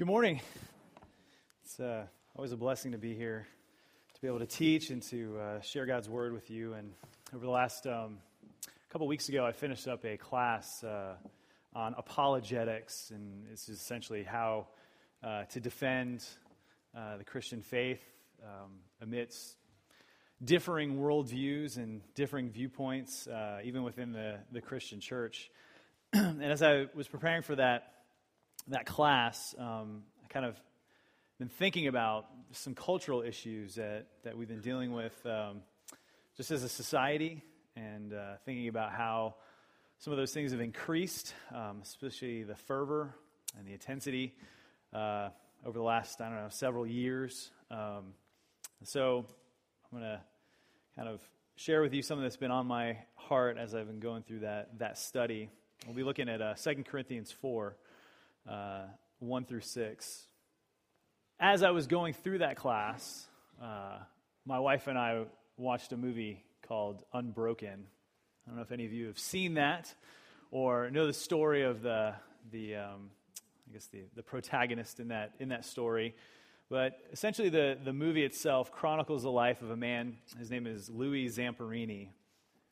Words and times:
Good 0.00 0.06
morning. 0.06 0.40
It's 1.62 1.78
uh, 1.78 2.06
always 2.34 2.52
a 2.52 2.56
blessing 2.56 2.92
to 2.92 2.96
be 2.96 3.14
here, 3.14 3.46
to 4.14 4.20
be 4.22 4.28
able 4.28 4.38
to 4.38 4.46
teach 4.46 4.88
and 4.88 5.02
to 5.10 5.38
uh, 5.38 5.60
share 5.60 5.84
God's 5.84 6.08
word 6.08 6.32
with 6.32 6.50
you. 6.50 6.72
And 6.72 6.94
over 7.34 7.44
the 7.44 7.50
last 7.50 7.86
um, 7.86 8.16
couple 8.88 9.06
weeks 9.06 9.28
ago, 9.28 9.44
I 9.44 9.52
finished 9.52 9.86
up 9.86 10.06
a 10.06 10.16
class 10.16 10.82
uh, 10.82 11.16
on 11.74 11.94
apologetics, 11.98 13.10
and 13.10 13.44
this 13.50 13.68
is 13.68 13.78
essentially 13.78 14.22
how 14.22 14.68
uh, 15.22 15.44
to 15.50 15.60
defend 15.60 16.24
uh, 16.96 17.18
the 17.18 17.24
Christian 17.24 17.60
faith 17.60 18.02
um, 18.42 18.70
amidst 19.02 19.56
differing 20.42 20.96
worldviews 20.96 21.76
and 21.76 22.00
differing 22.14 22.48
viewpoints, 22.48 23.26
uh, 23.26 23.58
even 23.64 23.82
within 23.82 24.12
the, 24.12 24.38
the 24.50 24.62
Christian 24.62 24.98
church. 24.98 25.50
and 26.14 26.42
as 26.42 26.62
I 26.62 26.86
was 26.94 27.06
preparing 27.06 27.42
for 27.42 27.56
that, 27.56 27.99
that 28.70 28.86
class, 28.86 29.54
um, 29.58 30.02
I 30.24 30.28
kind 30.28 30.46
of 30.46 30.60
been 31.38 31.48
thinking 31.48 31.86
about 31.86 32.26
some 32.52 32.74
cultural 32.74 33.22
issues 33.22 33.74
that, 33.74 34.06
that 34.24 34.36
we've 34.36 34.48
been 34.48 34.60
dealing 34.60 34.92
with 34.92 35.14
um, 35.26 35.62
just 36.36 36.50
as 36.50 36.62
a 36.62 36.68
society 36.68 37.42
and 37.76 38.12
uh, 38.12 38.34
thinking 38.44 38.68
about 38.68 38.92
how 38.92 39.34
some 39.98 40.12
of 40.12 40.18
those 40.18 40.32
things 40.32 40.52
have 40.52 40.60
increased, 40.60 41.34
um, 41.54 41.80
especially 41.82 42.42
the 42.42 42.54
fervor 42.54 43.14
and 43.58 43.66
the 43.66 43.72
intensity 43.72 44.34
uh, 44.92 45.30
over 45.66 45.78
the 45.78 45.84
last, 45.84 46.20
I 46.20 46.26
don't 46.26 46.36
know, 46.36 46.48
several 46.48 46.86
years. 46.86 47.50
Um, 47.70 48.14
so 48.84 49.26
I'm 49.92 49.98
going 49.98 50.10
to 50.10 50.20
kind 50.94 51.08
of 51.08 51.20
share 51.56 51.82
with 51.82 51.92
you 51.92 52.02
something 52.02 52.22
that's 52.22 52.36
been 52.36 52.50
on 52.50 52.66
my 52.66 52.98
heart 53.16 53.58
as 53.58 53.74
I've 53.74 53.86
been 53.86 54.00
going 54.00 54.22
through 54.22 54.40
that, 54.40 54.78
that 54.78 54.98
study. 54.98 55.50
We'll 55.86 55.96
be 55.96 56.04
looking 56.04 56.28
at 56.28 56.40
uh, 56.40 56.54
2 56.54 56.84
Corinthians 56.84 57.32
4 57.32 57.76
uh, 58.50 58.82
1 59.20 59.44
through 59.44 59.60
6. 59.60 60.26
As 61.38 61.62
I 61.62 61.70
was 61.70 61.86
going 61.86 62.12
through 62.12 62.38
that 62.38 62.56
class, 62.56 63.26
uh, 63.62 63.98
my 64.44 64.58
wife 64.58 64.88
and 64.88 64.98
I 64.98 65.24
watched 65.56 65.92
a 65.92 65.96
movie 65.96 66.44
called 66.66 67.04
Unbroken. 67.12 67.86
I 68.46 68.50
don't 68.50 68.56
know 68.56 68.62
if 68.62 68.72
any 68.72 68.86
of 68.86 68.92
you 68.92 69.06
have 69.06 69.18
seen 69.18 69.54
that 69.54 69.94
or 70.50 70.90
know 70.90 71.06
the 71.06 71.12
story 71.12 71.62
of 71.62 71.82
the, 71.82 72.14
the 72.50 72.76
um, 72.76 73.10
I 73.68 73.72
guess 73.72 73.86
the, 73.86 74.02
the 74.16 74.22
protagonist 74.22 74.98
in 74.98 75.08
that, 75.08 75.32
in 75.38 75.50
that 75.50 75.64
story. 75.64 76.14
But 76.68 76.98
essentially, 77.12 77.48
the, 77.48 77.78
the 77.82 77.92
movie 77.92 78.24
itself 78.24 78.72
chronicles 78.72 79.22
the 79.22 79.30
life 79.30 79.62
of 79.62 79.70
a 79.70 79.76
man. 79.76 80.16
His 80.38 80.50
name 80.50 80.66
is 80.66 80.88
Louis 80.88 81.26
Zamperini, 81.26 82.08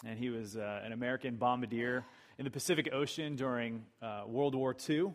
and 0.05 0.19
he 0.19 0.31
was 0.31 0.57
uh, 0.57 0.83
an 0.85 0.93
American 0.93 1.37
bombardier 1.37 2.05
in 2.39 2.45
the 2.45 2.51
Pacific 2.51 2.91
Ocean 2.93 3.35
during 3.37 3.85
uh, 4.01 4.23
World 4.27 4.55
War 4.55 4.75
II. 4.89 5.15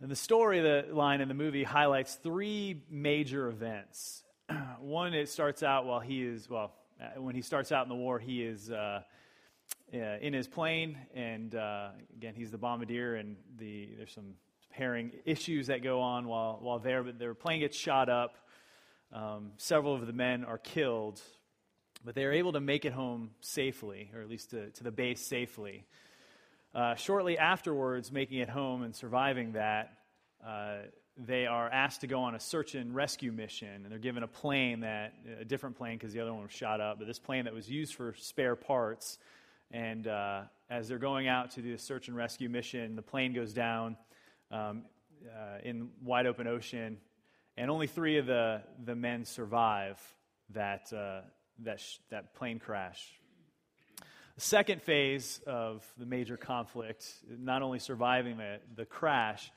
And 0.00 0.10
the 0.10 0.16
story, 0.16 0.60
the 0.60 0.86
line 0.92 1.20
in 1.20 1.28
the 1.28 1.34
movie 1.34 1.62
highlights 1.62 2.16
three 2.16 2.82
major 2.90 3.48
events. 3.48 4.24
One, 4.80 5.14
it 5.14 5.28
starts 5.28 5.62
out 5.62 5.86
while 5.86 6.00
he 6.00 6.22
is, 6.22 6.50
well, 6.50 6.72
uh, 7.00 7.20
when 7.20 7.34
he 7.34 7.42
starts 7.42 7.70
out 7.70 7.84
in 7.84 7.88
the 7.88 7.94
war, 7.94 8.18
he 8.18 8.42
is 8.42 8.70
uh, 8.70 9.02
uh, 9.94 9.96
in 10.20 10.32
his 10.32 10.48
plane, 10.48 10.98
and 11.14 11.54
uh, 11.54 11.90
again, 12.16 12.34
he's 12.34 12.50
the 12.50 12.58
bombardier, 12.58 13.14
and 13.14 13.36
the, 13.56 13.90
there's 13.96 14.12
some 14.12 14.34
pairing 14.70 15.12
issues 15.24 15.68
that 15.68 15.82
go 15.82 16.00
on 16.00 16.26
while, 16.26 16.58
while 16.60 16.80
there, 16.80 17.04
but 17.04 17.18
their 17.18 17.34
plane 17.34 17.60
gets 17.60 17.76
shot 17.76 18.08
up. 18.08 18.36
Um, 19.12 19.52
several 19.58 19.94
of 19.94 20.06
the 20.08 20.12
men 20.12 20.44
are 20.44 20.58
killed, 20.58 21.20
but 22.04 22.16
they 22.16 22.24
are 22.24 22.32
able 22.32 22.52
to 22.52 22.60
make 22.60 22.84
it 22.84 22.92
home 22.92 23.30
safely, 23.40 24.10
or 24.12 24.20
at 24.20 24.28
least 24.28 24.50
to, 24.50 24.70
to 24.70 24.82
the 24.82 24.90
base 24.90 25.20
safely. 25.20 25.86
Uh, 26.74 26.96
shortly 26.96 27.38
afterwards, 27.38 28.10
making 28.10 28.38
it 28.38 28.48
home 28.48 28.82
and 28.82 28.94
surviving 28.94 29.52
that, 29.52 29.92
uh, 30.44 30.78
they 31.16 31.46
are 31.46 31.68
asked 31.68 32.00
to 32.00 32.08
go 32.08 32.20
on 32.20 32.34
a 32.34 32.40
search 32.40 32.74
and 32.74 32.94
rescue 32.94 33.30
mission, 33.30 33.68
and 33.68 33.86
they're 33.86 33.98
given 33.98 34.24
a 34.24 34.28
plane 34.28 34.80
that 34.80 35.14
a 35.40 35.44
different 35.44 35.76
plane 35.76 35.96
because 35.96 36.12
the 36.12 36.18
other 36.18 36.32
one 36.32 36.42
was 36.42 36.50
shot 36.50 36.80
up, 36.80 36.98
but 36.98 37.06
this 37.06 37.20
plane 37.20 37.44
that 37.44 37.54
was 37.54 37.70
used 37.70 37.94
for 37.94 38.14
spare 38.18 38.56
parts. 38.56 39.18
And 39.70 40.08
uh, 40.08 40.42
as 40.68 40.88
they're 40.88 40.98
going 40.98 41.28
out 41.28 41.52
to 41.52 41.62
do 41.62 41.74
a 41.74 41.78
search 41.78 42.08
and 42.08 42.16
rescue 42.16 42.48
mission, 42.48 42.96
the 42.96 43.02
plane 43.02 43.32
goes 43.32 43.52
down 43.52 43.96
um, 44.50 44.82
uh, 45.24 45.58
in 45.62 45.90
wide 46.02 46.26
open 46.26 46.48
ocean, 46.48 46.98
and 47.56 47.70
only 47.70 47.86
three 47.86 48.18
of 48.18 48.26
the 48.26 48.62
the 48.84 48.96
men 48.96 49.24
survive 49.24 50.00
that 50.50 50.92
uh, 50.92 51.20
that 51.60 51.78
sh- 51.78 51.98
that 52.10 52.34
plane 52.34 52.58
crash. 52.58 53.12
The 54.34 54.40
second 54.40 54.82
phase 54.82 55.40
of 55.46 55.84
the 55.96 56.06
major 56.06 56.36
conflict, 56.36 57.06
not 57.38 57.62
only 57.62 57.78
surviving 57.78 58.36
the, 58.38 58.58
the 58.74 58.84
crash, 58.84 59.52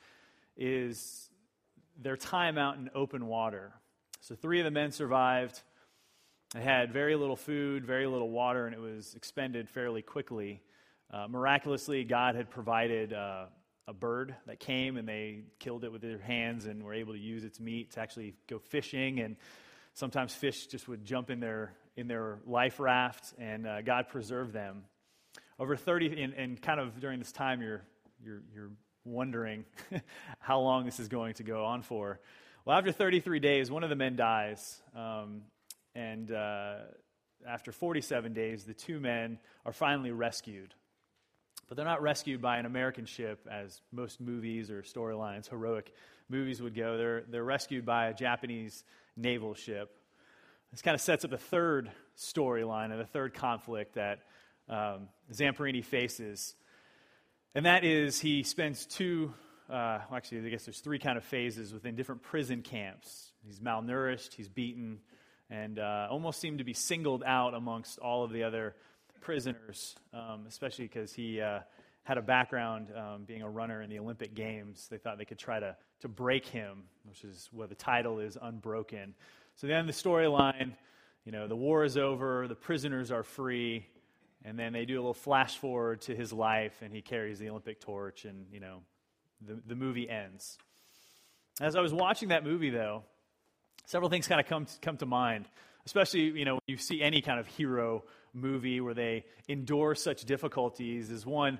is 0.56 1.28
their 2.00 2.16
time 2.16 2.56
out 2.58 2.76
in 2.76 2.88
open 2.94 3.26
water. 3.26 3.72
So, 4.20 4.36
three 4.36 4.60
of 4.60 4.64
the 4.64 4.70
men 4.70 4.92
survived. 4.92 5.60
They 6.54 6.60
had 6.60 6.92
very 6.92 7.16
little 7.16 7.34
food, 7.34 7.84
very 7.84 8.06
little 8.06 8.30
water, 8.30 8.66
and 8.66 8.74
it 8.74 8.80
was 8.80 9.14
expended 9.16 9.68
fairly 9.68 10.00
quickly. 10.00 10.62
Uh, 11.12 11.26
miraculously, 11.28 12.04
God 12.04 12.36
had 12.36 12.48
provided 12.48 13.12
uh, 13.12 13.46
a 13.88 13.92
bird 13.92 14.36
that 14.46 14.60
came, 14.60 14.96
and 14.96 15.08
they 15.08 15.40
killed 15.58 15.82
it 15.82 15.90
with 15.90 16.02
their 16.02 16.18
hands 16.18 16.66
and 16.66 16.84
were 16.84 16.94
able 16.94 17.14
to 17.14 17.18
use 17.18 17.42
its 17.42 17.58
meat 17.58 17.90
to 17.94 18.00
actually 18.00 18.34
go 18.46 18.60
fishing. 18.60 19.18
And 19.18 19.36
sometimes 19.94 20.34
fish 20.34 20.68
just 20.68 20.86
would 20.86 21.04
jump 21.04 21.30
in 21.30 21.40
their 21.40 21.72
in 21.98 22.06
their 22.06 22.38
life 22.46 22.78
raft, 22.78 23.34
and 23.38 23.66
uh, 23.66 23.82
God 23.82 24.08
preserved 24.08 24.52
them. 24.52 24.84
Over 25.58 25.74
30, 25.74 26.22
and, 26.22 26.32
and, 26.32 26.62
kind 26.62 26.78
of 26.78 27.00
during 27.00 27.18
this 27.18 27.32
time, 27.32 27.60
you're, 27.60 27.82
you're, 28.24 28.42
you're 28.54 28.70
wondering 29.04 29.64
how 30.38 30.60
long 30.60 30.84
this 30.84 31.00
is 31.00 31.08
going 31.08 31.34
to 31.34 31.42
go 31.42 31.64
on 31.64 31.82
for. 31.82 32.20
Well, 32.64 32.78
after 32.78 32.92
33 32.92 33.40
days, 33.40 33.68
one 33.68 33.82
of 33.82 33.90
the 33.90 33.96
men 33.96 34.14
dies. 34.14 34.80
Um, 34.94 35.42
and 35.96 36.30
uh, 36.30 36.76
after 37.44 37.72
47 37.72 38.32
days, 38.32 38.62
the 38.62 38.74
two 38.74 39.00
men 39.00 39.40
are 39.66 39.72
finally 39.72 40.12
rescued. 40.12 40.74
But 41.66 41.76
they're 41.76 41.84
not 41.84 42.00
rescued 42.00 42.40
by 42.40 42.58
an 42.58 42.66
American 42.66 43.06
ship, 43.06 43.44
as 43.50 43.80
most 43.90 44.20
movies 44.20 44.70
or 44.70 44.82
storylines, 44.82 45.48
heroic 45.48 45.92
movies 46.28 46.62
would 46.62 46.76
go. 46.76 46.96
They're, 46.96 47.24
they're 47.28 47.42
rescued 47.42 47.84
by 47.84 48.06
a 48.06 48.14
Japanese 48.14 48.84
naval 49.16 49.54
ship. 49.54 49.97
This 50.70 50.82
kind 50.82 50.94
of 50.94 51.00
sets 51.00 51.24
up 51.24 51.32
a 51.32 51.38
third 51.38 51.90
storyline 52.16 52.92
and 52.92 53.00
a 53.00 53.06
third 53.06 53.32
conflict 53.32 53.94
that 53.94 54.20
um, 54.68 55.08
Zamperini 55.32 55.82
faces. 55.82 56.54
And 57.54 57.64
that 57.64 57.84
is 57.84 58.20
he 58.20 58.42
spends 58.42 58.84
two, 58.84 59.32
uh, 59.70 60.00
well, 60.08 60.16
actually, 60.16 60.46
I 60.46 60.50
guess 60.50 60.66
there's 60.66 60.80
three 60.80 60.98
kind 60.98 61.16
of 61.16 61.24
phases 61.24 61.72
within 61.72 61.96
different 61.96 62.22
prison 62.22 62.60
camps. 62.60 63.32
He's 63.46 63.60
malnourished, 63.60 64.34
he's 64.34 64.48
beaten, 64.48 64.98
and 65.48 65.78
uh, 65.78 66.08
almost 66.10 66.38
seemed 66.38 66.58
to 66.58 66.64
be 66.64 66.74
singled 66.74 67.22
out 67.24 67.54
amongst 67.54 67.98
all 67.98 68.22
of 68.22 68.30
the 68.30 68.42
other 68.42 68.76
prisoners, 69.22 69.96
um, 70.12 70.44
especially 70.46 70.84
because 70.84 71.14
he 71.14 71.40
uh, 71.40 71.60
had 72.02 72.18
a 72.18 72.22
background 72.22 72.88
um, 72.94 73.24
being 73.24 73.40
a 73.40 73.48
runner 73.48 73.80
in 73.80 73.88
the 73.88 73.98
Olympic 73.98 74.34
Games. 74.34 74.86
They 74.90 74.98
thought 74.98 75.16
they 75.16 75.24
could 75.24 75.38
try 75.38 75.60
to, 75.60 75.76
to 76.00 76.08
break 76.08 76.44
him, 76.44 76.84
which 77.04 77.24
is 77.24 77.48
what 77.52 77.70
the 77.70 77.74
title 77.74 78.18
is 78.18 78.36
Unbroken. 78.40 79.14
So 79.58 79.66
then 79.66 79.86
the 79.86 79.92
storyline, 79.92 80.72
you 81.24 81.32
know, 81.32 81.48
the 81.48 81.56
war 81.56 81.82
is 81.82 81.96
over, 81.96 82.46
the 82.46 82.54
prisoners 82.54 83.10
are 83.10 83.24
free, 83.24 83.86
and 84.44 84.56
then 84.56 84.72
they 84.72 84.84
do 84.84 84.94
a 84.94 85.00
little 85.00 85.14
flash 85.14 85.58
forward 85.58 86.02
to 86.02 86.14
his 86.14 86.32
life, 86.32 86.80
and 86.80 86.92
he 86.92 87.02
carries 87.02 87.40
the 87.40 87.50
Olympic 87.50 87.80
torch, 87.80 88.24
and, 88.24 88.46
you 88.52 88.60
know, 88.60 88.82
the, 89.44 89.60
the 89.66 89.74
movie 89.74 90.08
ends. 90.08 90.58
As 91.60 91.74
I 91.74 91.80
was 91.80 91.92
watching 91.92 92.28
that 92.28 92.44
movie, 92.44 92.70
though, 92.70 93.02
several 93.86 94.08
things 94.08 94.28
kind 94.28 94.40
of 94.40 94.46
come, 94.46 94.66
come 94.80 94.96
to 94.98 95.06
mind, 95.06 95.46
especially, 95.86 96.20
you 96.20 96.44
know, 96.44 96.54
when 96.54 96.62
you 96.68 96.76
see 96.76 97.02
any 97.02 97.20
kind 97.20 97.40
of 97.40 97.48
hero 97.48 98.04
movie 98.32 98.80
where 98.80 98.94
they 98.94 99.24
endure 99.48 99.96
such 99.96 100.24
difficulties, 100.24 101.10
is 101.10 101.26
one, 101.26 101.58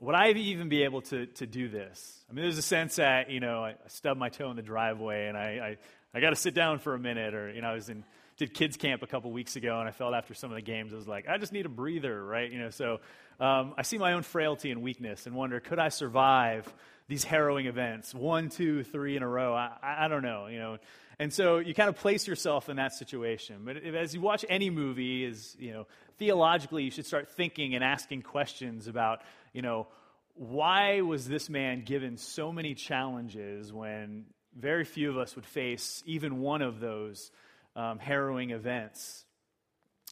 would 0.00 0.14
I 0.14 0.32
even 0.32 0.68
be 0.68 0.82
able 0.82 1.00
to, 1.02 1.24
to 1.26 1.46
do 1.46 1.68
this? 1.70 2.20
I 2.28 2.34
mean, 2.34 2.42
there's 2.42 2.58
a 2.58 2.62
sense 2.62 2.96
that, 2.96 3.30
you 3.30 3.40
know, 3.40 3.64
I 3.64 3.76
stub 3.86 4.18
my 4.18 4.28
toe 4.28 4.50
in 4.50 4.56
the 4.56 4.62
driveway 4.62 5.28
and 5.28 5.38
I, 5.38 5.42
I 5.42 5.76
got 6.20 6.30
to 6.30 6.36
sit 6.36 6.54
down 6.54 6.78
for 6.78 6.94
a 6.94 6.98
minute. 6.98 7.34
Or, 7.34 7.50
you 7.50 7.62
know, 7.62 7.68
I 7.68 7.74
was 7.74 7.88
in, 7.88 8.04
did 8.36 8.54
kids 8.54 8.76
camp 8.76 9.02
a 9.02 9.06
couple 9.06 9.30
weeks 9.32 9.56
ago 9.56 9.78
and 9.78 9.88
I 9.88 9.92
felt 9.92 10.14
after 10.14 10.34
some 10.34 10.50
of 10.50 10.56
the 10.56 10.62
games, 10.62 10.92
I 10.92 10.96
was 10.96 11.08
like, 11.08 11.28
I 11.28 11.38
just 11.38 11.52
need 11.52 11.66
a 11.66 11.70
breather, 11.70 12.24
right? 12.24 12.50
You 12.50 12.58
know, 12.58 12.70
so 12.70 13.00
um, 13.40 13.74
I 13.76 13.82
see 13.82 13.98
my 13.98 14.12
own 14.12 14.22
frailty 14.22 14.70
and 14.70 14.82
weakness 14.82 15.26
and 15.26 15.34
wonder, 15.34 15.60
could 15.60 15.78
I 15.78 15.88
survive 15.88 16.72
these 17.08 17.24
harrowing 17.24 17.66
events? 17.66 18.14
One, 18.14 18.48
two, 18.48 18.84
three 18.84 19.16
in 19.16 19.22
a 19.22 19.28
row? 19.28 19.54
I, 19.54 19.72
I 19.82 20.08
don't 20.08 20.22
know, 20.22 20.46
you 20.46 20.58
know. 20.58 20.78
And 21.18 21.32
so 21.32 21.58
you 21.58 21.74
kind 21.74 21.88
of 21.88 21.96
place 21.96 22.26
yourself 22.26 22.68
in 22.68 22.76
that 22.76 22.94
situation. 22.94 23.62
But 23.64 23.76
as 23.78 24.14
you 24.14 24.20
watch 24.20 24.44
any 24.48 24.70
movie, 24.70 25.24
is 25.24 25.56
you 25.58 25.72
know, 25.72 25.86
theologically, 26.18 26.84
you 26.84 26.90
should 26.90 27.06
start 27.06 27.30
thinking 27.30 27.74
and 27.74 27.84
asking 27.84 28.22
questions 28.22 28.88
about, 28.88 29.20
you 29.52 29.62
know, 29.62 29.86
why 30.34 31.02
was 31.02 31.28
this 31.28 31.50
man 31.50 31.84
given 31.84 32.16
so 32.16 32.52
many 32.52 32.74
challenges 32.74 33.72
when 33.72 34.24
very 34.58 34.84
few 34.84 35.10
of 35.10 35.18
us 35.18 35.34
would 35.36 35.46
face 35.46 36.02
even 36.06 36.40
one 36.40 36.62
of 36.62 36.80
those 36.80 37.30
um, 37.74 37.98
harrowing 37.98 38.50
events. 38.50 39.24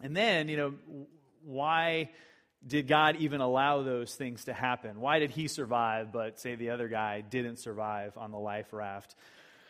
And 0.03 0.17
then, 0.17 0.49
you 0.49 0.57
know, 0.57 0.75
why 1.45 2.11
did 2.67 2.89
God 2.89 3.17
even 3.17 3.41
allow 3.41 3.83
those 3.83 4.15
things 4.15 4.45
to 4.45 4.53
happen? 4.53 5.01
Why 5.01 5.19
did 5.19 5.31
he 5.31 5.49
survive, 5.49 6.13
but 6.13 6.39
say 6.39 6.55
the 6.55 6.71
other 6.71 6.89
guy 6.89 7.23
didn't 7.23 7.57
survive 7.57 8.17
on 8.17 8.31
the 8.31 8.39
life 8.39 8.73
raft? 8.73 9.15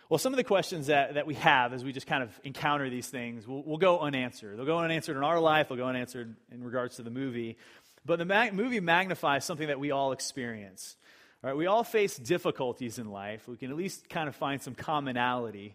Well, 0.08 0.18
some 0.18 0.32
of 0.32 0.38
the 0.38 0.44
questions 0.44 0.88
that, 0.88 1.14
that 1.14 1.26
we 1.26 1.34
have 1.34 1.72
as 1.72 1.84
we 1.84 1.92
just 1.92 2.08
kind 2.08 2.24
of 2.24 2.40
encounter 2.42 2.90
these 2.90 3.06
things 3.06 3.46
will, 3.46 3.62
will 3.62 3.78
go 3.78 4.00
unanswered. 4.00 4.58
They'll 4.58 4.66
go 4.66 4.78
unanswered 4.78 5.16
in 5.16 5.22
our 5.22 5.38
life, 5.38 5.68
they'll 5.68 5.78
go 5.78 5.86
unanswered 5.86 6.34
in 6.50 6.64
regards 6.64 6.96
to 6.96 7.04
the 7.04 7.10
movie. 7.10 7.58
But 8.04 8.18
the 8.18 8.24
mag- 8.24 8.52
movie 8.52 8.80
magnifies 8.80 9.44
something 9.44 9.68
that 9.68 9.78
we 9.78 9.92
all 9.92 10.10
experience. 10.10 10.96
All 11.42 11.48
right, 11.48 11.56
we 11.56 11.64
all 11.66 11.84
face 11.84 12.18
difficulties 12.18 12.98
in 12.98 13.10
life. 13.10 13.48
We 13.48 13.56
can 13.56 13.70
at 13.70 13.76
least 13.76 14.10
kind 14.10 14.28
of 14.28 14.36
find 14.36 14.60
some 14.60 14.74
commonality. 14.74 15.74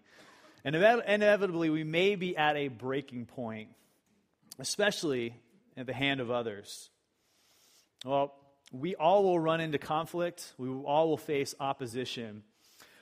And 0.64 0.76
inevitably, 0.76 1.72
we 1.72 1.84
may 1.84 2.16
be 2.16 2.38
at 2.38 2.56
a 2.56 2.68
breaking 2.68 3.26
point, 3.26 3.70
especially 4.60 5.34
at 5.76 5.88
the 5.88 5.94
hand 5.94 6.20
of 6.20 6.30
others. 6.30 6.92
Well, 8.06 8.36
we 8.72 8.94
all 8.94 9.24
will 9.24 9.40
run 9.40 9.60
into 9.60 9.80
conflict, 9.80 10.54
we 10.60 10.70
all 10.70 11.10
will 11.10 11.18
face 11.18 11.56
opposition. 11.60 12.44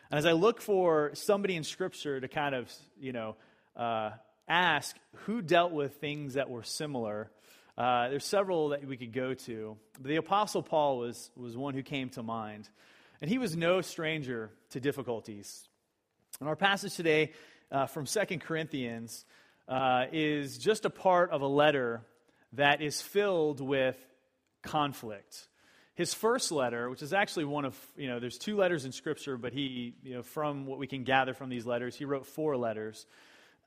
And 0.09 0.17
as 0.17 0.25
I 0.25 0.31
look 0.31 0.61
for 0.61 1.11
somebody 1.15 1.57
in 1.57 1.65
Scripture 1.65 2.21
to 2.21 2.29
kind 2.29 2.55
of, 2.55 2.71
you 2.97 3.11
know, 3.11 3.35
uh, 3.75 4.11
ask 4.47 4.95
who 5.25 5.41
dealt 5.41 5.73
with 5.73 5.95
things 5.95 6.35
that 6.35 6.49
were 6.49 6.63
similar, 6.63 7.29
uh, 7.77 8.09
there's 8.09 8.25
several 8.25 8.69
that 8.69 8.85
we 8.85 8.97
could 8.97 9.13
go 9.13 9.33
to. 9.33 9.77
But 9.99 10.09
The 10.09 10.17
Apostle 10.17 10.63
Paul 10.63 10.97
was, 10.99 11.31
was 11.35 11.57
one 11.57 11.73
who 11.73 11.83
came 11.83 12.09
to 12.09 12.23
mind. 12.23 12.69
And 13.21 13.29
he 13.29 13.37
was 13.37 13.55
no 13.55 13.81
stranger 13.81 14.51
to 14.71 14.79
difficulties. 14.79 15.67
And 16.39 16.49
our 16.49 16.55
passage 16.55 16.95
today 16.95 17.31
uh, 17.71 17.85
from 17.85 18.05
Second 18.05 18.41
Corinthians 18.41 19.25
uh, 19.67 20.05
is 20.11 20.57
just 20.57 20.85
a 20.85 20.89
part 20.89 21.31
of 21.31 21.41
a 21.41 21.47
letter 21.47 22.01
that 22.53 22.81
is 22.81 23.01
filled 23.01 23.61
with 23.61 23.97
conflict. 24.61 25.47
His 25.95 26.13
first 26.13 26.51
letter, 26.51 26.89
which 26.89 27.01
is 27.01 27.13
actually 27.13 27.45
one 27.45 27.65
of, 27.65 27.77
you 27.95 28.07
know, 28.07 28.19
there's 28.19 28.37
two 28.37 28.57
letters 28.57 28.83
in 28.83 28.91
Scripture, 28.91 29.37
but 29.37 29.53
he, 29.53 29.93
you 30.03 30.15
know, 30.15 30.23
from 30.23 30.65
what 30.65 30.79
we 30.79 30.87
can 30.87 31.03
gather 31.03 31.33
from 31.33 31.49
these 31.49 31.65
letters, 31.65 31.95
he 31.95 32.05
wrote 32.05 32.25
four 32.25 32.57
letters. 32.57 33.05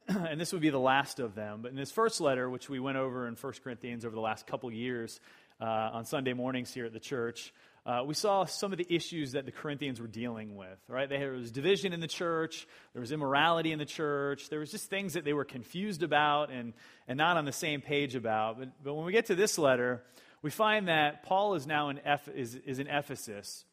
and 0.29 0.41
this 0.41 0.53
would 0.53 0.62
be 0.62 0.70
the 0.70 0.79
last 0.79 1.19
of 1.19 1.35
them. 1.35 1.61
But 1.62 1.73
in 1.73 1.76
his 1.76 1.91
first 1.91 2.20
letter, 2.20 2.49
which 2.49 2.69
we 2.69 2.79
went 2.79 2.97
over 2.97 3.26
in 3.26 3.35
1 3.35 3.53
Corinthians 3.62 4.05
over 4.05 4.14
the 4.14 4.20
last 4.20 4.47
couple 4.47 4.70
years 4.70 5.20
uh, 5.61 5.64
on 5.64 6.05
Sunday 6.05 6.32
mornings 6.32 6.73
here 6.73 6.85
at 6.85 6.93
the 6.93 7.00
church, 7.00 7.53
uh, 7.85 8.03
we 8.05 8.14
saw 8.14 8.44
some 8.44 8.73
of 8.73 8.79
the 8.79 8.87
issues 8.88 9.32
that 9.32 9.47
the 9.47 9.53
Corinthians 9.53 10.00
were 10.00 10.06
dealing 10.06 10.56
with. 10.56 10.79
Right, 10.88 11.08
there 11.08 11.32
was 11.32 11.50
division 11.50 11.93
in 11.93 12.00
the 12.00 12.06
church, 12.06 12.67
there 12.93 13.00
was 13.00 13.12
immorality 13.12 13.73
in 13.73 13.79
the 13.79 13.85
church, 13.85 14.49
there 14.49 14.61
was 14.61 14.70
just 14.70 14.91
things 14.91 15.14
that 15.14 15.25
they 15.25 15.32
were 15.32 15.44
confused 15.44 16.03
about 16.03 16.50
and, 16.50 16.73
and 17.08 17.17
not 17.17 17.37
on 17.37 17.44
the 17.44 17.53
same 17.53 17.81
page 17.81 18.14
about. 18.14 18.58
But, 18.58 18.69
but 18.82 18.94
when 18.94 19.06
we 19.06 19.12
get 19.12 19.26
to 19.26 19.35
this 19.35 19.58
letter, 19.58 20.03
we 20.43 20.50
find 20.50 20.88
that 20.88 21.23
Paul 21.23 21.55
is 21.55 21.67
now 21.67 21.88
in, 21.88 22.00
Eph- 22.05 22.29
is, 22.29 22.55
is 22.55 22.79
in 22.79 22.87
Ephesus, 22.87 23.64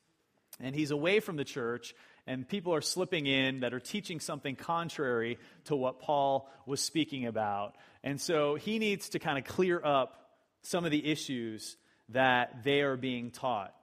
and 0.59 0.75
he's 0.75 0.91
away 0.91 1.19
from 1.19 1.35
the 1.35 1.43
church, 1.43 1.93
and 2.25 2.47
people 2.47 2.73
are 2.73 2.81
slipping 2.81 3.25
in 3.27 3.61
that 3.61 3.73
are 3.73 3.79
teaching 3.79 4.19
something 4.19 4.55
contrary 4.55 5.37
to 5.65 5.75
what 5.75 5.99
Paul 5.99 6.49
was 6.65 6.81
speaking 6.81 7.25
about. 7.25 7.75
And 8.03 8.19
so 8.19 8.55
he 8.55 8.79
needs 8.79 9.09
to 9.09 9.19
kind 9.19 9.37
of 9.37 9.45
clear 9.45 9.81
up 9.83 10.29
some 10.61 10.85
of 10.85 10.91
the 10.91 11.05
issues 11.05 11.75
that 12.09 12.63
they 12.63 12.81
are 12.81 12.95
being 12.95 13.31
taught. 13.31 13.73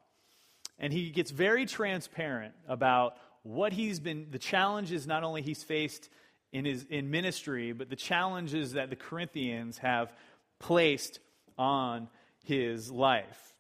And 0.79 0.93
he 0.93 1.11
gets 1.11 1.31
very 1.31 1.67
transparent 1.67 2.55
about 2.67 3.17
what 3.43 3.73
he's 3.73 4.01
been, 4.01 4.29
the 4.31 4.39
challenges 4.39 5.07
not 5.07 5.23
only 5.25 5.43
he's 5.43 5.63
faced 5.63 6.09
in 6.53 6.65
his 6.65 6.85
in 6.85 7.11
ministry, 7.11 7.73
but 7.73 7.91
the 7.91 7.97
challenges 7.97 8.73
that 8.73 8.91
the 8.91 8.97
Corinthians 8.97 9.79
have 9.79 10.13
placed 10.59 11.21
on 11.59 12.09
his 12.45 12.91
life. 12.91 13.55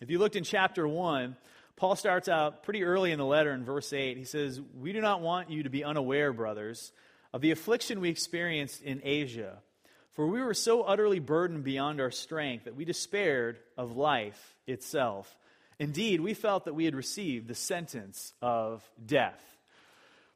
If 0.00 0.10
you 0.10 0.18
looked 0.18 0.36
in 0.36 0.44
chapter 0.44 0.88
1, 0.88 1.36
Paul 1.76 1.96
starts 1.96 2.28
out 2.28 2.62
pretty 2.62 2.84
early 2.84 3.12
in 3.12 3.18
the 3.18 3.26
letter 3.26 3.52
in 3.52 3.64
verse 3.64 3.92
8. 3.92 4.16
He 4.16 4.24
says, 4.24 4.60
We 4.78 4.92
do 4.92 5.00
not 5.00 5.20
want 5.20 5.50
you 5.50 5.64
to 5.64 5.70
be 5.70 5.84
unaware, 5.84 6.32
brothers, 6.32 6.92
of 7.32 7.40
the 7.40 7.50
affliction 7.50 8.00
we 8.00 8.10
experienced 8.10 8.82
in 8.82 9.00
Asia. 9.04 9.58
For 10.12 10.26
we 10.26 10.42
were 10.42 10.54
so 10.54 10.82
utterly 10.82 11.18
burdened 11.18 11.64
beyond 11.64 12.00
our 12.00 12.10
strength 12.10 12.64
that 12.64 12.76
we 12.76 12.84
despaired 12.84 13.58
of 13.78 13.96
life 13.96 14.54
itself. 14.66 15.34
Indeed, 15.78 16.20
we 16.20 16.34
felt 16.34 16.66
that 16.66 16.74
we 16.74 16.84
had 16.84 16.94
received 16.94 17.48
the 17.48 17.54
sentence 17.54 18.34
of 18.42 18.88
death. 19.04 19.40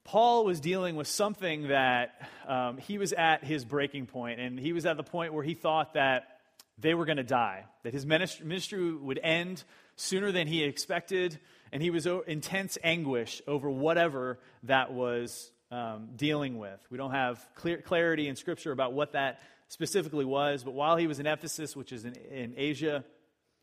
Paul 0.02 0.44
was 0.44 0.60
dealing 0.60 0.96
with 0.96 1.08
something 1.08 1.68
that 1.68 2.30
um, 2.46 2.78
he 2.78 2.96
was 2.96 3.12
at 3.12 3.44
his 3.44 3.64
breaking 3.64 4.06
point, 4.06 4.40
and 4.40 4.58
he 4.58 4.72
was 4.72 4.86
at 4.86 4.96
the 4.96 5.02
point 5.02 5.34
where 5.34 5.44
he 5.44 5.54
thought 5.54 5.94
that 5.94 6.38
they 6.78 6.94
were 6.94 7.04
going 7.04 7.16
to 7.16 7.24
die, 7.24 7.64
that 7.82 7.92
his 7.92 8.06
ministry 8.06 8.94
would 8.94 9.18
end 9.22 9.62
sooner 9.96 10.30
than 10.32 10.46
he 10.46 10.62
expected, 10.62 11.38
and 11.72 11.82
he 11.82 11.90
was 11.90 12.06
in 12.06 12.22
intense 12.26 12.78
anguish 12.84 13.42
over 13.46 13.68
whatever 13.68 14.38
that 14.64 14.92
was 14.92 15.50
um, 15.70 16.10
dealing 16.16 16.58
with. 16.58 16.80
We 16.90 16.98
don't 16.98 17.12
have 17.12 17.44
clear, 17.54 17.78
clarity 17.78 18.28
in 18.28 18.36
Scripture 18.36 18.72
about 18.72 18.92
what 18.92 19.12
that 19.12 19.40
specifically 19.68 20.24
was, 20.24 20.62
but 20.62 20.74
while 20.74 20.96
he 20.96 21.06
was 21.06 21.18
in 21.18 21.26
Ephesus, 21.26 21.74
which 21.74 21.92
is 21.92 22.04
in, 22.04 22.14
in 22.14 22.54
Asia, 22.56 23.04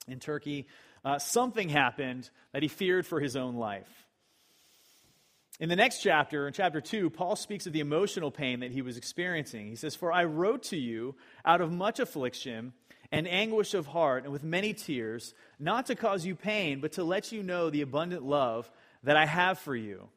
in 0.07 0.19
Turkey, 0.19 0.67
uh, 1.05 1.17
something 1.17 1.69
happened 1.69 2.29
that 2.51 2.61
he 2.61 2.67
feared 2.67 3.05
for 3.05 3.19
his 3.19 3.35
own 3.35 3.55
life. 3.55 3.89
In 5.59 5.69
the 5.69 5.75
next 5.75 6.01
chapter, 6.01 6.47
in 6.47 6.53
chapter 6.53 6.81
2, 6.81 7.11
Paul 7.11 7.35
speaks 7.35 7.67
of 7.67 7.73
the 7.73 7.79
emotional 7.79 8.31
pain 8.31 8.61
that 8.61 8.71
he 8.71 8.81
was 8.81 8.97
experiencing. 8.97 9.67
He 9.67 9.75
says, 9.75 9.95
For 9.95 10.11
I 10.11 10.23
wrote 10.23 10.63
to 10.63 10.77
you 10.77 11.15
out 11.45 11.61
of 11.61 11.71
much 11.71 11.99
affliction 11.99 12.73
and 13.13 13.27
anguish 13.27 13.75
of 13.75 13.85
heart 13.85 14.23
and 14.23 14.33
with 14.33 14.43
many 14.43 14.73
tears, 14.73 15.35
not 15.59 15.85
to 15.85 15.95
cause 15.95 16.25
you 16.25 16.35
pain, 16.35 16.81
but 16.81 16.93
to 16.93 17.03
let 17.03 17.31
you 17.31 17.43
know 17.43 17.69
the 17.69 17.81
abundant 17.81 18.23
love 18.23 18.69
that 19.03 19.15
I 19.15 19.27
have 19.27 19.59
for 19.59 19.75
you. 19.75 20.09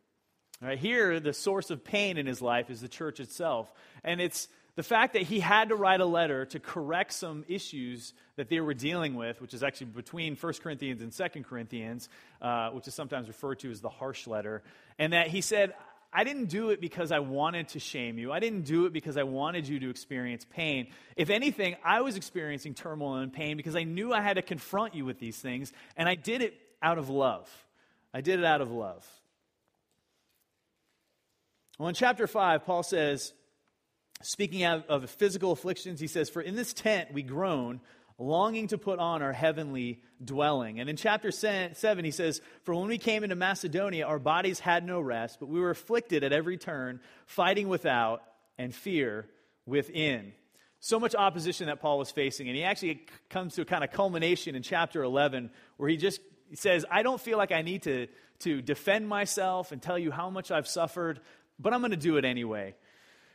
All 0.62 0.68
right, 0.68 0.78
here, 0.78 1.20
the 1.20 1.34
source 1.34 1.70
of 1.70 1.84
pain 1.84 2.16
in 2.16 2.24
his 2.24 2.40
life 2.40 2.70
is 2.70 2.80
the 2.80 2.88
church 2.88 3.20
itself. 3.20 3.70
And 4.02 4.18
it's 4.18 4.48
the 4.76 4.82
fact 4.82 5.12
that 5.12 5.22
he 5.22 5.40
had 5.40 5.68
to 5.68 5.74
write 5.74 6.00
a 6.00 6.06
letter 6.06 6.46
to 6.46 6.58
correct 6.58 7.12
some 7.12 7.44
issues 7.48 8.14
that 8.36 8.48
they 8.48 8.60
were 8.60 8.72
dealing 8.72 9.14
with, 9.14 9.42
which 9.42 9.52
is 9.52 9.62
actually 9.62 9.88
between 9.88 10.34
1 10.34 10.52
Corinthians 10.62 11.02
and 11.02 11.12
2 11.12 11.42
Corinthians, 11.42 12.08
uh, 12.40 12.70
which 12.70 12.88
is 12.88 12.94
sometimes 12.94 13.28
referred 13.28 13.58
to 13.58 13.70
as 13.70 13.82
the 13.82 13.90
harsh 13.90 14.26
letter. 14.26 14.62
And 14.98 15.12
that 15.12 15.26
he 15.26 15.42
said, 15.42 15.74
I 16.16 16.24
didn't 16.24 16.46
do 16.46 16.70
it 16.70 16.80
because 16.80 17.12
I 17.12 17.18
wanted 17.18 17.68
to 17.68 17.78
shame 17.78 18.16
you. 18.16 18.32
I 18.32 18.40
didn't 18.40 18.62
do 18.62 18.86
it 18.86 18.94
because 18.94 19.18
I 19.18 19.24
wanted 19.24 19.68
you 19.68 19.80
to 19.80 19.90
experience 19.90 20.46
pain. 20.48 20.86
If 21.14 21.28
anything, 21.28 21.76
I 21.84 22.00
was 22.00 22.16
experiencing 22.16 22.72
turmoil 22.72 23.16
and 23.16 23.30
pain 23.30 23.58
because 23.58 23.76
I 23.76 23.82
knew 23.82 24.14
I 24.14 24.22
had 24.22 24.36
to 24.36 24.42
confront 24.42 24.94
you 24.94 25.04
with 25.04 25.20
these 25.20 25.36
things, 25.36 25.74
and 25.94 26.08
I 26.08 26.14
did 26.14 26.40
it 26.40 26.58
out 26.80 26.96
of 26.96 27.10
love. 27.10 27.50
I 28.14 28.22
did 28.22 28.38
it 28.38 28.46
out 28.46 28.62
of 28.62 28.72
love. 28.72 29.06
Well, 31.78 31.90
in 31.90 31.94
chapter 31.94 32.26
5, 32.26 32.64
Paul 32.64 32.82
says, 32.82 33.34
speaking 34.22 34.64
of, 34.64 34.84
of 34.88 35.10
physical 35.10 35.52
afflictions, 35.52 36.00
he 36.00 36.06
says, 36.06 36.30
For 36.30 36.40
in 36.40 36.56
this 36.56 36.72
tent 36.72 37.12
we 37.12 37.22
groan 37.22 37.82
longing 38.18 38.68
to 38.68 38.78
put 38.78 38.98
on 38.98 39.22
our 39.22 39.32
heavenly 39.32 40.00
dwelling. 40.24 40.80
And 40.80 40.88
in 40.88 40.96
chapter 40.96 41.30
7, 41.30 42.04
he 42.04 42.10
says, 42.10 42.40
For 42.64 42.74
when 42.74 42.88
we 42.88 42.98
came 42.98 43.24
into 43.24 43.36
Macedonia, 43.36 44.06
our 44.06 44.18
bodies 44.18 44.58
had 44.58 44.86
no 44.86 45.00
rest, 45.00 45.38
but 45.38 45.48
we 45.48 45.60
were 45.60 45.70
afflicted 45.70 46.24
at 46.24 46.32
every 46.32 46.56
turn, 46.56 47.00
fighting 47.26 47.68
without 47.68 48.22
and 48.58 48.74
fear 48.74 49.26
within. 49.66 50.32
So 50.80 51.00
much 51.00 51.14
opposition 51.14 51.66
that 51.66 51.80
Paul 51.80 51.98
was 51.98 52.10
facing. 52.10 52.48
And 52.48 52.56
he 52.56 52.62
actually 52.62 53.06
comes 53.28 53.54
to 53.54 53.62
a 53.62 53.64
kind 53.64 53.84
of 53.84 53.90
culmination 53.90 54.54
in 54.54 54.62
chapter 54.62 55.02
11 55.02 55.50
where 55.76 55.88
he 55.88 55.96
just 55.96 56.20
says, 56.54 56.84
I 56.90 57.02
don't 57.02 57.20
feel 57.20 57.38
like 57.38 57.52
I 57.52 57.62
need 57.62 57.82
to, 57.82 58.06
to 58.40 58.62
defend 58.62 59.08
myself 59.08 59.72
and 59.72 59.82
tell 59.82 59.98
you 59.98 60.10
how 60.10 60.30
much 60.30 60.50
I've 60.50 60.68
suffered, 60.68 61.20
but 61.58 61.74
I'm 61.74 61.80
going 61.80 61.90
to 61.90 61.96
do 61.96 62.16
it 62.16 62.24
anyway. 62.24 62.74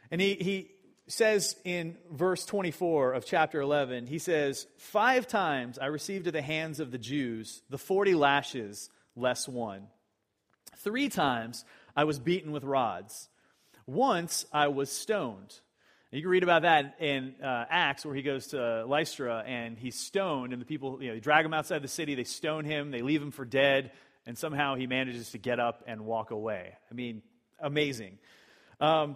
And 0.10 0.22
he, 0.22 0.36
he, 0.36 0.72
says 1.08 1.56
in 1.66 1.98
verse 2.12 2.46
24 2.46 3.14
of 3.14 3.26
chapter 3.26 3.60
11, 3.62 4.08
he 4.08 4.20
says, 4.20 4.68
Five 4.78 5.28
times 5.28 5.78
I 5.80 5.88
received 5.88 6.28
at 6.28 6.34
the 6.34 6.42
hands 6.42 6.80
of 6.80 6.92
the 6.92 6.98
Jews 6.98 7.62
the 7.70 7.78
40 7.78 8.16
lashes 8.16 8.90
less 9.16 9.48
one. 9.48 9.88
Three 10.78 11.10
times 11.10 11.66
I 11.96 12.06
was 12.06 12.20
beaten 12.20 12.52
with 12.52 12.64
rods. 12.64 13.30
Once 13.86 14.46
I 14.54 14.68
was 14.68 14.92
stoned. 14.92 15.60
You 16.12 16.22
can 16.22 16.30
read 16.30 16.44
about 16.44 16.64
that 16.64 16.96
in 17.00 17.36
uh, 17.42 17.66
Acts, 17.70 18.06
where 18.06 18.14
he 18.14 18.22
goes 18.22 18.48
to 18.48 18.86
Lystra 18.86 19.44
and 19.48 19.78
he's 19.78 19.98
stoned, 19.98 20.52
and 20.52 20.62
the 20.62 20.66
people, 20.66 21.02
you 21.02 21.08
know, 21.08 21.14
they 21.14 21.22
drag 21.22 21.46
him 21.46 21.54
outside 21.54 21.82
the 21.82 21.88
city, 21.88 22.16
they 22.16 22.26
stone 22.26 22.66
him, 22.66 22.92
they 22.92 23.02
leave 23.02 23.22
him 23.22 23.32
for 23.32 23.46
dead, 23.46 23.92
and 24.26 24.38
somehow 24.38 24.76
he 24.76 24.88
manages 24.88 25.32
to 25.32 25.38
get 25.38 25.60
up 25.60 25.84
and 25.88 26.02
walk 26.02 26.32
away. 26.32 26.74
I 26.90 26.94
mean, 26.94 27.22
amazing. 27.60 28.18
Um, 28.82 29.16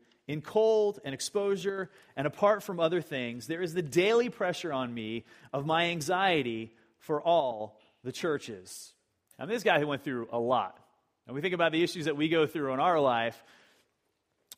in 0.27 0.41
cold 0.41 0.99
and 1.03 1.13
exposure, 1.13 1.89
and 2.15 2.27
apart 2.27 2.63
from 2.63 2.79
other 2.79 3.01
things, 3.01 3.47
there 3.47 3.61
is 3.61 3.73
the 3.73 3.81
daily 3.81 4.29
pressure 4.29 4.71
on 4.71 4.93
me 4.93 5.25
of 5.51 5.65
my 5.65 5.85
anxiety 5.85 6.73
for 6.99 7.21
all 7.21 7.79
the 8.03 8.11
churches. 8.11 8.93
Now, 9.37 9.45
this 9.45 9.63
guy 9.63 9.79
who 9.79 9.87
went 9.87 10.03
through 10.03 10.27
a 10.31 10.39
lot. 10.39 10.77
And 11.25 11.35
we 11.35 11.41
think 11.41 11.53
about 11.53 11.71
the 11.71 11.83
issues 11.83 12.05
that 12.05 12.17
we 12.17 12.29
go 12.29 12.45
through 12.45 12.73
in 12.73 12.79
our 12.79 12.99
life, 12.99 13.41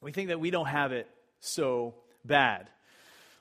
we 0.02 0.12
think 0.12 0.30
that 0.30 0.40
we 0.40 0.52
don't 0.52 0.68
have 0.68 0.92
it 0.92 1.08
so 1.40 1.96
bad. 2.26 2.70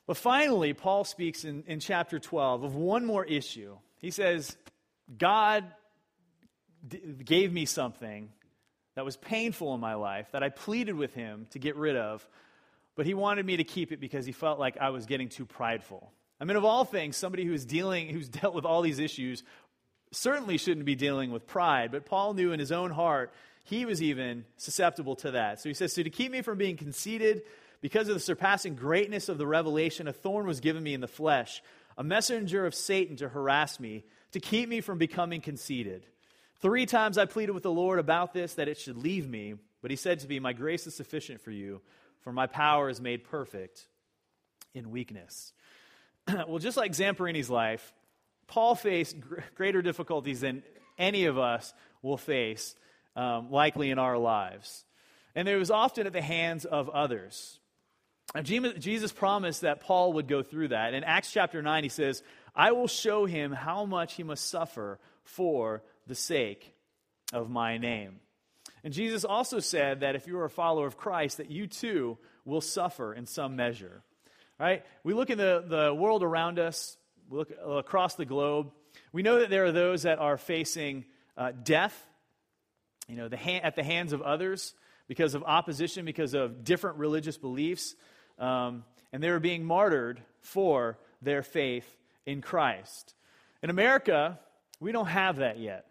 But 0.06 0.16
finally, 0.16 0.72
Paul 0.72 1.04
speaks 1.04 1.44
in, 1.44 1.64
in 1.66 1.80
chapter 1.80 2.18
12 2.18 2.64
of 2.64 2.74
one 2.74 3.04
more 3.04 3.24
issue. 3.24 3.76
He 4.00 4.10
says, 4.10 4.56
God 5.16 5.64
d- 6.86 7.00
gave 7.24 7.52
me 7.52 7.64
something 7.64 8.30
that 8.94 9.04
was 9.04 9.16
painful 9.16 9.74
in 9.74 9.80
my 9.80 9.94
life 9.94 10.28
that 10.32 10.42
I 10.42 10.48
pleaded 10.48 10.94
with 10.94 11.14
him 11.14 11.46
to 11.50 11.58
get 11.58 11.76
rid 11.76 11.96
of, 11.96 12.26
but 12.94 13.06
he 13.06 13.14
wanted 13.14 13.46
me 13.46 13.56
to 13.56 13.64
keep 13.64 13.92
it 13.92 14.00
because 14.00 14.26
he 14.26 14.32
felt 14.32 14.58
like 14.58 14.76
I 14.78 14.90
was 14.90 15.06
getting 15.06 15.28
too 15.28 15.46
prideful. 15.46 16.12
I 16.40 16.44
mean, 16.44 16.56
of 16.56 16.64
all 16.64 16.84
things, 16.84 17.16
somebody 17.16 17.44
who's 17.44 17.64
dealing, 17.64 18.08
who's 18.08 18.28
dealt 18.40 18.54
with 18.54 18.64
all 18.64 18.82
these 18.82 18.98
issues 18.98 19.42
certainly 20.10 20.58
shouldn't 20.58 20.86
be 20.86 20.94
dealing 20.94 21.30
with 21.30 21.46
pride, 21.46 21.90
but 21.90 22.04
Paul 22.04 22.34
knew 22.34 22.52
in 22.52 22.60
his 22.60 22.72
own 22.72 22.90
heart 22.90 23.32
he 23.64 23.84
was 23.84 24.02
even 24.02 24.44
susceptible 24.56 25.16
to 25.16 25.32
that. 25.32 25.60
So 25.60 25.68
he 25.68 25.74
says, 25.74 25.92
So 25.92 26.02
to 26.02 26.10
keep 26.10 26.32
me 26.32 26.42
from 26.42 26.58
being 26.58 26.76
conceited, 26.76 27.42
because 27.80 28.08
of 28.08 28.14
the 28.14 28.20
surpassing 28.20 28.74
greatness 28.74 29.28
of 29.28 29.38
the 29.38 29.46
revelation, 29.46 30.08
a 30.08 30.12
thorn 30.12 30.46
was 30.46 30.60
given 30.60 30.82
me 30.82 30.94
in 30.94 31.00
the 31.00 31.08
flesh, 31.08 31.62
a 31.98 32.04
messenger 32.04 32.64
of 32.66 32.74
Satan 32.74 33.16
to 33.16 33.28
harass 33.28 33.80
me, 33.80 34.04
to 34.32 34.40
keep 34.40 34.68
me 34.68 34.80
from 34.80 34.98
becoming 34.98 35.40
conceited. 35.40 36.06
Three 36.62 36.86
times 36.86 37.18
I 37.18 37.26
pleaded 37.26 37.52
with 37.52 37.64
the 37.64 37.72
Lord 37.72 37.98
about 37.98 38.32
this, 38.32 38.54
that 38.54 38.68
it 38.68 38.78
should 38.78 38.96
leave 38.96 39.28
me. 39.28 39.54
But 39.82 39.90
he 39.90 39.96
said 39.96 40.20
to 40.20 40.28
me, 40.28 40.38
My 40.38 40.52
grace 40.52 40.86
is 40.86 40.94
sufficient 40.94 41.40
for 41.40 41.50
you, 41.50 41.82
for 42.20 42.32
my 42.32 42.46
power 42.46 42.88
is 42.88 43.00
made 43.00 43.24
perfect 43.24 43.86
in 44.72 44.92
weakness. 44.92 45.52
well, 46.28 46.58
just 46.58 46.76
like 46.76 46.92
Zamperini's 46.92 47.50
life, 47.50 47.92
Paul 48.46 48.76
faced 48.76 49.16
greater 49.56 49.82
difficulties 49.82 50.40
than 50.40 50.62
any 50.98 51.24
of 51.24 51.36
us 51.36 51.74
will 52.00 52.16
face, 52.16 52.76
um, 53.16 53.50
likely 53.50 53.90
in 53.90 53.98
our 53.98 54.16
lives. 54.16 54.84
And 55.34 55.48
it 55.48 55.56
was 55.56 55.70
often 55.70 56.06
at 56.06 56.12
the 56.12 56.22
hands 56.22 56.64
of 56.64 56.88
others. 56.90 57.58
Jesus 58.40 59.10
promised 59.12 59.62
that 59.62 59.80
Paul 59.80 60.14
would 60.14 60.28
go 60.28 60.42
through 60.42 60.68
that. 60.68 60.94
In 60.94 61.02
Acts 61.02 61.32
chapter 61.32 61.60
9, 61.60 61.82
he 61.82 61.88
says, 61.88 62.22
I 62.54 62.72
will 62.72 62.86
show 62.86 63.26
him 63.26 63.52
how 63.52 63.84
much 63.84 64.14
he 64.14 64.22
must 64.22 64.48
suffer 64.48 65.00
for 65.24 65.82
the 66.06 66.14
sake 66.14 66.74
of 67.32 67.50
my 67.50 67.78
name. 67.78 68.20
And 68.84 68.92
Jesus 68.92 69.24
also 69.24 69.60
said 69.60 70.00
that 70.00 70.16
if 70.16 70.26
you 70.26 70.38
are 70.38 70.44
a 70.44 70.50
follower 70.50 70.86
of 70.86 70.96
Christ, 70.96 71.36
that 71.36 71.50
you 71.50 71.66
too 71.66 72.18
will 72.44 72.60
suffer 72.60 73.14
in 73.14 73.26
some 73.26 73.56
measure. 73.56 74.02
Right? 74.58 74.84
We 75.04 75.14
look 75.14 75.30
in 75.30 75.38
the, 75.38 75.64
the 75.66 75.94
world 75.94 76.22
around 76.22 76.58
us, 76.58 76.96
we 77.28 77.38
look 77.38 77.52
across 77.64 78.14
the 78.14 78.24
globe. 78.24 78.70
We 79.12 79.22
know 79.22 79.40
that 79.40 79.50
there 79.50 79.64
are 79.64 79.72
those 79.72 80.02
that 80.02 80.18
are 80.18 80.36
facing 80.36 81.04
uh, 81.36 81.52
death, 81.62 81.98
you 83.08 83.16
know, 83.16 83.28
the 83.28 83.36
ha- 83.36 83.60
at 83.62 83.74
the 83.74 83.82
hands 83.82 84.12
of 84.12 84.22
others 84.22 84.74
because 85.08 85.34
of 85.34 85.42
opposition, 85.44 86.04
because 86.04 86.34
of 86.34 86.64
different 86.64 86.98
religious 86.98 87.38
beliefs. 87.38 87.94
Um, 88.38 88.84
and 89.12 89.22
they 89.22 89.30
were 89.30 89.40
being 89.40 89.64
martyred 89.64 90.20
for 90.40 90.98
their 91.20 91.42
faith 91.42 91.86
in 92.26 92.40
Christ. 92.40 93.14
In 93.62 93.70
America, 93.70 94.38
we 94.80 94.92
don't 94.92 95.06
have 95.06 95.36
that 95.36 95.58
yet, 95.58 95.86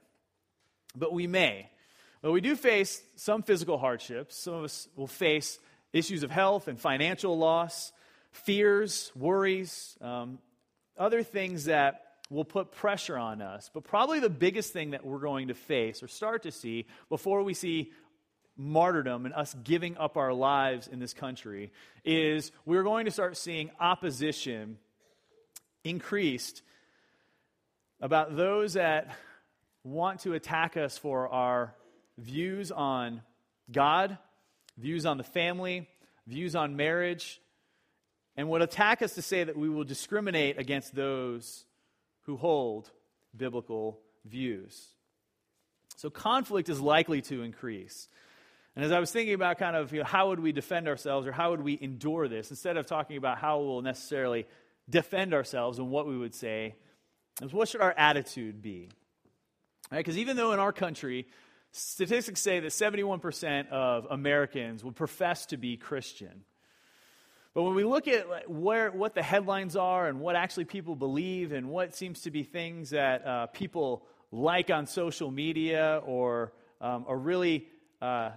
but 0.96 1.14
we 1.14 1.28
may. 1.28 1.70
But 2.22 2.32
we 2.32 2.42
do 2.42 2.56
face 2.56 3.02
some 3.16 3.44
physical 3.44 3.78
hardships. 3.78 4.38
Some 4.38 4.54
of 4.54 4.64
us 4.64 4.88
will 4.96 5.08
face 5.08 5.60
issues 5.94 6.24
of 6.24 6.32
health 6.32 6.68
and 6.68 6.80
financial 6.80 7.38
loss, 7.38 7.92
fears, 8.32 9.12
worries, 9.16 9.98
um, 10.02 10.40
other 10.98 11.24
things 11.24 11.66
that 11.66 12.06
will 12.30 12.46
put 12.46 12.72
pressure 12.72 13.18
on 13.18 13.42
us. 13.42 13.70
But 13.74 13.84
probably 13.84 14.20
the 14.20 14.30
biggest 14.30 14.72
thing 14.72 14.92
that 14.92 15.06
we're 15.06 15.20
going 15.20 15.50
to 15.50 15.54
face 15.54 16.02
or 16.02 16.08
start 16.08 16.44
to 16.44 16.52
see 16.52 16.86
before 17.10 17.44
we 17.44 17.54
see 17.54 17.92
martyrdom 18.56 19.26
and 19.26 19.34
us 19.34 19.56
giving 19.64 19.98
up 19.98 20.18
our 20.18 20.34
lives 20.34 20.88
in 20.88 21.00
this 21.00 21.14
country 21.14 21.72
is 22.06 22.52
we're 22.66 22.84
going 22.84 23.06
to 23.06 23.12
start 23.12 23.36
seeing 23.36 23.72
opposition 23.80 24.78
increased 25.84 26.62
about 28.00 28.36
those 28.36 28.74
that 28.74 29.16
want 29.84 30.22
to 30.22 30.34
attack 30.34 30.78
us 30.78 30.98
for 30.98 31.28
our 31.30 31.76
views 32.18 32.72
on 32.72 33.22
God, 33.72 34.18
views 34.78 35.06
on 35.06 35.18
the 35.18 35.24
family, 35.24 35.88
views 36.28 36.56
on 36.56 36.76
marriage, 36.76 37.42
and 38.38 38.50
would 38.50 38.62
attack 38.62 39.02
us 39.02 39.16
to 39.16 39.22
say 39.22 39.44
that 39.44 39.58
we 39.58 39.70
will 39.70 39.84
discriminate 39.84 40.58
against 40.58 40.96
those 40.96 41.66
who 42.24 42.38
hold 42.38 42.90
biblical 43.36 44.00
views. 44.26 44.88
So 45.98 46.10
conflict 46.10 46.70
is 46.70 46.80
likely 46.80 47.22
to 47.24 47.44
increase. 47.44 48.08
And 48.76 48.86
as 48.86 48.92
I 48.92 49.00
was 49.00 49.12
thinking 49.12 49.34
about 49.34 49.60
kind 49.60 49.76
of 49.76 49.92
you 49.92 50.00
know, 50.00 50.06
how 50.06 50.30
would 50.30 50.40
we 50.40 50.52
defend 50.52 50.88
ourselves 50.88 51.28
or 51.28 51.32
how 51.32 51.52
would 51.52 51.62
we 51.62 51.78
endure 51.82 52.28
this, 52.28 52.50
instead 52.50 52.78
of 52.78 52.86
talking 52.86 53.18
about 53.18 53.38
how 53.38 53.60
we'll 53.60 53.82
necessarily 53.82 54.48
defend 54.90 55.34
ourselves 55.34 55.78
and 55.78 55.90
what 55.90 56.08
we 56.08 56.18
would 56.18 56.34
say, 56.34 56.76
is 57.42 57.52
what 57.52 57.68
should 57.68 57.82
our 57.82 57.94
attitude 57.98 58.62
be? 58.62 58.90
Because 59.92 60.16
right? 60.16 60.22
even 60.22 60.38
though 60.38 60.54
in 60.54 60.60
our 60.60 60.72
country, 60.72 61.28
statistics 61.72 62.42
say 62.42 62.60
that 62.60 62.72
71% 62.72 63.70
of 63.70 64.08
Americans 64.10 64.84
would 64.84 64.96
profess 64.96 65.46
to 65.48 65.58
be 65.58 65.78
Christian. 65.78 66.44
But 67.54 67.64
when 67.64 67.76
we 67.76 67.84
look 67.84 68.08
at 68.08 68.50
where, 68.50 68.92
what 68.92 69.14
the 69.14 69.22
headlines 69.22 69.76
are 69.76 70.08
and 70.08 70.22
what 70.22 70.38
actually 70.38 70.66
people 70.66 70.96
believe 70.96 71.52
and 71.52 71.70
what 71.70 71.94
seems 71.94 72.22
to 72.22 72.32
be 72.32 72.44
things 72.44 72.92
that 72.92 73.28
uh, 73.28 73.46
people 73.48 74.06
like 74.32 74.70
on 74.70 74.88
social 74.88 75.30
media 75.30 76.02
or 76.06 76.54
um, 76.80 77.06
are 77.08 77.18
really 77.18 77.68
uh, 78.02 78.32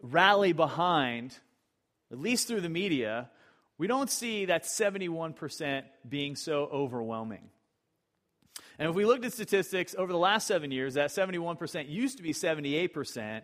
rally 0.00 0.54
behind, 0.54 1.36
at 2.10 2.18
least 2.18 2.48
through 2.48 2.62
the 2.62 2.70
media, 2.70 3.28
we 3.76 3.86
don't 3.86 4.10
see 4.10 4.46
that 4.46 4.64
71% 4.64 5.82
being 6.08 6.34
so 6.36 6.68
overwhelming. 6.72 7.50
And 8.78 8.90
if 8.90 8.96
we 8.96 9.04
looked 9.04 9.24
at 9.24 9.32
statistics 9.32 9.94
over 9.96 10.10
the 10.12 10.18
last 10.18 10.46
seven 10.46 10.70
years, 10.70 10.94
that 10.94 11.10
71% 11.10 11.88
used 11.88 12.16
to 12.16 12.22
be 12.22 12.32
78%, 12.32 13.42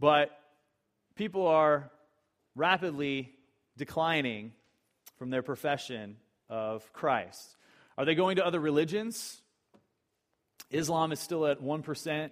but 0.00 0.30
people 1.14 1.46
are 1.46 1.90
rapidly 2.56 3.32
declining 3.76 4.52
from 5.18 5.30
their 5.30 5.42
profession 5.42 6.16
of 6.48 6.92
Christ. 6.92 7.56
Are 7.96 8.04
they 8.04 8.14
going 8.14 8.36
to 8.36 8.46
other 8.46 8.60
religions? 8.60 9.40
Islam 10.70 11.12
is 11.12 11.20
still 11.20 11.46
at 11.46 11.62
1%. 11.62 12.30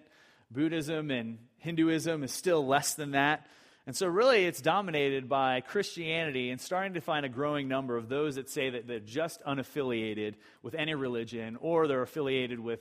Buddhism 0.51 1.11
and 1.11 1.39
Hinduism 1.59 2.23
is 2.23 2.33
still 2.33 2.67
less 2.67 2.95
than 2.95 3.13
that. 3.13 3.47
And 3.87 3.95
so, 3.95 4.09
really, 4.09 4.47
it's 4.47 4.61
dominated 4.61 5.29
by 5.29 5.61
Christianity 5.61 6.51
and 6.51 6.61
starting 6.61 6.95
to 6.95 7.01
find 7.01 7.25
a 7.25 7.29
growing 7.29 7.69
number 7.69 7.97
of 7.97 8.09
those 8.09 8.35
that 8.35 8.51
say 8.51 8.71
that 8.71 8.89
they're 8.89 8.99
just 8.99 9.41
unaffiliated 9.45 10.35
with 10.61 10.75
any 10.75 10.95
religion 10.95 11.57
or 11.61 11.87
they're 11.87 12.03
affiliated 12.03 12.59
with 12.59 12.81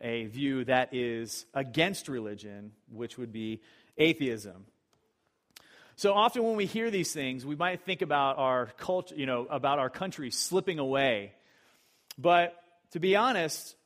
a 0.00 0.24
view 0.26 0.64
that 0.64 0.94
is 0.94 1.44
against 1.52 2.08
religion, 2.08 2.72
which 2.90 3.18
would 3.18 3.32
be 3.32 3.60
atheism. 3.98 4.64
So 5.96 6.14
often 6.14 6.42
when 6.42 6.56
we 6.56 6.66
hear 6.66 6.90
these 6.90 7.12
things, 7.12 7.44
we 7.44 7.56
might 7.56 7.82
think 7.82 8.00
about 8.00 8.38
our 8.38 8.66
culture, 8.78 9.14
you 9.14 9.26
know, 9.26 9.46
about 9.50 9.78
our 9.78 9.90
country 9.90 10.30
slipping 10.30 10.78
away. 10.78 11.32
But 12.18 12.54
to 12.92 13.00
be 13.00 13.16
honest, 13.16 13.76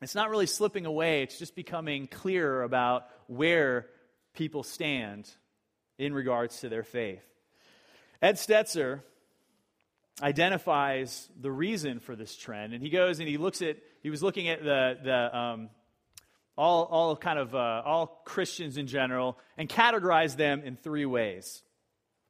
it's 0.00 0.14
not 0.14 0.30
really 0.30 0.46
slipping 0.46 0.86
away, 0.86 1.22
it's 1.22 1.38
just 1.38 1.56
becoming 1.56 2.06
clearer 2.06 2.62
about 2.62 3.06
where 3.26 3.86
people 4.32 4.62
stand 4.62 5.28
in 6.00 6.14
regards 6.14 6.60
to 6.60 6.70
their 6.70 6.82
faith. 6.82 7.22
Ed 8.22 8.36
Stetzer 8.36 9.02
identifies 10.22 11.28
the 11.38 11.50
reason 11.50 12.00
for 12.00 12.16
this 12.16 12.34
trend, 12.34 12.72
and 12.72 12.82
he 12.82 12.88
goes 12.88 13.20
and 13.20 13.28
he 13.28 13.36
looks 13.36 13.60
at, 13.60 13.76
he 14.02 14.08
was 14.08 14.22
looking 14.22 14.48
at 14.48 14.64
the, 14.64 14.98
the 15.02 15.38
um, 15.38 15.68
all, 16.56 16.84
all 16.84 17.16
kind 17.16 17.38
of, 17.38 17.54
uh, 17.54 17.82
all 17.84 18.22
Christians 18.24 18.78
in 18.78 18.86
general, 18.86 19.38
and 19.58 19.68
categorized 19.68 20.36
them 20.36 20.62
in 20.64 20.76
three 20.76 21.04
ways. 21.04 21.62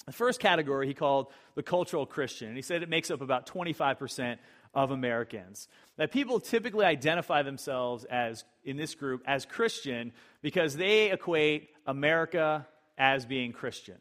The 0.06 0.12
first 0.12 0.40
category 0.40 0.88
he 0.88 0.94
called 0.94 1.28
the 1.54 1.62
cultural 1.62 2.06
Christian, 2.06 2.48
and 2.48 2.56
he 2.56 2.62
said 2.62 2.82
it 2.82 2.88
makes 2.88 3.10
up 3.10 3.20
about 3.20 3.46
25% 3.46 4.38
of 4.74 4.90
Americans. 4.90 5.68
That 5.96 6.10
people 6.10 6.40
typically 6.40 6.84
identify 6.84 7.42
themselves 7.42 8.04
as, 8.04 8.44
in 8.64 8.76
this 8.76 8.96
group, 8.96 9.22
as 9.26 9.46
Christian 9.46 10.12
because 10.42 10.76
they 10.76 11.12
equate 11.12 11.70
America 11.86 12.66
as 13.00 13.24
being 13.24 13.52
Christian. 13.52 13.96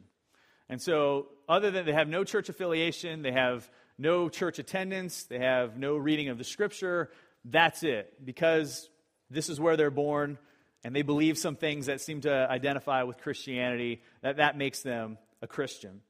And 0.67 0.79
so, 0.79 1.29
other 1.47 1.71
than 1.71 1.85
they 1.85 1.93
have 1.93 2.09
no 2.09 2.23
church 2.23 2.49
affiliation, 2.49 3.23
they 3.23 3.31
have 3.31 3.67
no 3.97 4.29
church 4.29 4.59
attendance, 4.59 5.23
they 5.23 5.39
have 5.39 5.77
no 5.77 5.95
reading 5.95 6.27
of 6.27 6.37
the 6.37 6.43
scripture, 6.43 7.09
that's 7.45 7.81
it. 7.81 8.13
Because 8.23 8.89
this 9.31 9.49
is 9.49 9.59
where 9.59 9.77
they're 9.77 9.89
born, 9.89 10.37
and 10.83 10.95
they 10.95 11.01
believe 11.01 11.37
some 11.37 11.55
things 11.55 11.87
that 11.87 12.01
seem 12.01 12.21
to 12.21 12.31
identify 12.31 13.03
with 13.03 13.17
Christianity, 13.17 14.01
that 14.21 14.37
that 14.37 14.57
makes 14.57 14.81
them 14.81 15.17
a 15.41 15.47
Christian. 15.47 16.01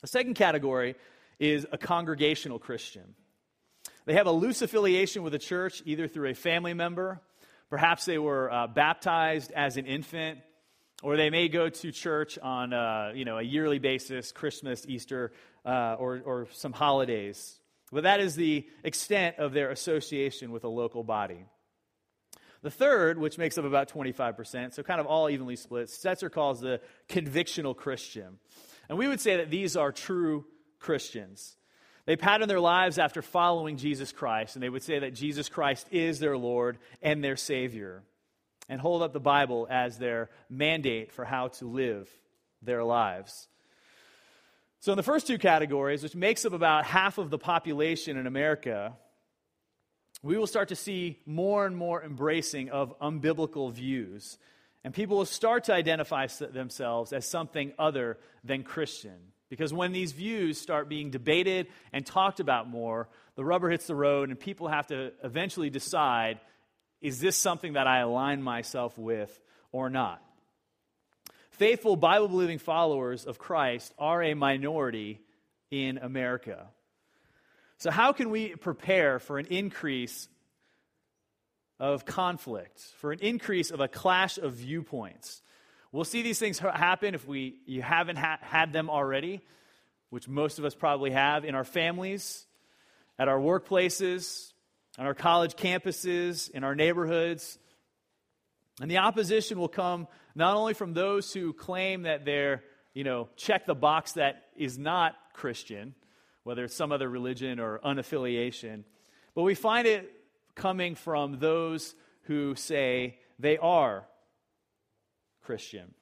The 0.00 0.06
second 0.06 0.34
category 0.34 0.94
is 1.38 1.66
a 1.70 1.78
congregational 1.78 2.58
Christian. 2.58 3.14
They 4.06 4.14
have 4.14 4.26
a 4.26 4.32
loose 4.32 4.62
affiliation 4.62 5.22
with 5.22 5.34
a 5.34 5.38
church, 5.38 5.82
either 5.84 6.08
through 6.08 6.30
a 6.30 6.34
family 6.34 6.72
member, 6.72 7.20
perhaps 7.68 8.04
they 8.04 8.18
were 8.18 8.52
uh, 8.52 8.66
baptized 8.66 9.50
as 9.52 9.76
an 9.76 9.86
infant, 9.86 10.40
or 11.02 11.16
they 11.16 11.30
may 11.30 11.48
go 11.48 11.68
to 11.68 11.92
church 11.92 12.38
on 12.38 12.72
uh, 12.72 13.12
you 13.14 13.24
know, 13.24 13.38
a 13.38 13.42
yearly 13.42 13.78
basis, 13.78 14.32
Christmas, 14.32 14.84
Easter, 14.88 15.32
uh, 15.66 15.96
or, 15.98 16.22
or 16.24 16.48
some 16.52 16.72
holidays. 16.72 17.58
But 17.90 18.04
that 18.04 18.20
is 18.20 18.36
the 18.36 18.66
extent 18.84 19.36
of 19.38 19.52
their 19.52 19.70
association 19.70 20.52
with 20.52 20.64
a 20.64 20.68
local 20.68 21.04
body. 21.04 21.44
The 22.62 22.70
third, 22.70 23.18
which 23.18 23.38
makes 23.38 23.58
up 23.58 23.64
about 23.64 23.88
25%, 23.90 24.72
so 24.72 24.82
kind 24.84 25.00
of 25.00 25.06
all 25.06 25.28
evenly 25.28 25.56
split, 25.56 25.88
Stetzer 25.88 26.30
calls 26.30 26.60
the 26.60 26.80
convictional 27.08 27.76
Christian. 27.76 28.38
And 28.88 28.96
we 28.96 29.08
would 29.08 29.20
say 29.20 29.36
that 29.38 29.50
these 29.50 29.76
are 29.76 29.90
true 29.90 30.46
Christians. 30.78 31.56
They 32.06 32.16
pattern 32.16 32.48
their 32.48 32.60
lives 32.60 32.98
after 32.98 33.20
following 33.20 33.76
Jesus 33.76 34.12
Christ, 34.12 34.54
and 34.56 34.62
they 34.62 34.68
would 34.68 34.82
say 34.82 35.00
that 35.00 35.14
Jesus 35.14 35.48
Christ 35.48 35.86
is 35.90 36.18
their 36.18 36.36
Lord 36.36 36.78
and 37.00 37.22
their 37.22 37.36
Savior, 37.36 38.04
and 38.68 38.80
hold 38.80 39.02
up 39.02 39.12
the 39.12 39.20
Bible 39.20 39.66
as 39.70 39.98
their 39.98 40.30
mandate 40.48 41.12
for 41.12 41.24
how 41.24 41.48
to 41.48 41.66
live 41.66 42.08
their 42.62 42.84
lives. 42.84 43.48
So, 44.80 44.92
in 44.92 44.96
the 44.96 45.02
first 45.02 45.26
two 45.26 45.38
categories, 45.38 46.02
which 46.02 46.16
makes 46.16 46.44
up 46.44 46.52
about 46.52 46.84
half 46.84 47.18
of 47.18 47.30
the 47.30 47.38
population 47.38 48.16
in 48.16 48.26
America, 48.26 48.94
we 50.22 50.36
will 50.36 50.46
start 50.46 50.68
to 50.68 50.76
see 50.76 51.18
more 51.26 51.66
and 51.66 51.76
more 51.76 52.02
embracing 52.02 52.70
of 52.70 52.98
unbiblical 53.00 53.72
views. 53.72 54.38
And 54.84 54.92
people 54.92 55.18
will 55.18 55.24
start 55.24 55.64
to 55.64 55.74
identify 55.74 56.26
themselves 56.26 57.12
as 57.12 57.26
something 57.26 57.72
other 57.78 58.18
than 58.42 58.64
Christian. 58.64 59.32
Because 59.48 59.72
when 59.72 59.92
these 59.92 60.12
views 60.12 60.60
start 60.60 60.88
being 60.88 61.10
debated 61.10 61.68
and 61.92 62.04
talked 62.06 62.40
about 62.40 62.68
more, 62.68 63.08
the 63.36 63.44
rubber 63.44 63.70
hits 63.70 63.86
the 63.86 63.94
road, 63.94 64.30
and 64.30 64.38
people 64.38 64.68
have 64.68 64.86
to 64.88 65.12
eventually 65.22 65.70
decide 65.70 66.40
is 67.02 67.20
this 67.20 67.36
something 67.36 67.74
that 67.74 67.86
I 67.86 67.98
align 67.98 68.42
myself 68.42 68.96
with 68.96 69.38
or 69.72 69.90
not? 69.90 70.22
Faithful, 71.50 71.96
Bible 71.96 72.28
believing 72.28 72.58
followers 72.58 73.26
of 73.26 73.38
Christ 73.38 73.92
are 73.98 74.22
a 74.22 74.34
minority 74.34 75.20
in 75.70 75.98
America. 75.98 76.66
So, 77.78 77.90
how 77.90 78.12
can 78.12 78.30
we 78.30 78.54
prepare 78.54 79.18
for 79.18 79.38
an 79.38 79.46
increase 79.46 80.28
of 81.78 82.04
conflict, 82.04 82.80
for 82.98 83.12
an 83.12 83.18
increase 83.18 83.70
of 83.70 83.80
a 83.80 83.88
clash 83.88 84.38
of 84.38 84.54
viewpoints? 84.54 85.42
We'll 85.90 86.04
see 86.04 86.22
these 86.22 86.38
things 86.38 86.58
happen 86.58 87.14
if 87.14 87.26
we, 87.26 87.56
you 87.66 87.82
haven't 87.82 88.16
ha- 88.16 88.38
had 88.40 88.72
them 88.72 88.88
already, 88.88 89.42
which 90.08 90.26
most 90.26 90.58
of 90.58 90.64
us 90.64 90.74
probably 90.74 91.10
have, 91.10 91.44
in 91.44 91.54
our 91.54 91.64
families, 91.64 92.46
at 93.18 93.28
our 93.28 93.38
workplaces, 93.38 94.51
on 94.98 95.06
our 95.06 95.14
college 95.14 95.54
campuses, 95.54 96.50
in 96.50 96.64
our 96.64 96.74
neighborhoods. 96.74 97.58
And 98.80 98.90
the 98.90 98.98
opposition 98.98 99.58
will 99.58 99.68
come 99.68 100.06
not 100.34 100.56
only 100.56 100.74
from 100.74 100.94
those 100.94 101.32
who 101.32 101.52
claim 101.52 102.02
that 102.02 102.24
they're, 102.24 102.62
you 102.94 103.04
know, 103.04 103.28
check 103.36 103.66
the 103.66 103.74
box 103.74 104.12
that 104.12 104.44
is 104.56 104.78
not 104.78 105.14
Christian, 105.32 105.94
whether 106.44 106.64
it's 106.64 106.74
some 106.74 106.92
other 106.92 107.08
religion 107.08 107.60
or 107.60 107.80
unaffiliation. 107.84 108.84
But 109.34 109.42
we 109.42 109.54
find 109.54 109.86
it 109.86 110.10
coming 110.54 110.94
from 110.94 111.38
those 111.38 111.94
who 112.22 112.54
say 112.54 113.18
they 113.38 113.58
are 113.58 114.06
Christian. 115.42 115.94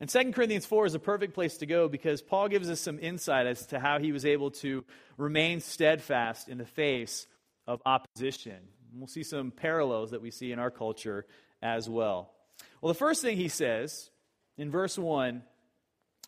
And 0.00 0.08
2 0.08 0.32
Corinthians 0.32 0.64
4 0.64 0.86
is 0.86 0.94
a 0.94 1.00
perfect 1.00 1.34
place 1.34 1.56
to 1.58 1.66
go 1.66 1.88
because 1.88 2.22
Paul 2.22 2.48
gives 2.48 2.70
us 2.70 2.80
some 2.80 3.00
insight 3.00 3.46
as 3.46 3.66
to 3.66 3.80
how 3.80 3.98
he 3.98 4.12
was 4.12 4.24
able 4.24 4.52
to 4.52 4.84
remain 5.16 5.60
steadfast 5.60 6.48
in 6.48 6.58
the 6.58 6.64
face 6.64 7.26
of 7.68 7.82
opposition. 7.86 8.56
We'll 8.94 9.06
see 9.06 9.22
some 9.22 9.52
parallels 9.52 10.10
that 10.10 10.22
we 10.22 10.32
see 10.32 10.50
in 10.50 10.58
our 10.58 10.70
culture 10.70 11.26
as 11.62 11.88
well. 11.88 12.32
Well, 12.80 12.92
the 12.92 12.98
first 12.98 13.22
thing 13.22 13.36
he 13.36 13.48
says 13.48 14.10
in 14.56 14.70
verse 14.70 14.98
1 14.98 15.42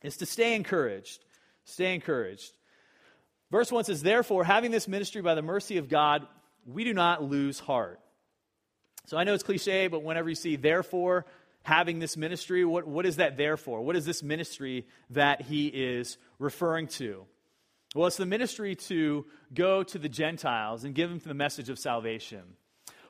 is 0.02 0.18
to 0.18 0.26
stay 0.26 0.54
encouraged. 0.54 1.24
Stay 1.64 1.94
encouraged. 1.94 2.52
Verse 3.50 3.72
1 3.72 3.84
says, 3.84 4.02
Therefore, 4.02 4.44
having 4.44 4.70
this 4.70 4.86
ministry 4.86 5.22
by 5.22 5.34
the 5.34 5.42
mercy 5.42 5.78
of 5.78 5.88
God, 5.88 6.26
we 6.66 6.84
do 6.84 6.92
not 6.92 7.24
lose 7.24 7.58
heart. 7.58 7.98
So 9.06 9.16
I 9.16 9.24
know 9.24 9.34
it's 9.34 9.42
cliche, 9.42 9.88
but 9.88 10.02
whenever 10.02 10.28
you 10.28 10.34
see 10.34 10.56
therefore 10.56 11.24
having 11.62 11.98
this 11.98 12.16
ministry, 12.16 12.64
what, 12.64 12.86
what 12.86 13.06
is 13.06 13.16
that 13.16 13.36
therefore? 13.36 13.80
What 13.80 13.96
is 13.96 14.04
this 14.04 14.22
ministry 14.22 14.86
that 15.10 15.42
he 15.42 15.66
is 15.66 16.18
referring 16.38 16.86
to? 16.88 17.24
Well, 17.92 18.06
it's 18.06 18.16
the 18.16 18.26
ministry 18.26 18.76
to 18.76 19.26
go 19.52 19.82
to 19.82 19.98
the 19.98 20.08
Gentiles 20.08 20.84
and 20.84 20.94
give 20.94 21.10
them 21.10 21.18
the 21.18 21.34
message 21.34 21.68
of 21.70 21.78
salvation. 21.78 22.42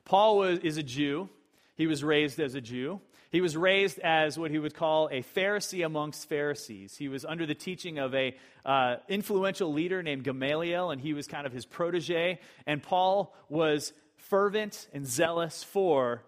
Paul 0.06 0.38
was, 0.38 0.58
is 0.60 0.78
a 0.78 0.82
Jew. 0.82 1.28
He 1.76 1.86
was 1.86 2.02
raised 2.02 2.40
as 2.40 2.54
a 2.54 2.62
Jew. 2.62 3.00
He 3.30 3.42
was 3.42 3.58
raised 3.58 3.98
as 3.98 4.38
what 4.38 4.50
he 4.50 4.58
would 4.58 4.74
call 4.74 5.08
a 5.12 5.22
Pharisee 5.22 5.84
amongst 5.84 6.30
Pharisees. 6.30 6.96
He 6.96 7.08
was 7.08 7.26
under 7.26 7.44
the 7.44 7.54
teaching 7.54 7.98
of 7.98 8.14
a 8.14 8.34
uh, 8.64 8.96
influential 9.06 9.70
leader 9.70 10.02
named 10.02 10.24
Gamaliel, 10.24 10.90
and 10.90 11.00
he 11.00 11.12
was 11.12 11.26
kind 11.26 11.46
of 11.46 11.52
his 11.52 11.66
protege. 11.66 12.40
And 12.66 12.82
Paul 12.82 13.34
was 13.50 13.92
fervent 14.16 14.88
and 14.94 15.06
zealous 15.06 15.62
for 15.62 16.22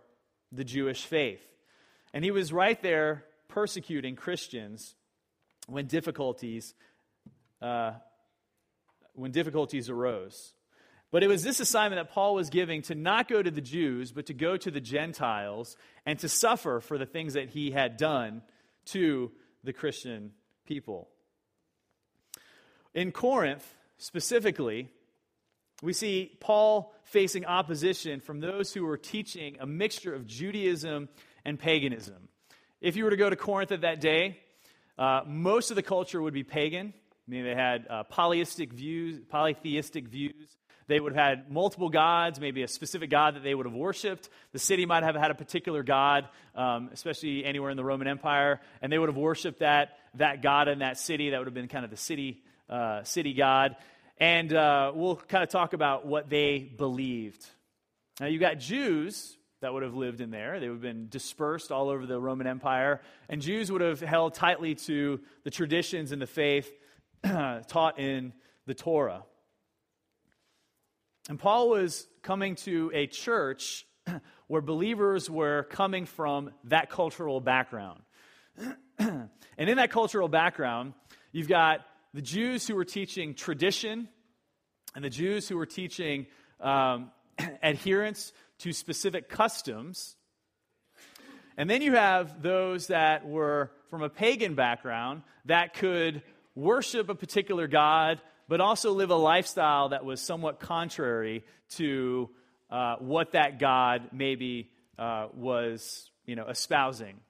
the 0.52 0.62
Jewish 0.62 1.06
faith. 1.06 1.42
And 2.12 2.22
he 2.22 2.30
was 2.30 2.52
right 2.52 2.80
there 2.82 3.24
persecuting 3.48 4.14
Christians 4.14 4.94
when 5.66 5.86
difficulties, 5.86 6.74
uh, 7.62 7.92
when 9.14 9.30
difficulties 9.30 9.88
arose. 9.90 10.54
But 11.10 11.22
it 11.22 11.28
was 11.28 11.44
this 11.44 11.60
assignment 11.60 12.00
that 12.00 12.12
Paul 12.12 12.34
was 12.34 12.48
giving 12.48 12.82
to 12.82 12.94
not 12.94 13.28
go 13.28 13.42
to 13.42 13.50
the 13.50 13.60
Jews, 13.60 14.12
but 14.12 14.26
to 14.26 14.34
go 14.34 14.56
to 14.56 14.70
the 14.70 14.80
Gentiles 14.80 15.76
and 16.06 16.18
to 16.20 16.28
suffer 16.28 16.80
for 16.80 16.96
the 16.96 17.04
things 17.04 17.34
that 17.34 17.50
he 17.50 17.70
had 17.70 17.98
done 17.98 18.42
to 18.86 19.30
the 19.62 19.74
Christian 19.74 20.32
people. 20.66 21.08
In 22.94 23.12
Corinth, 23.12 23.66
specifically, 23.98 24.88
we 25.82 25.92
see 25.92 26.36
Paul 26.40 26.94
facing 27.04 27.44
opposition 27.44 28.20
from 28.20 28.40
those 28.40 28.72
who 28.72 28.84
were 28.84 28.96
teaching 28.96 29.56
a 29.60 29.66
mixture 29.66 30.14
of 30.14 30.26
Judaism 30.26 31.08
and 31.44 31.58
paganism. 31.58 32.28
If 32.80 32.96
you 32.96 33.04
were 33.04 33.10
to 33.10 33.16
go 33.16 33.28
to 33.28 33.36
Corinth 33.36 33.72
at 33.72 33.82
that 33.82 34.00
day, 34.00 34.38
uh, 34.98 35.22
most 35.26 35.70
of 35.70 35.76
the 35.76 35.82
culture 35.82 36.22
would 36.22 36.34
be 36.34 36.44
pagan. 36.44 36.94
Mean, 37.28 37.44
they 37.44 37.54
had 37.54 37.86
uh, 37.88 38.02
polytheistic 38.04 38.72
views, 38.72 39.20
polytheistic 39.28 40.08
views. 40.08 40.56
They 40.88 40.98
would 40.98 41.14
have 41.14 41.38
had 41.38 41.50
multiple 41.50 41.88
gods, 41.88 42.40
maybe 42.40 42.62
a 42.62 42.68
specific 42.68 43.08
god 43.08 43.36
that 43.36 43.44
they 43.44 43.54
would 43.54 43.66
have 43.66 43.74
worshipped. 43.74 44.28
The 44.52 44.58
city 44.58 44.86
might 44.86 45.04
have 45.04 45.14
had 45.14 45.30
a 45.30 45.34
particular 45.34 45.82
god, 45.82 46.28
um, 46.54 46.90
especially 46.92 47.44
anywhere 47.44 47.70
in 47.70 47.76
the 47.76 47.84
Roman 47.84 48.08
Empire, 48.08 48.60
and 48.82 48.92
they 48.92 48.98
would 48.98 49.08
have 49.08 49.16
worshipped 49.16 49.60
that, 49.60 49.96
that 50.14 50.42
god 50.42 50.68
in 50.68 50.80
that 50.80 50.98
city. 50.98 51.30
That 51.30 51.38
would 51.38 51.46
have 51.46 51.54
been 51.54 51.68
kind 51.68 51.84
of 51.84 51.90
the 51.90 51.96
city, 51.96 52.42
uh, 52.68 53.04
city 53.04 53.32
god. 53.32 53.76
And 54.18 54.52
uh, 54.52 54.92
we'll 54.94 55.16
kind 55.16 55.42
of 55.44 55.48
talk 55.48 55.72
about 55.72 56.06
what 56.06 56.28
they 56.28 56.58
believed. 56.58 57.46
Now, 58.20 58.26
you've 58.26 58.40
got 58.40 58.58
Jews 58.58 59.36
that 59.60 59.72
would 59.72 59.84
have 59.84 59.94
lived 59.94 60.20
in 60.20 60.30
there. 60.30 60.58
They 60.58 60.68
would 60.68 60.74
have 60.74 60.82
been 60.82 61.08
dispersed 61.08 61.70
all 61.70 61.88
over 61.88 62.04
the 62.04 62.20
Roman 62.20 62.48
Empire. 62.48 63.00
And 63.28 63.40
Jews 63.40 63.70
would 63.70 63.80
have 63.80 64.00
held 64.00 64.34
tightly 64.34 64.74
to 64.74 65.20
the 65.44 65.50
traditions 65.50 66.12
and 66.12 66.20
the 66.20 66.26
faith 66.26 66.70
taught 67.68 67.98
in 67.98 68.32
the 68.66 68.74
Torah. 68.74 69.22
And 71.28 71.38
Paul 71.38 71.70
was 71.70 72.06
coming 72.22 72.56
to 72.56 72.90
a 72.94 73.06
church 73.06 73.86
where 74.48 74.60
believers 74.60 75.30
were 75.30 75.64
coming 75.64 76.06
from 76.06 76.50
that 76.64 76.90
cultural 76.90 77.40
background. 77.40 78.00
and 78.98 79.28
in 79.58 79.76
that 79.76 79.90
cultural 79.90 80.28
background, 80.28 80.94
you've 81.30 81.48
got 81.48 81.80
the 82.12 82.22
Jews 82.22 82.66
who 82.66 82.74
were 82.74 82.84
teaching 82.84 83.34
tradition 83.34 84.08
and 84.94 85.04
the 85.04 85.10
Jews 85.10 85.48
who 85.48 85.56
were 85.56 85.66
teaching 85.66 86.26
um, 86.60 87.10
adherence 87.62 88.32
to 88.58 88.72
specific 88.72 89.28
customs. 89.28 90.16
And 91.56 91.68
then 91.68 91.82
you 91.82 91.92
have 91.92 92.42
those 92.42 92.88
that 92.88 93.26
were 93.26 93.70
from 93.90 94.02
a 94.02 94.08
pagan 94.08 94.54
background 94.54 95.22
that 95.46 95.74
could 95.74 96.22
worship 96.54 97.08
a 97.08 97.14
particular 97.14 97.66
god 97.66 98.20
but 98.48 98.60
also 98.60 98.92
live 98.92 99.10
a 99.10 99.16
lifestyle 99.16 99.90
that 99.90 100.04
was 100.04 100.20
somewhat 100.20 100.60
contrary 100.60 101.42
to 101.70 102.28
uh, 102.70 102.96
what 102.98 103.32
that 103.32 103.58
God 103.58 104.10
maybe 104.12 104.70
uh, 104.98 105.28
was, 105.34 106.10
you 106.26 106.36
know, 106.36 106.46
espousing. 106.48 107.20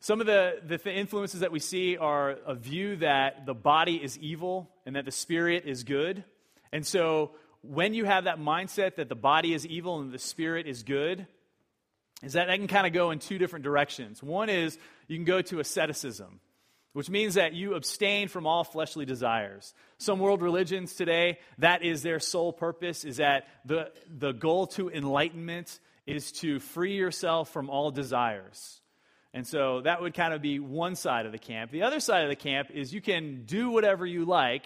Some 0.00 0.20
of 0.20 0.26
the, 0.26 0.60
the 0.66 0.92
influences 0.92 1.40
that 1.40 1.52
we 1.52 1.60
see 1.60 1.96
are 1.96 2.36
a 2.46 2.54
view 2.54 2.96
that 2.96 3.46
the 3.46 3.54
body 3.54 4.02
is 4.02 4.18
evil 4.18 4.70
and 4.84 4.96
that 4.96 5.06
the 5.06 5.10
spirit 5.10 5.64
is 5.66 5.82
good. 5.82 6.24
And 6.72 6.86
so 6.86 7.32
when 7.62 7.94
you 7.94 8.04
have 8.04 8.24
that 8.24 8.38
mindset 8.38 8.96
that 8.96 9.08
the 9.08 9.14
body 9.14 9.54
is 9.54 9.66
evil 9.66 10.00
and 10.00 10.12
the 10.12 10.18
spirit 10.18 10.66
is 10.66 10.82
good, 10.82 11.26
is 12.22 12.34
that 12.34 12.46
that 12.46 12.56
can 12.56 12.68
kind 12.68 12.86
of 12.86 12.92
go 12.92 13.10
in 13.10 13.18
two 13.18 13.38
different 13.38 13.62
directions. 13.62 14.22
One 14.22 14.48
is 14.48 14.78
you 15.06 15.16
can 15.16 15.24
go 15.24 15.42
to 15.42 15.60
asceticism, 15.60 16.40
which 16.94 17.10
means 17.10 17.34
that 17.34 17.52
you 17.52 17.74
abstain 17.74 18.28
from 18.28 18.46
all 18.46 18.64
fleshly 18.64 19.04
desires. 19.04 19.74
Some 19.98 20.20
world 20.20 20.40
religions 20.40 20.94
today, 20.94 21.38
that 21.58 21.82
is 21.82 22.02
their 22.02 22.20
sole 22.20 22.52
purpose, 22.52 23.04
is 23.04 23.18
that 23.18 23.48
the, 23.64 23.90
the 24.08 24.32
goal 24.32 24.68
to 24.68 24.88
enlightenment 24.88 25.80
is 26.06 26.30
to 26.32 26.60
free 26.60 26.94
yourself 26.94 27.52
from 27.52 27.68
all 27.68 27.90
desires. 27.90 28.80
And 29.32 29.44
so 29.44 29.80
that 29.80 30.00
would 30.00 30.14
kind 30.14 30.32
of 30.32 30.40
be 30.40 30.60
one 30.60 30.94
side 30.94 31.26
of 31.26 31.32
the 31.32 31.38
camp. 31.38 31.72
The 31.72 31.82
other 31.82 31.98
side 31.98 32.22
of 32.22 32.30
the 32.30 32.36
camp 32.36 32.70
is 32.72 32.94
you 32.94 33.00
can 33.00 33.44
do 33.44 33.70
whatever 33.70 34.06
you 34.06 34.24
like 34.24 34.62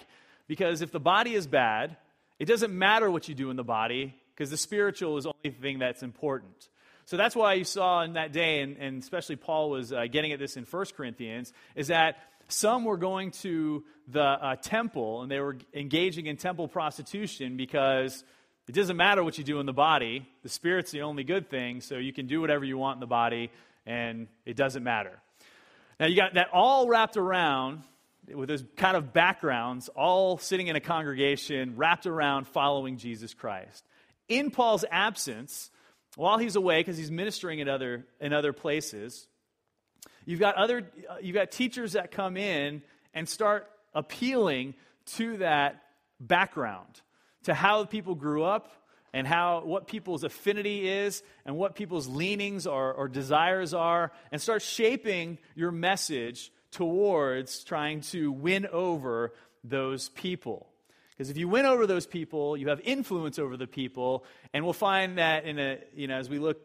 because 0.46 0.82
if 0.82 0.92
the 0.92 1.00
body 1.00 1.34
is 1.34 1.46
bad, 1.46 1.96
it 2.38 2.44
doesn't 2.44 2.76
matter 2.76 3.10
what 3.10 3.26
you 3.28 3.34
do 3.34 3.48
in 3.48 3.56
the 3.56 3.64
body 3.64 4.14
because 4.34 4.50
the 4.50 4.58
spiritual 4.58 5.16
is 5.16 5.24
the 5.24 5.32
only 5.42 5.56
thing 5.58 5.78
that's 5.78 6.02
important. 6.02 6.68
So 7.08 7.16
that's 7.16 7.34
why 7.34 7.54
you 7.54 7.64
saw 7.64 8.02
in 8.02 8.12
that 8.12 8.32
day, 8.32 8.60
and, 8.60 8.76
and 8.76 9.02
especially 9.02 9.36
Paul 9.36 9.70
was 9.70 9.94
uh, 9.94 10.04
getting 10.12 10.32
at 10.32 10.38
this 10.38 10.58
in 10.58 10.64
1 10.64 10.86
Corinthians, 10.94 11.54
is 11.74 11.86
that 11.86 12.16
some 12.48 12.84
were 12.84 12.98
going 12.98 13.30
to 13.30 13.82
the 14.08 14.20
uh, 14.20 14.56
temple 14.56 15.22
and 15.22 15.30
they 15.30 15.40
were 15.40 15.56
engaging 15.72 16.26
in 16.26 16.36
temple 16.36 16.68
prostitution 16.68 17.56
because 17.56 18.22
it 18.68 18.74
doesn't 18.74 18.98
matter 18.98 19.24
what 19.24 19.38
you 19.38 19.44
do 19.44 19.58
in 19.58 19.64
the 19.64 19.72
body. 19.72 20.28
The 20.42 20.50
spirit's 20.50 20.90
the 20.90 21.00
only 21.00 21.24
good 21.24 21.48
thing, 21.48 21.80
so 21.80 21.96
you 21.96 22.12
can 22.12 22.26
do 22.26 22.42
whatever 22.42 22.66
you 22.66 22.76
want 22.76 22.96
in 22.96 23.00
the 23.00 23.06
body, 23.06 23.50
and 23.86 24.28
it 24.44 24.54
doesn't 24.54 24.84
matter. 24.84 25.18
Now, 25.98 26.08
you 26.08 26.16
got 26.16 26.34
that 26.34 26.48
all 26.52 26.88
wrapped 26.88 27.16
around 27.16 27.84
with 28.30 28.50
those 28.50 28.64
kind 28.76 28.98
of 28.98 29.14
backgrounds, 29.14 29.88
all 29.88 30.36
sitting 30.36 30.66
in 30.66 30.76
a 30.76 30.80
congregation 30.80 31.72
wrapped 31.76 32.06
around 32.06 32.48
following 32.48 32.98
Jesus 32.98 33.32
Christ. 33.32 33.82
In 34.28 34.50
Paul's 34.50 34.84
absence, 34.90 35.70
while 36.18 36.38
he's 36.38 36.56
away 36.56 36.80
because 36.80 36.98
he's 36.98 37.12
ministering 37.12 37.60
in 37.60 37.68
other, 37.68 38.04
in 38.20 38.32
other 38.32 38.52
places, 38.52 39.28
you've 40.24 40.40
got, 40.40 40.56
other, 40.56 40.82
uh, 41.08 41.14
you've 41.22 41.34
got 41.34 41.52
teachers 41.52 41.92
that 41.92 42.10
come 42.10 42.36
in 42.36 42.82
and 43.14 43.28
start 43.28 43.70
appealing 43.94 44.74
to 45.06 45.36
that 45.36 45.80
background, 46.18 47.00
to 47.44 47.54
how 47.54 47.84
people 47.84 48.16
grew 48.16 48.42
up 48.42 48.72
and 49.12 49.28
how 49.28 49.62
what 49.64 49.86
people's 49.86 50.24
affinity 50.24 50.88
is 50.88 51.22
and 51.46 51.56
what 51.56 51.76
people's 51.76 52.08
leanings 52.08 52.66
or, 52.66 52.92
or 52.92 53.06
desires 53.06 53.72
are, 53.72 54.10
and 54.32 54.42
start 54.42 54.60
shaping 54.60 55.38
your 55.54 55.70
message 55.70 56.50
towards 56.72 57.62
trying 57.62 58.00
to 58.00 58.32
win 58.32 58.66
over 58.66 59.32
those 59.62 60.08
people. 60.08 60.68
Because 61.18 61.30
if 61.30 61.36
you 61.36 61.48
win 61.48 61.66
over 61.66 61.84
those 61.84 62.06
people, 62.06 62.56
you 62.56 62.68
have 62.68 62.80
influence 62.84 63.40
over 63.40 63.56
the 63.56 63.66
people, 63.66 64.24
and 64.54 64.62
we'll 64.62 64.72
find 64.72 65.18
that 65.18 65.44
in 65.44 65.58
a, 65.58 65.78
you 65.92 66.06
know, 66.06 66.14
as 66.16 66.30
we 66.30 66.38
look 66.38 66.60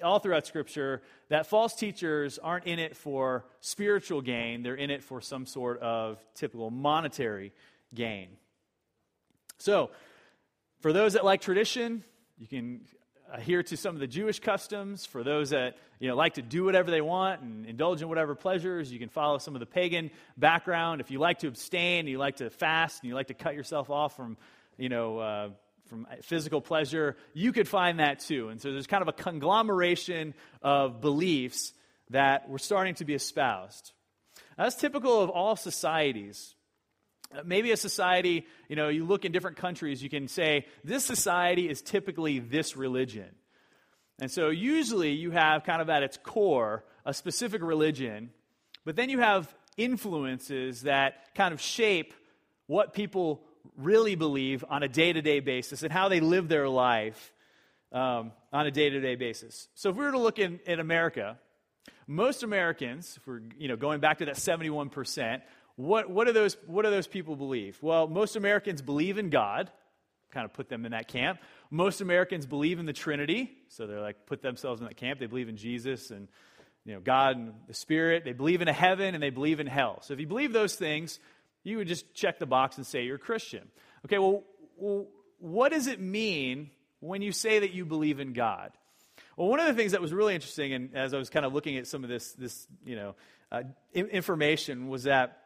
all 0.00 0.20
throughout 0.20 0.46
Scripture, 0.46 1.02
that 1.28 1.46
false 1.46 1.74
teachers 1.74 2.38
aren't 2.38 2.66
in 2.66 2.78
it 2.78 2.96
for 2.96 3.44
spiritual 3.60 4.22
gain, 4.22 4.62
they're 4.62 4.76
in 4.76 4.90
it 4.90 5.02
for 5.02 5.20
some 5.20 5.44
sort 5.44 5.80
of 5.80 6.24
typical 6.36 6.70
monetary 6.70 7.52
gain. 7.92 8.28
So, 9.58 9.90
for 10.78 10.92
those 10.92 11.14
that 11.14 11.24
like 11.24 11.40
tradition, 11.40 12.04
you 12.38 12.46
can 12.46 12.82
adhere 13.32 13.62
to 13.62 13.76
some 13.76 13.94
of 13.94 14.00
the 14.00 14.06
Jewish 14.06 14.40
customs. 14.40 15.06
For 15.06 15.22
those 15.22 15.50
that 15.50 15.76
you 15.98 16.08
know, 16.08 16.16
like 16.16 16.34
to 16.34 16.42
do 16.42 16.64
whatever 16.64 16.90
they 16.90 17.00
want 17.00 17.42
and 17.42 17.66
indulge 17.66 18.02
in 18.02 18.08
whatever 18.08 18.34
pleasures, 18.34 18.90
you 18.92 18.98
can 18.98 19.08
follow 19.08 19.38
some 19.38 19.54
of 19.54 19.60
the 19.60 19.66
pagan 19.66 20.10
background. 20.36 21.00
If 21.00 21.10
you 21.10 21.18
like 21.18 21.40
to 21.40 21.48
abstain, 21.48 22.06
you 22.06 22.18
like 22.18 22.36
to 22.36 22.50
fast, 22.50 23.02
and 23.02 23.08
you 23.08 23.14
like 23.14 23.28
to 23.28 23.34
cut 23.34 23.54
yourself 23.54 23.90
off 23.90 24.16
from, 24.16 24.36
you 24.78 24.88
know, 24.88 25.18
uh, 25.18 25.48
from 25.88 26.06
physical 26.22 26.60
pleasure, 26.60 27.16
you 27.34 27.52
could 27.52 27.68
find 27.68 27.98
that 27.98 28.20
too. 28.20 28.48
And 28.48 28.60
so 28.60 28.72
there's 28.72 28.86
kind 28.86 29.02
of 29.02 29.08
a 29.08 29.12
conglomeration 29.12 30.34
of 30.62 31.00
beliefs 31.00 31.72
that 32.10 32.48
were 32.48 32.58
starting 32.58 32.94
to 32.96 33.04
be 33.04 33.14
espoused. 33.14 33.92
That's 34.56 34.76
typical 34.76 35.20
of 35.20 35.30
all 35.30 35.56
societies. 35.56 36.54
Uh, 37.32 37.42
maybe 37.44 37.70
a 37.70 37.76
society, 37.76 38.46
you 38.68 38.76
know, 38.76 38.88
you 38.88 39.04
look 39.04 39.24
in 39.24 39.32
different 39.32 39.56
countries, 39.56 40.02
you 40.02 40.10
can 40.10 40.28
say, 40.28 40.66
this 40.82 41.04
society 41.04 41.68
is 41.68 41.80
typically 41.82 42.38
this 42.38 42.76
religion. 42.76 43.28
And 44.20 44.30
so 44.30 44.48
usually 44.48 45.12
you 45.12 45.30
have 45.30 45.64
kind 45.64 45.80
of 45.80 45.88
at 45.88 46.02
its 46.02 46.18
core 46.22 46.84
a 47.04 47.14
specific 47.14 47.62
religion, 47.62 48.30
but 48.84 48.96
then 48.96 49.08
you 49.08 49.20
have 49.20 49.52
influences 49.76 50.82
that 50.82 51.34
kind 51.34 51.54
of 51.54 51.60
shape 51.60 52.12
what 52.66 52.92
people 52.92 53.42
really 53.76 54.14
believe 54.14 54.64
on 54.68 54.82
a 54.82 54.88
day 54.88 55.12
to 55.12 55.22
day 55.22 55.40
basis 55.40 55.82
and 55.82 55.92
how 55.92 56.08
they 56.08 56.20
live 56.20 56.48
their 56.48 56.68
life 56.68 57.32
um, 57.92 58.32
on 58.52 58.66
a 58.66 58.70
day 58.70 58.90
to 58.90 59.00
day 59.00 59.16
basis. 59.16 59.68
So 59.74 59.90
if 59.90 59.96
we 59.96 60.04
were 60.04 60.12
to 60.12 60.18
look 60.18 60.38
in, 60.38 60.60
in 60.66 60.80
America, 60.80 61.38
most 62.06 62.42
Americans, 62.42 63.16
if 63.16 63.26
we're 63.26 63.40
you 63.58 63.68
know, 63.68 63.76
going 63.76 64.00
back 64.00 64.18
to 64.18 64.26
that 64.26 64.36
71%, 64.36 65.40
what, 65.76 66.10
what, 66.10 66.26
do 66.26 66.32
those, 66.32 66.56
what 66.66 66.84
do 66.84 66.90
those 66.90 67.06
people 67.06 67.36
believe? 67.36 67.78
Well, 67.82 68.06
most 68.06 68.36
Americans 68.36 68.82
believe 68.82 69.18
in 69.18 69.30
God, 69.30 69.70
kind 70.30 70.44
of 70.44 70.52
put 70.52 70.68
them 70.68 70.84
in 70.84 70.92
that 70.92 71.08
camp. 71.08 71.40
Most 71.70 72.00
Americans 72.00 72.46
believe 72.46 72.78
in 72.78 72.86
the 72.86 72.92
Trinity, 72.92 73.50
so 73.68 73.86
they're 73.86 74.00
like 74.00 74.26
put 74.26 74.42
themselves 74.42 74.80
in 74.80 74.86
that 74.86 74.96
camp. 74.96 75.20
They 75.20 75.26
believe 75.26 75.48
in 75.48 75.56
Jesus 75.56 76.10
and 76.10 76.28
you 76.84 76.94
know, 76.94 77.00
God 77.00 77.36
and 77.36 77.54
the 77.68 77.74
Spirit. 77.74 78.24
They 78.24 78.32
believe 78.32 78.62
in 78.62 78.68
a 78.68 78.72
heaven 78.72 79.14
and 79.14 79.22
they 79.22 79.30
believe 79.30 79.60
in 79.60 79.66
hell. 79.66 80.00
So 80.02 80.14
if 80.14 80.20
you 80.20 80.26
believe 80.26 80.52
those 80.52 80.74
things, 80.74 81.18
you 81.62 81.76
would 81.76 81.88
just 81.88 82.14
check 82.14 82.38
the 82.38 82.46
box 82.46 82.76
and 82.76 82.86
say 82.86 83.04
you're 83.04 83.16
a 83.16 83.18
Christian. 83.18 83.68
Okay, 84.06 84.18
well, 84.18 84.44
what 85.38 85.72
does 85.72 85.86
it 85.86 86.00
mean 86.00 86.70
when 87.00 87.22
you 87.22 87.32
say 87.32 87.60
that 87.60 87.72
you 87.72 87.84
believe 87.84 88.20
in 88.20 88.32
God? 88.32 88.72
Well, 89.36 89.48
one 89.48 89.60
of 89.60 89.66
the 89.66 89.74
things 89.74 89.92
that 89.92 90.00
was 90.00 90.12
really 90.12 90.34
interesting, 90.34 90.72
and 90.72 90.94
as 90.94 91.14
I 91.14 91.18
was 91.18 91.30
kind 91.30 91.46
of 91.46 91.52
looking 91.52 91.76
at 91.76 91.86
some 91.86 92.02
of 92.02 92.10
this, 92.10 92.32
this 92.32 92.66
you 92.84 92.96
know, 92.96 93.14
uh, 93.52 93.62
information, 93.94 94.88
was 94.88 95.04
that 95.04 95.39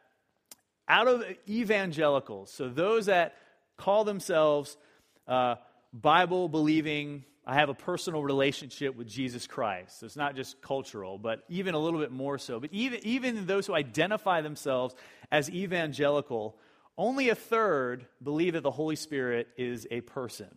out 0.87 1.07
of 1.07 1.23
evangelicals, 1.47 2.51
so 2.51 2.69
those 2.69 3.07
that 3.07 3.35
call 3.77 4.03
themselves 4.03 4.77
uh, 5.27 5.55
Bible 5.93 6.49
believing, 6.49 7.23
I 7.45 7.55
have 7.55 7.69
a 7.69 7.73
personal 7.73 8.23
relationship 8.23 8.95
with 8.95 9.07
Jesus 9.07 9.47
Christ. 9.47 9.99
So 9.99 10.05
it's 10.05 10.15
not 10.15 10.35
just 10.35 10.61
cultural, 10.61 11.17
but 11.17 11.43
even 11.49 11.75
a 11.75 11.79
little 11.79 11.99
bit 11.99 12.11
more 12.11 12.37
so. 12.37 12.59
But 12.59 12.71
even, 12.73 12.99
even 13.03 13.45
those 13.45 13.67
who 13.67 13.73
identify 13.73 14.41
themselves 14.41 14.95
as 15.31 15.49
evangelical, 15.49 16.57
only 16.97 17.29
a 17.29 17.35
third 17.35 18.05
believe 18.23 18.53
that 18.53 18.63
the 18.63 18.71
Holy 18.71 18.95
Spirit 18.95 19.47
is 19.57 19.87
a 19.91 20.01
person. 20.01 20.53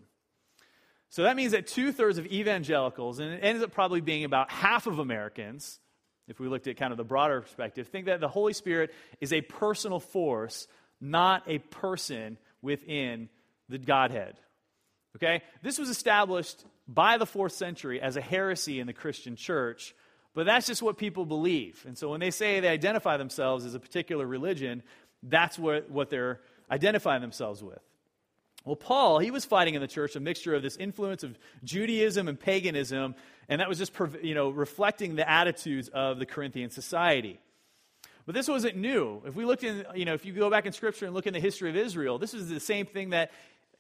So 1.11 1.23
that 1.23 1.37
means 1.37 1.53
that 1.53 1.67
two 1.67 1.91
thirds 1.93 2.19
of 2.19 2.27
evangelicals, 2.27 3.19
and 3.19 3.33
it 3.33 3.41
ends 3.43 3.63
up 3.63 3.73
probably 3.73 4.01
being 4.01 4.25
about 4.25 4.51
half 4.51 4.87
of 4.87 4.99
Americans, 4.99 5.81
if 6.29 6.39
we 6.39 6.47
looked 6.49 6.67
at 6.67 6.77
kind 6.77 6.93
of 6.93 6.99
the 6.99 7.05
broader 7.05 7.41
perspective, 7.41 7.89
think 7.89 8.07
that 8.07 8.21
the 8.21 8.29
Holy 8.29 8.53
Spirit 8.53 8.93
is 9.21 9.33
a 9.33 9.41
personal 9.41 9.99
force, 9.99 10.69
not 11.01 11.43
a 11.47 11.59
person 11.59 12.39
within 12.63 13.29
the 13.69 13.79
Godhead. 13.79 14.39
Okay? 15.17 15.43
This 15.63 15.79
was 15.79 15.89
established 15.89 16.65
by 16.87 17.19
the 17.19 17.27
fourth 17.27 17.53
century 17.53 18.01
as 18.01 18.17
a 18.17 18.21
heresy 18.21 18.79
in 18.79 18.87
the 18.87 18.93
Christian 18.93 19.37
church, 19.37 19.95
but 20.35 20.47
that's 20.47 20.67
just 20.67 20.83
what 20.83 20.99
people 20.99 21.27
believe. 21.27 21.85
And 21.87 21.97
so 21.97 22.11
when 22.11 22.21
they 22.21 22.31
say 22.31 22.61
they 22.61 22.69
identify 22.69 23.17
themselves 23.17 23.65
as 23.65 23.75
a 23.75 23.81
particular 23.81 24.27
religion, 24.27 24.83
that's 25.23 25.59
what, 25.59 25.91
what 25.91 26.11
they're 26.11 26.41
identifying 26.71 27.23
themselves 27.23 27.63
with. 27.63 27.81
Well, 28.69 28.77
Paul, 28.77 29.19
he 29.19 29.31
was 29.31 29.47
fighting 29.47 29.77
in 29.77 29.81
the 29.81 29.89
church 29.89 30.15
a 30.15 30.21
mixture 30.21 30.55
of 30.55 30.63
this 30.63 30.77
influence 30.77 31.23
of 31.23 31.39
Judaism 31.65 32.29
and 32.29 32.39
paganism, 32.39 33.15
and 33.49 33.63
that 33.63 33.69
was 33.69 33.79
just 33.79 33.95
you 34.23 34.35
know, 34.35 34.51
reflecting 34.51 35.17
the 35.17 35.29
attitudes 35.29 35.89
of 35.89 36.19
the 36.19 36.27
Corinthian 36.27 36.69
society. 36.69 37.41
But 38.27 38.35
this 38.35 38.47
wasn't 38.47 38.77
new. 38.77 39.23
If 39.25 39.35
we 39.35 39.47
looked 39.47 39.65
in, 39.65 39.87
you 39.95 40.05
know, 40.05 40.13
if 40.13 40.27
you 40.27 40.35
go 40.35 40.51
back 40.51 40.67
in 40.67 40.75
Scripture 40.75 41.07
and 41.07 41.15
look 41.15 41.27
in 41.27 41.33
the 41.33 41.41
history 41.41 41.71
of 41.71 41.77
Israel, 41.77 42.19
this 42.19 42.35
is 42.35 42.51
the 42.51 42.61
same 42.61 42.85
thing 42.85 43.11
that 43.11 43.31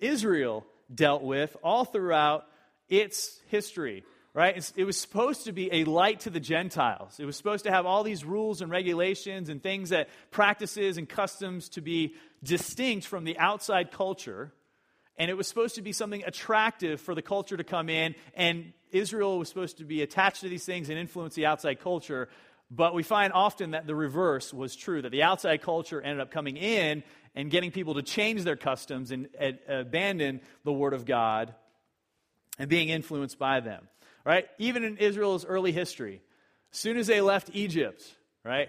Israel 0.00 0.64
dealt 0.92 1.22
with 1.22 1.54
all 1.62 1.84
throughout 1.84 2.46
its 2.88 3.38
history, 3.48 4.04
right? 4.32 4.72
It 4.74 4.84
was 4.84 4.96
supposed 4.96 5.44
to 5.44 5.52
be 5.52 5.70
a 5.70 5.84
light 5.84 6.20
to 6.20 6.30
the 6.30 6.40
Gentiles. 6.40 7.20
It 7.20 7.26
was 7.26 7.36
supposed 7.36 7.64
to 7.64 7.70
have 7.70 7.84
all 7.84 8.04
these 8.04 8.24
rules 8.24 8.62
and 8.62 8.70
regulations 8.70 9.50
and 9.50 9.62
things 9.62 9.90
that 9.90 10.08
practices 10.30 10.96
and 10.96 11.06
customs 11.06 11.68
to 11.70 11.82
be 11.82 12.14
distinct 12.42 13.06
from 13.06 13.24
the 13.24 13.38
outside 13.38 13.90
culture 13.90 14.54
and 15.18 15.30
it 15.30 15.36
was 15.36 15.48
supposed 15.48 15.74
to 15.74 15.82
be 15.82 15.92
something 15.92 16.22
attractive 16.24 17.00
for 17.00 17.14
the 17.14 17.22
culture 17.22 17.56
to 17.56 17.64
come 17.64 17.88
in, 17.88 18.14
and 18.34 18.72
Israel 18.92 19.38
was 19.38 19.48
supposed 19.48 19.78
to 19.78 19.84
be 19.84 20.02
attached 20.02 20.40
to 20.40 20.48
these 20.48 20.64
things 20.64 20.88
and 20.88 20.98
influence 20.98 21.34
the 21.34 21.46
outside 21.46 21.80
culture. 21.80 22.28
But 22.70 22.94
we 22.94 23.02
find 23.02 23.32
often 23.32 23.72
that 23.72 23.86
the 23.86 23.94
reverse 23.94 24.52
was 24.52 24.76
true, 24.76 25.02
that 25.02 25.10
the 25.10 25.22
outside 25.22 25.62
culture 25.62 26.00
ended 26.00 26.20
up 26.20 26.30
coming 26.30 26.56
in 26.56 27.02
and 27.34 27.50
getting 27.50 27.70
people 27.70 27.94
to 27.94 28.02
change 28.02 28.44
their 28.44 28.56
customs 28.56 29.10
and, 29.10 29.28
and 29.38 29.58
abandon 29.68 30.40
the 30.64 30.72
Word 30.72 30.92
of 30.92 31.04
God 31.04 31.54
and 32.58 32.68
being 32.68 32.88
influenced 32.88 33.38
by 33.38 33.60
them. 33.60 33.88
Right? 34.24 34.46
Even 34.58 34.84
in 34.84 34.98
Israel's 34.98 35.46
early 35.46 35.72
history, 35.72 36.20
as 36.72 36.78
soon 36.78 36.98
as 36.98 37.06
they 37.06 37.22
left 37.22 37.50
Egypt, 37.54 38.04
right, 38.44 38.68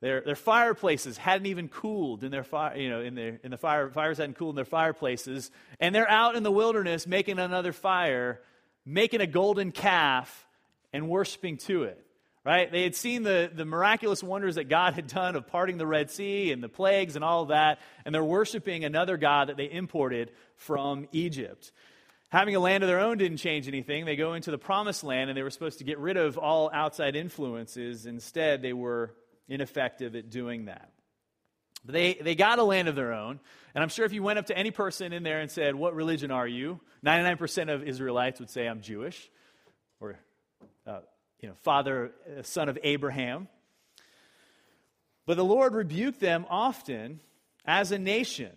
their, 0.00 0.20
their 0.20 0.36
fireplaces 0.36 1.16
hadn't 1.16 1.46
even 1.46 1.68
cooled 1.68 2.22
in 2.22 2.30
their 2.30 2.44
fire, 2.44 2.76
you 2.76 2.90
know, 2.90 3.00
in 3.00 3.14
their 3.14 3.40
in 3.42 3.50
the 3.50 3.56
fire 3.56 3.88
fires 3.90 4.18
hadn't 4.18 4.36
cooled 4.36 4.52
in 4.52 4.56
their 4.56 4.64
fireplaces, 4.64 5.50
and 5.80 5.94
they're 5.94 6.08
out 6.08 6.36
in 6.36 6.42
the 6.42 6.50
wilderness 6.50 7.06
making 7.06 7.38
another 7.38 7.72
fire, 7.72 8.40
making 8.84 9.22
a 9.22 9.26
golden 9.26 9.72
calf, 9.72 10.46
and 10.92 11.08
worshiping 11.08 11.56
to 11.58 11.84
it. 11.84 12.02
Right? 12.44 12.70
They 12.70 12.84
had 12.84 12.94
seen 12.94 13.24
the, 13.24 13.50
the 13.52 13.64
miraculous 13.64 14.22
wonders 14.22 14.54
that 14.54 14.68
God 14.68 14.94
had 14.94 15.08
done 15.08 15.34
of 15.34 15.48
parting 15.48 15.78
the 15.78 15.86
Red 15.86 16.12
Sea 16.12 16.52
and 16.52 16.62
the 16.62 16.68
plagues 16.68 17.16
and 17.16 17.24
all 17.24 17.42
of 17.42 17.48
that, 17.48 17.80
and 18.04 18.14
they're 18.14 18.22
worshiping 18.22 18.84
another 18.84 19.16
God 19.16 19.48
that 19.48 19.56
they 19.56 19.68
imported 19.68 20.30
from 20.54 21.08
Egypt. 21.10 21.72
Having 22.28 22.54
a 22.54 22.60
land 22.60 22.84
of 22.84 22.88
their 22.88 23.00
own 23.00 23.18
didn't 23.18 23.38
change 23.38 23.66
anything. 23.66 24.04
They 24.04 24.14
go 24.14 24.34
into 24.34 24.52
the 24.52 24.58
promised 24.58 25.02
land 25.02 25.28
and 25.28 25.36
they 25.36 25.42
were 25.42 25.50
supposed 25.50 25.78
to 25.78 25.84
get 25.84 25.98
rid 25.98 26.16
of 26.16 26.38
all 26.38 26.70
outside 26.72 27.16
influences. 27.16 28.06
Instead, 28.06 28.62
they 28.62 28.72
were 28.72 29.12
ineffective 29.48 30.14
at 30.16 30.30
doing 30.30 30.66
that. 30.66 30.90
They, 31.84 32.14
they 32.14 32.34
got 32.34 32.58
a 32.58 32.64
land 32.64 32.88
of 32.88 32.96
their 32.96 33.12
own. 33.12 33.38
And 33.74 33.82
I'm 33.82 33.88
sure 33.88 34.04
if 34.04 34.12
you 34.12 34.22
went 34.22 34.38
up 34.38 34.46
to 34.46 34.58
any 34.58 34.70
person 34.70 35.12
in 35.12 35.22
there 35.22 35.40
and 35.40 35.50
said, 35.50 35.74
What 35.74 35.94
religion 35.94 36.30
are 36.30 36.46
you? 36.46 36.80
99% 37.04 37.72
of 37.72 37.84
Israelites 37.84 38.40
would 38.40 38.50
say, 38.50 38.66
I'm 38.66 38.80
Jewish, 38.80 39.30
or, 40.00 40.18
uh, 40.86 41.00
you 41.40 41.48
know, 41.48 41.54
father, 41.62 42.12
uh, 42.38 42.42
son 42.42 42.68
of 42.68 42.78
Abraham. 42.82 43.48
But 45.26 45.36
the 45.36 45.44
Lord 45.44 45.74
rebuked 45.74 46.20
them 46.20 46.46
often 46.48 47.20
as 47.64 47.92
a 47.92 47.98
nation. 47.98 48.52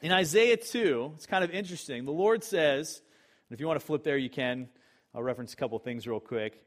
In 0.00 0.12
Isaiah 0.12 0.56
2, 0.56 1.12
it's 1.14 1.26
kind 1.26 1.44
of 1.44 1.50
interesting. 1.50 2.04
The 2.04 2.12
Lord 2.12 2.44
says, 2.44 3.00
and 3.48 3.54
if 3.54 3.60
you 3.60 3.66
want 3.66 3.78
to 3.80 3.86
flip 3.86 4.02
there, 4.02 4.16
you 4.16 4.30
can. 4.30 4.68
I'll 5.14 5.22
reference 5.22 5.52
a 5.52 5.56
couple 5.56 5.78
things 5.78 6.06
real 6.06 6.20
quick. 6.20 6.64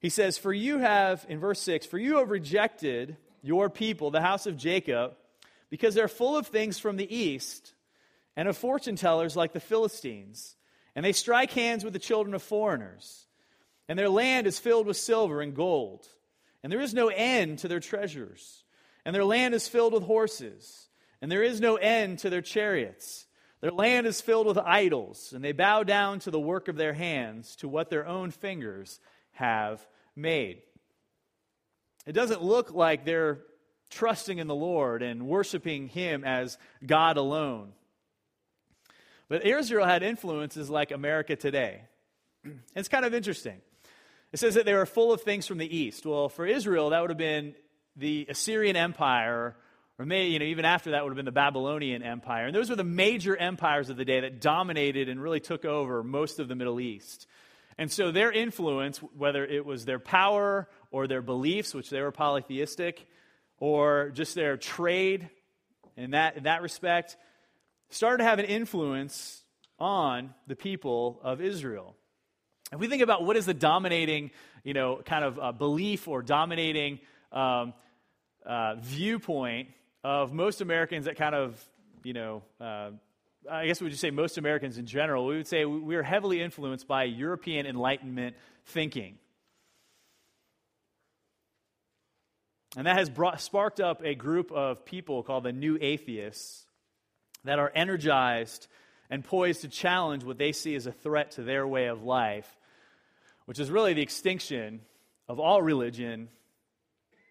He 0.00 0.08
says, 0.08 0.38
For 0.38 0.52
you 0.52 0.78
have, 0.78 1.24
in 1.28 1.38
verse 1.38 1.60
6, 1.60 1.86
for 1.86 1.98
you 1.98 2.18
have 2.18 2.30
rejected 2.30 3.16
your 3.42 3.70
people, 3.70 4.10
the 4.10 4.20
house 4.20 4.46
of 4.46 4.56
Jacob, 4.56 5.14
because 5.68 5.94
they're 5.94 6.08
full 6.08 6.36
of 6.36 6.46
things 6.46 6.78
from 6.78 6.96
the 6.96 7.14
east 7.14 7.74
and 8.36 8.48
of 8.48 8.56
fortune 8.56 8.96
tellers 8.96 9.36
like 9.36 9.52
the 9.52 9.60
Philistines. 9.60 10.56
And 10.96 11.04
they 11.04 11.12
strike 11.12 11.52
hands 11.52 11.84
with 11.84 11.92
the 11.92 11.98
children 11.98 12.34
of 12.34 12.42
foreigners. 12.42 13.26
And 13.88 13.98
their 13.98 14.08
land 14.08 14.46
is 14.46 14.58
filled 14.58 14.86
with 14.86 14.96
silver 14.96 15.40
and 15.40 15.54
gold. 15.54 16.06
And 16.62 16.72
there 16.72 16.80
is 16.80 16.94
no 16.94 17.08
end 17.08 17.60
to 17.60 17.68
their 17.68 17.80
treasures. 17.80 18.64
And 19.04 19.14
their 19.14 19.24
land 19.24 19.54
is 19.54 19.68
filled 19.68 19.92
with 19.92 20.02
horses. 20.02 20.88
And 21.22 21.30
there 21.30 21.42
is 21.42 21.60
no 21.60 21.76
end 21.76 22.20
to 22.20 22.30
their 22.30 22.42
chariots. 22.42 23.26
Their 23.60 23.70
land 23.70 24.06
is 24.06 24.20
filled 24.20 24.46
with 24.46 24.58
idols. 24.58 25.32
And 25.34 25.44
they 25.44 25.52
bow 25.52 25.82
down 25.82 26.18
to 26.20 26.30
the 26.30 26.40
work 26.40 26.68
of 26.68 26.76
their 26.76 26.94
hands, 26.94 27.56
to 27.56 27.68
what 27.68 27.90
their 27.90 28.06
own 28.06 28.30
fingers 28.30 29.00
have 29.40 29.84
made. 30.14 30.62
It 32.06 32.12
doesn't 32.12 32.42
look 32.42 32.72
like 32.72 33.04
they're 33.04 33.38
trusting 33.90 34.38
in 34.38 34.46
the 34.46 34.54
Lord 34.54 35.02
and 35.02 35.26
worshiping 35.26 35.88
Him 35.88 36.24
as 36.24 36.58
God 36.86 37.16
alone. 37.16 37.72
But 39.28 39.44
Israel 39.46 39.86
had 39.86 40.02
influences 40.02 40.70
like 40.70 40.90
America 40.90 41.36
today. 41.36 41.82
It's 42.74 42.88
kind 42.88 43.04
of 43.04 43.12
interesting. 43.14 43.60
It 44.32 44.38
says 44.38 44.54
that 44.54 44.64
they 44.64 44.74
were 44.74 44.86
full 44.86 45.12
of 45.12 45.22
things 45.22 45.46
from 45.46 45.58
the 45.58 45.76
east. 45.76 46.06
Well, 46.06 46.28
for 46.28 46.46
Israel, 46.46 46.90
that 46.90 47.00
would 47.00 47.10
have 47.10 47.18
been 47.18 47.54
the 47.96 48.26
Assyrian 48.28 48.76
Empire, 48.76 49.56
or 49.98 50.06
may, 50.06 50.28
you 50.28 50.38
know, 50.38 50.44
even 50.46 50.64
after 50.64 50.92
that 50.92 51.02
would 51.02 51.10
have 51.10 51.16
been 51.16 51.24
the 51.24 51.32
Babylonian 51.32 52.02
Empire. 52.02 52.46
And 52.46 52.54
those 52.54 52.70
were 52.70 52.76
the 52.76 52.84
major 52.84 53.36
empires 53.36 53.90
of 53.90 53.96
the 53.96 54.04
day 54.04 54.20
that 54.20 54.40
dominated 54.40 55.08
and 55.08 55.20
really 55.20 55.40
took 55.40 55.64
over 55.64 56.02
most 56.02 56.38
of 56.38 56.48
the 56.48 56.54
Middle 56.54 56.80
East. 56.80 57.26
And 57.80 57.90
so 57.90 58.12
their 58.12 58.30
influence, 58.30 58.98
whether 58.98 59.42
it 59.42 59.64
was 59.64 59.86
their 59.86 59.98
power 59.98 60.68
or 60.90 61.06
their 61.06 61.22
beliefs, 61.22 61.72
which 61.72 61.88
they 61.88 62.02
were 62.02 62.12
polytheistic, 62.12 63.06
or 63.56 64.10
just 64.10 64.34
their 64.34 64.58
trade 64.58 65.30
in 65.96 66.10
that, 66.10 66.36
in 66.36 66.42
that 66.42 66.60
respect, 66.60 67.16
started 67.88 68.18
to 68.18 68.24
have 68.24 68.38
an 68.38 68.44
influence 68.44 69.42
on 69.78 70.34
the 70.46 70.54
people 70.54 71.20
of 71.22 71.40
Israel. 71.40 71.96
If 72.70 72.80
we 72.80 72.86
think 72.86 73.00
about 73.02 73.24
what 73.24 73.38
is 73.38 73.46
the 73.46 73.54
dominating, 73.54 74.30
you 74.62 74.74
know, 74.74 75.00
kind 75.02 75.24
of 75.24 75.38
uh, 75.38 75.52
belief 75.52 76.06
or 76.06 76.20
dominating 76.20 77.00
um, 77.32 77.72
uh, 78.44 78.74
viewpoint 78.74 79.68
of 80.04 80.34
most 80.34 80.60
Americans 80.60 81.06
that 81.06 81.16
kind 81.16 81.34
of, 81.34 81.58
you 82.04 82.12
know, 82.12 82.42
uh, 82.60 82.90
I 83.48 83.66
guess 83.66 83.80
we 83.80 83.86
would 83.86 83.98
say 83.98 84.10
most 84.10 84.38
Americans 84.38 84.76
in 84.76 84.86
general, 84.86 85.26
we 85.26 85.36
would 85.36 85.46
say 85.48 85.64
we 85.64 85.96
are 85.96 86.02
heavily 86.02 86.42
influenced 86.42 86.86
by 86.86 87.04
European 87.04 87.66
Enlightenment 87.66 88.36
thinking. 88.66 89.18
And 92.76 92.86
that 92.86 92.96
has 92.96 93.10
brought, 93.10 93.40
sparked 93.40 93.80
up 93.80 94.04
a 94.04 94.14
group 94.14 94.52
of 94.52 94.84
people 94.84 95.22
called 95.22 95.44
the 95.44 95.52
New 95.52 95.78
Atheists 95.80 96.66
that 97.44 97.58
are 97.58 97.72
energized 97.74 98.68
and 99.08 99.24
poised 99.24 99.62
to 99.62 99.68
challenge 99.68 100.22
what 100.22 100.38
they 100.38 100.52
see 100.52 100.74
as 100.76 100.86
a 100.86 100.92
threat 100.92 101.32
to 101.32 101.42
their 101.42 101.66
way 101.66 101.86
of 101.86 102.04
life, 102.04 102.48
which 103.46 103.58
is 103.58 103.70
really 103.70 103.94
the 103.94 104.02
extinction 104.02 104.82
of 105.28 105.40
all 105.40 105.62
religion, 105.62 106.28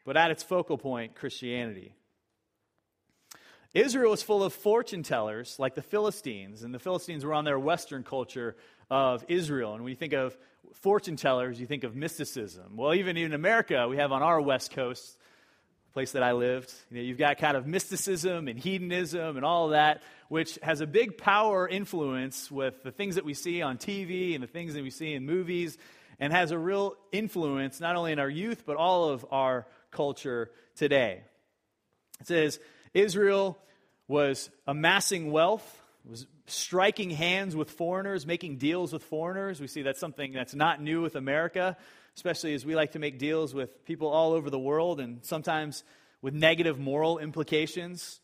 but 0.05 0.17
at 0.17 0.31
its 0.31 0.43
focal 0.43 0.77
point, 0.77 1.15
Christianity. 1.15 1.93
Israel 3.73 4.09
was 4.11 4.23
full 4.23 4.43
of 4.43 4.53
fortune 4.53 5.03
tellers 5.03 5.57
like 5.59 5.75
the 5.75 5.83
Philistines, 5.83 6.63
and 6.63 6.73
the 6.73 6.79
Philistines 6.79 7.23
were 7.23 7.35
on 7.35 7.45
their 7.45 7.59
Western 7.59 8.03
culture 8.03 8.55
of 8.89 9.23
Israel. 9.27 9.75
And 9.75 9.83
when 9.83 9.91
you 9.91 9.95
think 9.95 10.13
of 10.13 10.35
fortune 10.81 11.15
tellers, 11.15 11.59
you 11.59 11.67
think 11.67 11.83
of 11.83 11.95
mysticism. 11.95 12.77
Well, 12.77 12.95
even 12.95 13.15
in 13.15 13.33
America, 13.33 13.87
we 13.87 13.97
have 13.97 14.11
on 14.11 14.23
our 14.23 14.41
West 14.41 14.71
Coast 14.71 15.17
the 15.87 15.93
place 15.93 16.13
that 16.13 16.23
I 16.23 16.31
lived. 16.31 16.73
You 16.89 16.97
know, 16.97 17.03
you've 17.03 17.19
got 17.19 17.37
kind 17.37 17.55
of 17.55 17.67
mysticism 17.67 18.47
and 18.47 18.57
hedonism 18.57 19.37
and 19.37 19.45
all 19.45 19.69
that, 19.69 20.01
which 20.29 20.57
has 20.63 20.81
a 20.81 20.87
big 20.87 21.19
power 21.19 21.67
influence 21.67 22.49
with 22.49 22.81
the 22.81 22.91
things 22.91 23.15
that 23.15 23.25
we 23.25 23.35
see 23.35 23.61
on 23.61 23.77
TV 23.77 24.33
and 24.33 24.43
the 24.43 24.47
things 24.47 24.73
that 24.73 24.81
we 24.81 24.89
see 24.89 25.13
in 25.13 25.27
movies, 25.27 25.77
and 26.19 26.33
has 26.33 26.49
a 26.49 26.57
real 26.57 26.95
influence 27.11 27.79
not 27.79 27.95
only 27.95 28.13
in 28.13 28.19
our 28.19 28.29
youth, 28.29 28.63
but 28.65 28.77
all 28.77 29.09
of 29.09 29.25
our 29.29 29.67
culture 29.91 30.49
today. 30.75 31.21
It 32.19 32.27
says 32.27 32.59
Israel 32.93 33.57
was 34.07 34.49
amassing 34.65 35.31
wealth, 35.31 35.81
was 36.09 36.25
striking 36.47 37.09
hands 37.09 37.55
with 37.55 37.69
foreigners, 37.69 38.25
making 38.25 38.57
deals 38.57 38.91
with 38.91 39.03
foreigners. 39.03 39.61
We 39.61 39.67
see 39.67 39.83
that's 39.83 39.99
something 39.99 40.33
that's 40.33 40.55
not 40.55 40.81
new 40.81 41.01
with 41.01 41.15
America 41.15 41.77
especially 42.19 42.53
as 42.53 42.65
we 42.65 42.75
like 42.75 42.91
to 42.91 42.99
make 42.99 43.17
deals 43.17 43.53
with 43.53 43.85
people 43.85 44.09
all 44.09 44.33
over 44.33 44.49
the 44.49 44.59
world 44.59 44.99
and 44.99 45.23
sometimes 45.23 45.85
with 46.21 46.33
negative 46.33 46.77
moral 46.77 47.17
implications. 47.17 48.19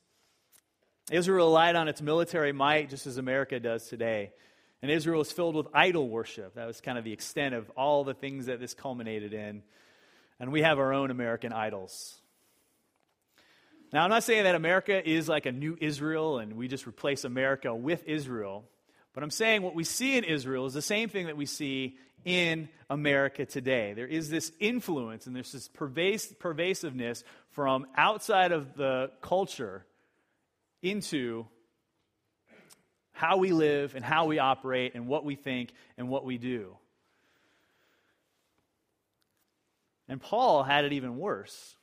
Israel 1.10 1.47
relied 1.47 1.78
on 1.78 1.88
its 1.88 2.01
military 2.01 2.51
might 2.51 2.89
just 2.89 3.08
as 3.08 3.17
America 3.17 3.58
does 3.58 3.88
today. 3.88 4.34
And 4.82 4.91
Israel 4.91 5.19
was 5.19 5.32
filled 5.32 5.56
with 5.56 5.67
idol 5.73 6.10
worship. 6.10 6.56
That 6.56 6.67
was 6.67 6.82
kind 6.82 6.97
of 6.97 7.06
the 7.06 7.13
extent 7.13 7.56
of 7.56 7.69
all 7.78 8.04
the 8.04 8.13
things 8.13 8.47
that 8.47 8.60
this 8.60 8.73
culminated 8.73 9.34
in. 9.34 9.63
And 10.41 10.51
we 10.51 10.62
have 10.62 10.78
our 10.78 10.91
own 10.91 11.10
American 11.10 11.54
idols. 11.54 12.17
Now, 13.95 14.03
I'm 14.03 14.10
not 14.10 14.25
saying 14.25 14.43
that 14.43 14.55
America 14.55 15.10
is 15.10 15.29
like 15.29 15.45
a 15.45 15.53
new 15.53 15.77
Israel 15.79 16.39
and 16.39 16.58
we 16.58 16.67
just 16.67 16.86
replace 16.86 17.23
America 17.23 17.73
with 17.73 18.03
Israel. 18.05 18.65
But 19.13 19.23
I'm 19.23 19.31
saying 19.31 19.62
what 19.62 19.73
we 19.73 19.86
see 19.86 20.17
in 20.17 20.25
Israel 20.25 20.65
is 20.65 20.73
the 20.73 20.81
same 20.81 21.08
thing 21.08 21.27
that 21.27 21.38
we 21.38 21.45
see 21.45 21.95
in 22.25 22.67
America 22.89 23.45
today. 23.45 23.93
There 23.93 24.05
is 24.05 24.29
this 24.29 24.51
influence 24.60 25.27
and 25.27 25.34
there's 25.34 25.53
this 25.53 25.69
pervas- 25.69 26.38
pervasiveness 26.38 27.23
from 27.51 27.88
outside 27.95 28.51
of 28.51 28.75
the 28.75 29.12
culture 29.21 29.86
into 30.81 31.45
how 33.13 33.38
we 33.38 33.53
live 33.53 33.95
and 33.95 34.03
how 34.03 34.25
we 34.25 34.39
operate 34.39 34.95
and 34.95 35.08
what 35.08 35.23
we 35.23 35.36
think 35.36 35.71
and 35.97 36.10
what 36.10 36.25
we 36.25 36.38
do. 36.38 36.75
And 40.10 40.19
Paul 40.21 40.63
had 40.63 40.84
it 40.84 40.91
even 40.91 41.17
worse. 41.17 41.77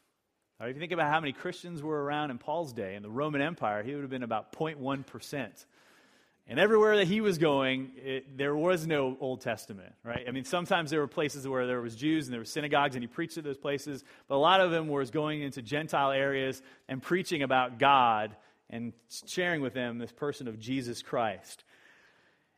Right, 0.61 0.71
if 0.71 0.77
you 0.77 0.81
think 0.81 0.93
about 0.93 1.11
how 1.11 1.21
many 1.21 1.33
Christians 1.33 1.83
were 1.83 2.03
around 2.03 2.31
in 2.31 2.39
Paul's 2.39 2.73
day 2.73 2.95
in 2.95 3.03
the 3.03 3.11
Roman 3.11 3.41
Empire, 3.41 3.83
he 3.83 3.95
would 3.95 4.03
have 4.03 4.11
been 4.11 4.23
about 4.23 4.53
0.1%. 4.53 5.67
And 6.49 6.59
everywhere 6.59 6.97
that 6.97 7.07
he 7.07 7.21
was 7.21 7.39
going, 7.39 7.93
it, 7.97 8.37
there 8.37 8.55
was 8.55 8.87
no 8.87 9.17
Old 9.21 9.41
Testament, 9.41 9.95
right? 10.05 10.25
I 10.27 10.33
mean, 10.33 10.45
sometimes 10.45 10.91
there 10.91 11.01
were 11.01 11.07
places 11.09 11.47
where 11.47 11.67
there 11.67 11.81
was 11.81 11.95
Jews 11.95 12.27
and 12.27 12.33
there 12.33 12.41
were 12.41 12.45
synagogues, 12.45 12.97
and 12.97 13.03
he 13.03 13.07
preached 13.07 13.39
at 13.39 13.45
those 13.45 13.57
places. 13.57 14.05
But 14.29 14.37
a 14.37 14.39
lot 14.39 14.61
of 14.61 14.71
them 14.71 14.89
was 14.89 15.11
going 15.11 15.43
into 15.43 15.63
Gentile 15.63 16.11
areas 16.11 16.61
and 16.89 17.01
preaching 17.01 17.43
about 17.43 17.79
God 17.79 18.37
and 18.71 18.93
sharing 19.27 19.61
with 19.61 19.75
them 19.75 19.99
this 19.99 20.13
person 20.13 20.49
of 20.49 20.59
Jesus 20.59 21.01
Christ. 21.01 21.63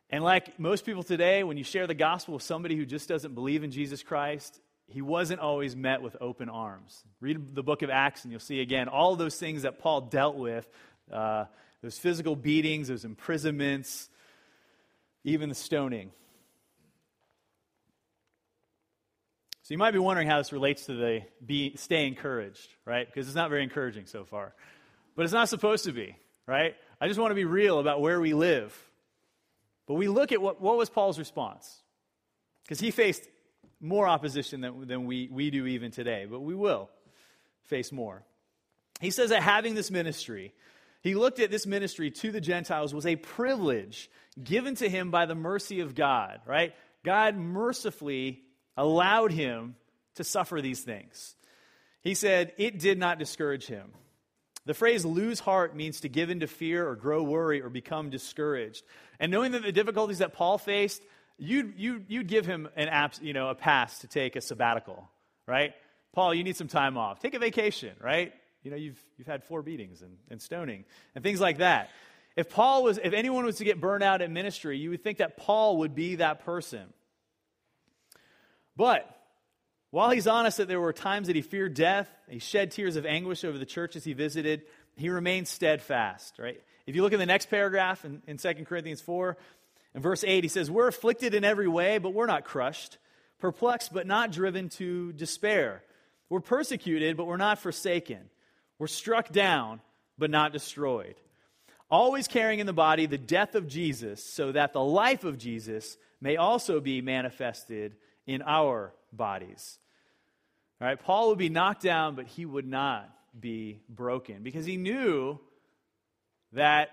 And 0.09 0.23
like 0.23 0.59
most 0.59 0.85
people 0.85 1.03
today, 1.03 1.43
when 1.43 1.57
you 1.57 1.63
share 1.63 1.87
the 1.87 1.93
gospel 1.93 2.35
with 2.35 2.43
somebody 2.43 2.75
who 2.75 2.85
just 2.85 3.07
doesn't 3.07 3.35
believe 3.35 3.63
in 3.63 3.71
Jesus 3.71 4.01
Christ, 4.01 4.59
he 4.87 5.01
wasn't 5.01 5.39
always 5.39 5.75
met 5.75 6.01
with 6.01 6.15
open 6.21 6.49
arms. 6.49 7.03
Read 7.19 7.55
the 7.55 7.63
book 7.63 7.81
of 7.81 7.89
Acts, 7.89 8.23
and 8.23 8.31
you'll 8.31 8.39
see 8.39 8.61
again 8.61 8.87
all 8.87 9.15
those 9.15 9.35
things 9.37 9.63
that 9.63 9.79
Paul 9.79 10.01
dealt 10.01 10.35
with. 10.35 10.67
Uh, 11.11 11.45
those 11.81 11.97
physical 11.97 12.35
beatings, 12.35 12.87
those 12.87 13.05
imprisonments, 13.05 14.09
even 15.23 15.49
the 15.49 15.55
stoning. 15.55 16.11
So 19.63 19.73
you 19.73 19.79
might 19.79 19.91
be 19.91 19.99
wondering 19.99 20.27
how 20.27 20.37
this 20.37 20.51
relates 20.51 20.85
to 20.85 20.93
the 20.93 21.21
be, 21.43 21.75
stay 21.75 22.07
encouraged, 22.07 22.69
right? 22.85 23.07
Because 23.07 23.27
it's 23.27 23.35
not 23.35 23.49
very 23.49 23.63
encouraging 23.63 24.05
so 24.05 24.23
far. 24.23 24.53
But 25.15 25.23
it's 25.23 25.33
not 25.33 25.49
supposed 25.49 25.85
to 25.85 25.91
be, 25.91 26.15
right? 26.45 26.75
I 27.01 27.07
just 27.07 27.19
want 27.19 27.31
to 27.31 27.35
be 27.35 27.45
real 27.45 27.79
about 27.79 28.01
where 28.01 28.21
we 28.21 28.33
live. 28.33 28.75
But 29.87 29.95
we 29.95 30.07
look 30.07 30.31
at 30.31 30.41
what, 30.41 30.61
what 30.61 30.77
was 30.77 30.89
Paul's 30.89 31.17
response? 31.17 31.81
Because 32.63 32.79
he 32.79 32.91
faced 32.91 33.23
more 33.85 34.07
opposition 34.07 34.61
than, 34.61 34.87
than 34.87 35.05
we, 35.05 35.29
we 35.31 35.51
do 35.51 35.65
even 35.65 35.91
today, 35.91 36.25
but 36.29 36.41
we 36.41 36.55
will 36.55 36.89
face 37.65 37.91
more. 37.91 38.23
He 38.99 39.11
says 39.11 39.29
that 39.29 39.43
having 39.43 39.75
this 39.75 39.91
ministry, 39.91 40.53
he 41.01 41.15
looked 41.15 41.39
at 41.39 41.51
this 41.51 41.65
ministry 41.65 42.11
to 42.11 42.31
the 42.31 42.41
Gentiles 42.41 42.93
was 42.93 43.05
a 43.05 43.15
privilege 43.15 44.09
given 44.41 44.75
to 44.75 44.89
him 44.89 45.11
by 45.11 45.25
the 45.25 45.35
mercy 45.35 45.81
of 45.81 45.95
God, 45.95 46.41
right? 46.45 46.73
God 47.03 47.37
mercifully 47.37 48.41
allowed 48.75 49.31
him 49.31 49.75
to 50.15 50.23
suffer 50.23 50.61
these 50.61 50.81
things. 50.81 51.35
He 52.01 52.13
said 52.13 52.53
it 52.57 52.79
did 52.79 52.97
not 52.97 53.19
discourage 53.19 53.67
him. 53.67 53.91
The 54.65 54.73
phrase 54.73 55.05
lose 55.05 55.39
heart 55.39 55.75
means 55.75 56.01
to 56.01 56.09
give 56.09 56.29
into 56.29 56.47
fear 56.47 56.87
or 56.87 56.95
grow 56.95 57.21
worry 57.21 57.61
or 57.61 57.69
become 57.69 58.09
discouraged. 58.09 58.83
And 59.19 59.31
knowing 59.31 59.51
that 59.51 59.61
the 59.61 59.71
difficulties 59.71 60.19
that 60.19 60.33
Paul 60.33 60.57
faced, 60.57 61.01
you'd, 61.37 61.73
you'd, 61.77 62.05
you'd 62.07 62.27
give 62.27 62.45
him 62.45 62.69
an 62.75 62.87
app, 62.87 63.15
you 63.21 63.33
know, 63.33 63.49
a 63.49 63.55
pass 63.55 63.99
to 63.99 64.07
take 64.07 64.35
a 64.35 64.41
sabbatical, 64.41 65.09
right? 65.47 65.73
Paul, 66.13 66.33
you 66.33 66.43
need 66.43 66.55
some 66.55 66.67
time 66.67 66.97
off. 66.97 67.19
Take 67.19 67.33
a 67.33 67.39
vacation, 67.39 67.95
right? 68.01 68.33
You 68.63 68.71
know, 68.71 68.77
you've, 68.77 68.99
you've 69.17 69.27
had 69.27 69.43
four 69.43 69.61
beatings 69.61 70.01
and, 70.01 70.17
and 70.29 70.41
stoning 70.41 70.85
and 71.13 71.23
things 71.23 71.39
like 71.39 71.57
that. 71.57 71.89
If 72.35 72.49
Paul 72.49 72.83
was, 72.83 72.97
if 73.01 73.13
anyone 73.13 73.45
was 73.45 73.57
to 73.57 73.63
get 73.63 73.79
burned 73.79 74.03
out 74.03 74.21
in 74.21 74.33
ministry, 74.33 74.77
you 74.77 74.89
would 74.89 75.03
think 75.03 75.19
that 75.19 75.37
Paul 75.37 75.77
would 75.77 75.95
be 75.95 76.15
that 76.15 76.43
person. 76.45 76.93
But 78.75 79.09
while 79.91 80.09
he's 80.09 80.27
honest 80.27 80.57
that 80.57 80.67
there 80.67 80.81
were 80.81 80.91
times 80.91 81.27
that 81.27 81.35
he 81.35 81.41
feared 81.41 81.73
death, 81.73 82.09
he 82.29 82.39
shed 82.39 82.71
tears 82.71 82.97
of 82.97 83.05
anguish 83.05 83.45
over 83.45 83.57
the 83.57 83.65
churches 83.65 84.03
he 84.03 84.13
visited, 84.13 84.63
he 84.97 85.09
remained 85.09 85.47
steadfast, 85.47 86.37
right? 86.39 86.61
If 86.85 86.95
you 86.95 87.01
look 87.01 87.13
in 87.13 87.19
the 87.19 87.25
next 87.25 87.49
paragraph 87.49 88.03
in, 88.03 88.21
in 88.27 88.37
2 88.37 88.53
Corinthians 88.65 89.01
4, 89.01 89.37
in 89.95 90.01
verse 90.01 90.25
8, 90.25 90.43
he 90.43 90.49
says, 90.49 90.69
We're 90.69 90.89
afflicted 90.89 91.33
in 91.33 91.45
every 91.45 91.69
way, 91.69 91.97
but 91.97 92.13
we're 92.13 92.25
not 92.25 92.43
crushed, 92.43 92.97
perplexed, 93.39 93.93
but 93.93 94.05
not 94.05 94.31
driven 94.31 94.67
to 94.69 95.13
despair. 95.13 95.83
We're 96.29 96.41
persecuted, 96.41 97.15
but 97.15 97.27
we're 97.27 97.37
not 97.37 97.59
forsaken. 97.59 98.19
We're 98.77 98.87
struck 98.87 99.31
down, 99.31 99.79
but 100.17 100.29
not 100.29 100.51
destroyed. 100.51 101.15
Always 101.89 102.27
carrying 102.27 102.59
in 102.59 102.67
the 102.67 102.73
body 102.73 103.05
the 103.05 103.17
death 103.17 103.55
of 103.55 103.67
Jesus, 103.67 104.21
so 104.21 104.51
that 104.51 104.73
the 104.73 104.83
life 104.83 105.23
of 105.23 105.37
Jesus 105.37 105.97
may 106.19 106.35
also 106.35 106.81
be 106.81 107.01
manifested 107.01 107.95
in 108.27 108.41
our 108.41 108.93
bodies. 109.13 109.79
All 110.81 110.87
right, 110.87 110.99
Paul 110.99 111.29
would 111.29 111.37
be 111.37 111.47
knocked 111.47 111.83
down, 111.83 112.15
but 112.15 112.27
he 112.27 112.45
would 112.45 112.67
not 112.67 113.09
be 113.39 113.79
broken 113.87 114.43
because 114.43 114.65
he 114.65 114.75
knew 114.75 115.39
that 116.51 116.89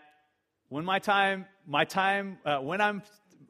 when 0.72 0.86
my 0.86 1.00
time, 1.00 1.44
my 1.66 1.84
time, 1.84 2.38
uh, 2.46 2.56
when 2.56 2.80
I'm 2.80 3.02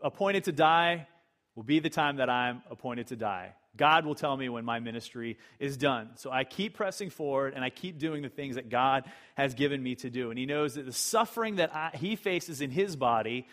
appointed 0.02 0.44
to 0.44 0.52
die, 0.52 1.06
will 1.54 1.62
be 1.62 1.78
the 1.78 1.88
time 1.88 2.16
that 2.16 2.28
I'm 2.28 2.62
appointed 2.68 3.06
to 3.08 3.16
die. 3.16 3.54
God 3.76 4.04
will 4.04 4.16
tell 4.16 4.36
me 4.36 4.48
when 4.48 4.64
my 4.64 4.80
ministry 4.80 5.38
is 5.60 5.76
done. 5.76 6.10
So 6.16 6.32
I 6.32 6.42
keep 6.42 6.74
pressing 6.74 7.10
forward 7.10 7.54
and 7.54 7.62
I 7.62 7.70
keep 7.70 8.00
doing 8.00 8.22
the 8.22 8.28
things 8.28 8.56
that 8.56 8.70
God 8.70 9.04
has 9.36 9.54
given 9.54 9.80
me 9.80 9.94
to 9.96 10.10
do. 10.10 10.30
And 10.30 10.38
He 10.38 10.46
knows 10.46 10.74
that 10.74 10.84
the 10.84 10.92
suffering 10.92 11.56
that 11.56 11.72
I, 11.72 11.90
He 11.94 12.16
faces 12.16 12.60
in 12.60 12.70
His 12.70 12.96
body 12.96 13.46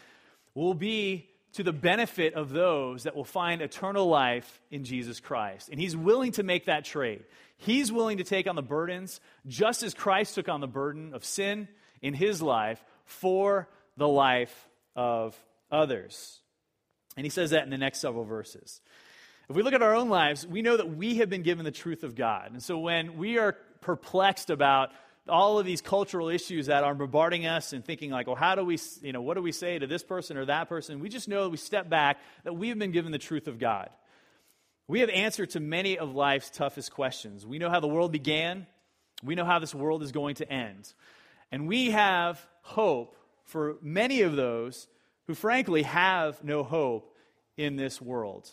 will 0.56 0.74
be 0.74 1.30
to 1.54 1.62
the 1.62 1.72
benefit 1.72 2.34
of 2.34 2.50
those 2.50 3.04
that 3.04 3.16
will 3.16 3.24
find 3.24 3.62
eternal 3.62 4.08
life 4.08 4.62
in 4.72 4.84
Jesus 4.84 5.20
Christ. 5.20 5.70
And 5.70 5.80
he's 5.80 5.96
willing 5.96 6.32
to 6.34 6.44
make 6.44 6.66
that 6.66 6.86
trade. 6.86 7.24
He's 7.58 7.92
willing 7.92 8.18
to 8.18 8.24
take 8.24 8.48
on 8.48 8.56
the 8.56 8.62
burdens, 8.62 9.20
just 9.48 9.84
as 9.84 9.94
Christ 9.94 10.36
took 10.36 10.50
on 10.50 10.60
the 10.60 10.68
burden 10.68 11.14
of 11.14 11.24
sin 11.24 11.68
in 12.02 12.14
his 12.14 12.42
life 12.42 12.84
for 13.10 13.68
the 13.98 14.08
life 14.08 14.70
of 14.96 15.36
others. 15.72 16.40
And 17.18 17.26
he 17.26 17.30
says 17.30 17.52
that 17.52 17.64
in 17.64 17.70
the 17.70 17.78
next 17.78 18.00
several 18.00 18.24
verses. 18.24 18.82
If 19.50 19.56
we 19.56 19.64
look 19.64 19.74
at 19.74 19.82
our 19.82 19.96
own 19.96 20.10
lives, 20.10 20.46
we 20.46 20.62
know 20.62 20.78
that 20.78 20.96
we 20.96 21.16
have 21.18 21.30
been 21.30 21.42
given 21.42 21.66
the 21.66 21.72
truth 21.72 22.04
of 22.04 22.16
God. 22.16 22.52
And 22.52 22.62
so 22.62 22.78
when 22.78 23.18
we 23.18 23.40
are 23.40 23.54
perplexed 23.82 24.52
about 24.52 24.92
all 25.28 25.60
of 25.60 25.66
these 25.66 25.82
cultural 25.82 26.30
issues 26.30 26.68
that 26.68 26.84
are 26.84 26.94
bombarding 26.94 27.46
us 27.46 27.74
and 27.74 27.84
thinking 27.84 28.12
like, 28.12 28.28
well, 28.28 28.36
how 28.36 28.56
do 28.56 28.64
we, 28.64 28.78
you 29.02 29.12
know, 29.12 29.22
what 29.22 29.36
do 29.36 29.42
we 29.42 29.52
say 29.52 29.80
to 29.80 29.88
this 29.88 30.04
person 30.04 30.38
or 30.38 30.46
that 30.46 30.70
person? 30.70 31.00
We 31.00 31.10
just 31.10 31.28
know 31.28 31.50
we 31.50 31.58
step 31.58 31.90
back 31.90 32.20
that 32.44 32.54
we 32.54 32.70
have 32.70 32.78
been 32.78 32.92
given 32.92 33.12
the 33.12 33.18
truth 33.18 33.48
of 33.48 33.58
God. 33.58 33.90
We 34.88 35.02
have 35.02 35.10
answered 35.10 35.52
to 35.52 35.60
many 35.60 35.98
of 35.98 36.16
life's 36.16 36.50
toughest 36.50 36.92
questions. 36.92 37.46
We 37.46 37.60
know 37.60 37.70
how 37.70 37.80
the 37.80 37.88
world 37.88 38.12
began. 38.12 38.68
We 39.24 39.36
know 39.36 39.46
how 39.46 39.60
this 39.60 39.74
world 39.74 40.04
is 40.04 40.12
going 40.12 40.36
to 40.36 40.52
end. 40.52 40.94
And 41.52 41.68
we 41.68 41.92
have 41.92 42.46
hope 42.62 43.16
for 43.44 43.78
many 43.82 44.22
of 44.22 44.36
those 44.36 44.88
who 45.28 45.34
frankly 45.36 45.84
have 45.84 46.44
no 46.44 46.64
hope 46.64 47.16
in 47.58 47.76
this 47.76 48.02
world. 48.02 48.50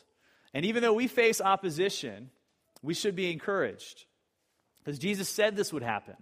And 0.55 0.65
even 0.65 0.83
though 0.83 0.95
we 0.95 1.07
face 1.07 1.41
opposition, 1.41 2.31
we 2.83 2.95
should 2.95 3.15
be 3.15 3.31
encouraged. 3.31 4.05
Because 4.79 4.99
Jesus 4.99 5.29
said 5.29 5.57
this 5.57 5.73
would 5.73 5.83
happen. 5.83 6.17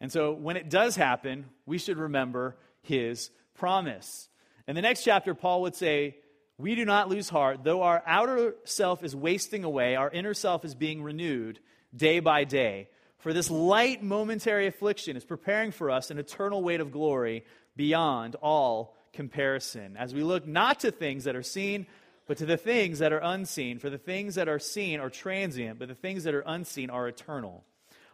And 0.00 0.12
so 0.12 0.32
when 0.32 0.56
it 0.56 0.68
does 0.68 0.96
happen, 0.96 1.46
we 1.64 1.78
should 1.78 1.96
remember 1.96 2.56
his 2.82 3.30
promise. 3.54 4.28
In 4.66 4.74
the 4.74 4.82
next 4.82 5.04
chapter, 5.04 5.34
Paul 5.34 5.62
would 5.62 5.74
say, 5.74 6.16
We 6.58 6.74
do 6.74 6.84
not 6.84 7.08
lose 7.08 7.28
heart. 7.28 7.64
Though 7.64 7.82
our 7.82 8.02
outer 8.06 8.56
self 8.64 9.02
is 9.04 9.14
wasting 9.14 9.64
away, 9.64 9.96
our 9.96 10.10
inner 10.10 10.34
self 10.34 10.64
is 10.64 10.74
being 10.74 11.02
renewed 11.02 11.60
day 11.94 12.20
by 12.20 12.44
day. 12.44 12.88
For 13.22 13.32
this 13.32 13.50
light 13.50 14.02
momentary 14.02 14.66
affliction 14.66 15.16
is 15.16 15.24
preparing 15.24 15.70
for 15.70 15.90
us 15.90 16.10
an 16.10 16.18
eternal 16.18 16.60
weight 16.60 16.80
of 16.80 16.90
glory 16.90 17.44
beyond 17.76 18.34
all 18.42 18.96
comparison. 19.12 19.96
As 19.96 20.12
we 20.12 20.24
look 20.24 20.44
not 20.44 20.80
to 20.80 20.90
things 20.90 21.24
that 21.24 21.36
are 21.36 21.42
seen, 21.44 21.86
but 22.26 22.38
to 22.38 22.46
the 22.46 22.56
things 22.56 22.98
that 22.98 23.12
are 23.12 23.20
unseen. 23.22 23.78
For 23.78 23.90
the 23.90 23.98
things 23.98 24.34
that 24.34 24.48
are 24.48 24.58
seen 24.58 24.98
are 24.98 25.08
transient, 25.08 25.78
but 25.78 25.86
the 25.86 25.94
things 25.94 26.24
that 26.24 26.34
are 26.34 26.42
unseen 26.44 26.90
are 26.90 27.06
eternal. 27.06 27.62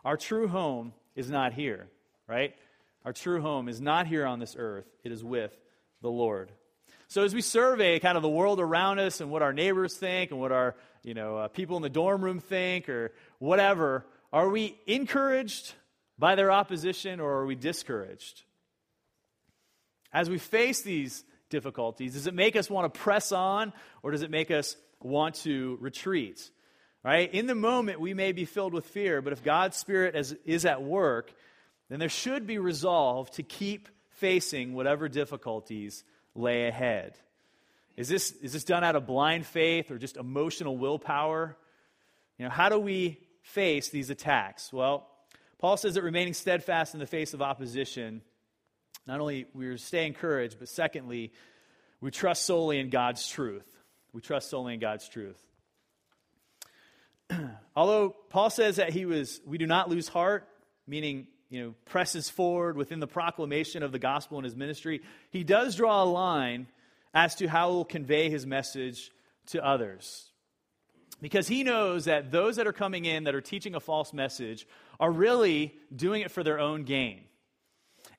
Our 0.04 0.18
true 0.18 0.46
home 0.46 0.92
is 1.16 1.30
not 1.30 1.54
here, 1.54 1.88
right? 2.26 2.54
Our 3.06 3.14
true 3.14 3.40
home 3.40 3.70
is 3.70 3.80
not 3.80 4.06
here 4.06 4.26
on 4.26 4.40
this 4.40 4.56
earth, 4.58 4.86
it 5.04 5.12
is 5.12 5.24
with 5.24 5.56
the 6.02 6.10
Lord. 6.10 6.52
So 7.08 7.22
as 7.22 7.34
we 7.34 7.40
survey 7.40 7.98
kind 7.98 8.16
of 8.16 8.22
the 8.22 8.28
world 8.28 8.60
around 8.60 8.98
us 8.98 9.22
and 9.22 9.30
what 9.30 9.40
our 9.40 9.54
neighbors 9.54 9.96
think 9.96 10.30
and 10.30 10.38
what 10.38 10.52
our 10.52 10.76
you 11.02 11.14
know 11.14 11.38
uh, 11.38 11.48
people 11.48 11.76
in 11.76 11.82
the 11.82 11.88
dorm 11.88 12.22
room 12.22 12.38
think 12.38 12.90
or 12.90 13.12
whatever, 13.38 14.04
are 14.32 14.48
we 14.48 14.78
encouraged 14.86 15.74
by 16.18 16.34
their 16.34 16.50
opposition 16.50 17.20
or 17.20 17.32
are 17.38 17.46
we 17.46 17.54
discouraged? 17.54 18.42
As 20.12 20.28
we 20.28 20.38
face 20.38 20.82
these 20.82 21.24
difficulties, 21.50 22.14
does 22.14 22.26
it 22.26 22.34
make 22.34 22.56
us 22.56 22.68
want 22.68 22.92
to 22.92 23.00
press 23.00 23.32
on 23.32 23.72
or 24.02 24.10
does 24.10 24.22
it 24.22 24.30
make 24.30 24.50
us 24.50 24.76
want 25.00 25.36
to 25.36 25.78
retreat? 25.80 26.50
Right? 27.04 27.32
In 27.32 27.46
the 27.46 27.54
moment, 27.54 28.00
we 28.00 28.12
may 28.12 28.32
be 28.32 28.44
filled 28.44 28.74
with 28.74 28.84
fear, 28.86 29.22
but 29.22 29.32
if 29.32 29.42
God's 29.42 29.76
Spirit 29.76 30.16
is, 30.16 30.36
is 30.44 30.64
at 30.66 30.82
work, 30.82 31.32
then 31.88 32.00
there 32.00 32.08
should 32.08 32.46
be 32.46 32.58
resolve 32.58 33.30
to 33.32 33.42
keep 33.42 33.88
facing 34.10 34.74
whatever 34.74 35.08
difficulties 35.08 36.04
lay 36.34 36.66
ahead. 36.66 37.14
Is 37.96 38.08
this, 38.08 38.32
is 38.32 38.52
this 38.52 38.64
done 38.64 38.84
out 38.84 38.96
of 38.96 39.06
blind 39.06 39.46
faith 39.46 39.90
or 39.90 39.98
just 39.98 40.16
emotional 40.16 40.76
willpower? 40.76 41.56
You 42.38 42.44
know, 42.44 42.50
how 42.50 42.68
do 42.68 42.78
we 42.78 43.18
face 43.42 43.88
these 43.88 44.10
attacks? 44.10 44.72
Well, 44.72 45.08
Paul 45.58 45.76
says 45.76 45.94
that 45.94 46.02
remaining 46.02 46.34
steadfast 46.34 46.94
in 46.94 47.00
the 47.00 47.06
face 47.06 47.34
of 47.34 47.42
opposition, 47.42 48.22
not 49.06 49.20
only 49.20 49.46
we 49.54 49.76
stay 49.76 50.06
encouraged, 50.06 50.58
but 50.58 50.68
secondly, 50.68 51.32
we 52.00 52.10
trust 52.10 52.44
solely 52.44 52.78
in 52.78 52.90
God's 52.90 53.28
truth. 53.28 53.66
We 54.12 54.20
trust 54.20 54.50
solely 54.50 54.74
in 54.74 54.80
God's 54.80 55.08
truth. 55.08 55.42
Although 57.76 58.14
Paul 58.30 58.50
says 58.50 58.76
that 58.76 58.90
he 58.90 59.04
was, 59.04 59.40
we 59.44 59.58
do 59.58 59.66
not 59.66 59.88
lose 59.88 60.08
heart, 60.08 60.48
meaning, 60.86 61.26
you 61.50 61.62
know, 61.62 61.74
presses 61.86 62.30
forward 62.30 62.76
within 62.76 63.00
the 63.00 63.06
proclamation 63.06 63.82
of 63.82 63.92
the 63.92 63.98
gospel 63.98 64.38
in 64.38 64.44
his 64.44 64.56
ministry, 64.56 65.02
he 65.30 65.44
does 65.44 65.74
draw 65.74 66.02
a 66.02 66.04
line 66.04 66.68
as 67.12 67.34
to 67.36 67.48
how 67.48 67.70
he'll 67.70 67.84
convey 67.84 68.30
his 68.30 68.46
message 68.46 69.10
to 69.46 69.64
others. 69.64 70.30
Because 71.20 71.48
he 71.48 71.64
knows 71.64 72.04
that 72.04 72.30
those 72.30 72.56
that 72.56 72.66
are 72.66 72.72
coming 72.72 73.04
in 73.04 73.24
that 73.24 73.34
are 73.34 73.40
teaching 73.40 73.74
a 73.74 73.80
false 73.80 74.12
message 74.12 74.66
are 75.00 75.10
really 75.10 75.74
doing 75.94 76.22
it 76.22 76.30
for 76.30 76.44
their 76.44 76.58
own 76.60 76.84
gain. 76.84 77.22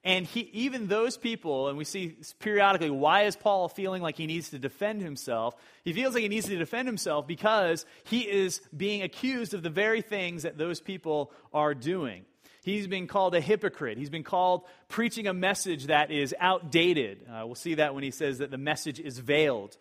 And 0.03 0.25
he, 0.25 0.41
even 0.53 0.87
those 0.87 1.17
people, 1.17 1.67
and 1.67 1.77
we 1.77 1.83
see 1.83 2.15
periodically, 2.39 2.89
why 2.89 3.23
is 3.23 3.35
Paul 3.35 3.67
feeling 3.67 4.01
like 4.01 4.15
he 4.15 4.27
needs 4.27 4.49
to 4.49 4.59
defend 4.59 5.01
himself? 5.01 5.55
He 5.83 5.91
feels 5.91 6.13
like 6.13 6.23
he 6.23 6.29
needs 6.29 6.47
to 6.47 6.57
defend 6.57 6.87
himself 6.87 7.27
because 7.27 7.85
he 8.05 8.21
is 8.21 8.61
being 8.75 9.01
accused 9.01 9.53
of 9.53 9.61
the 9.61 9.69
very 9.69 10.01
things 10.01 10.43
that 10.43 10.57
those 10.57 10.79
people 10.79 11.31
are 11.53 11.73
doing. 11.73 12.23
He's 12.63 12.87
been 12.87 13.07
called 13.07 13.35
a 13.35 13.41
hypocrite. 13.41 13.97
He's 13.97 14.09
been 14.09 14.23
called 14.23 14.63
preaching 14.87 15.27
a 15.27 15.33
message 15.33 15.87
that 15.87 16.11
is 16.11 16.33
outdated. 16.39 17.25
Uh, 17.29 17.45
we'll 17.45 17.55
see 17.55 17.75
that 17.75 17.93
when 17.93 18.03
he 18.03 18.11
says 18.11 18.37
that 18.37 18.51
the 18.51 18.57
message 18.57 18.99
is 18.99 19.19
veiled. 19.19 19.77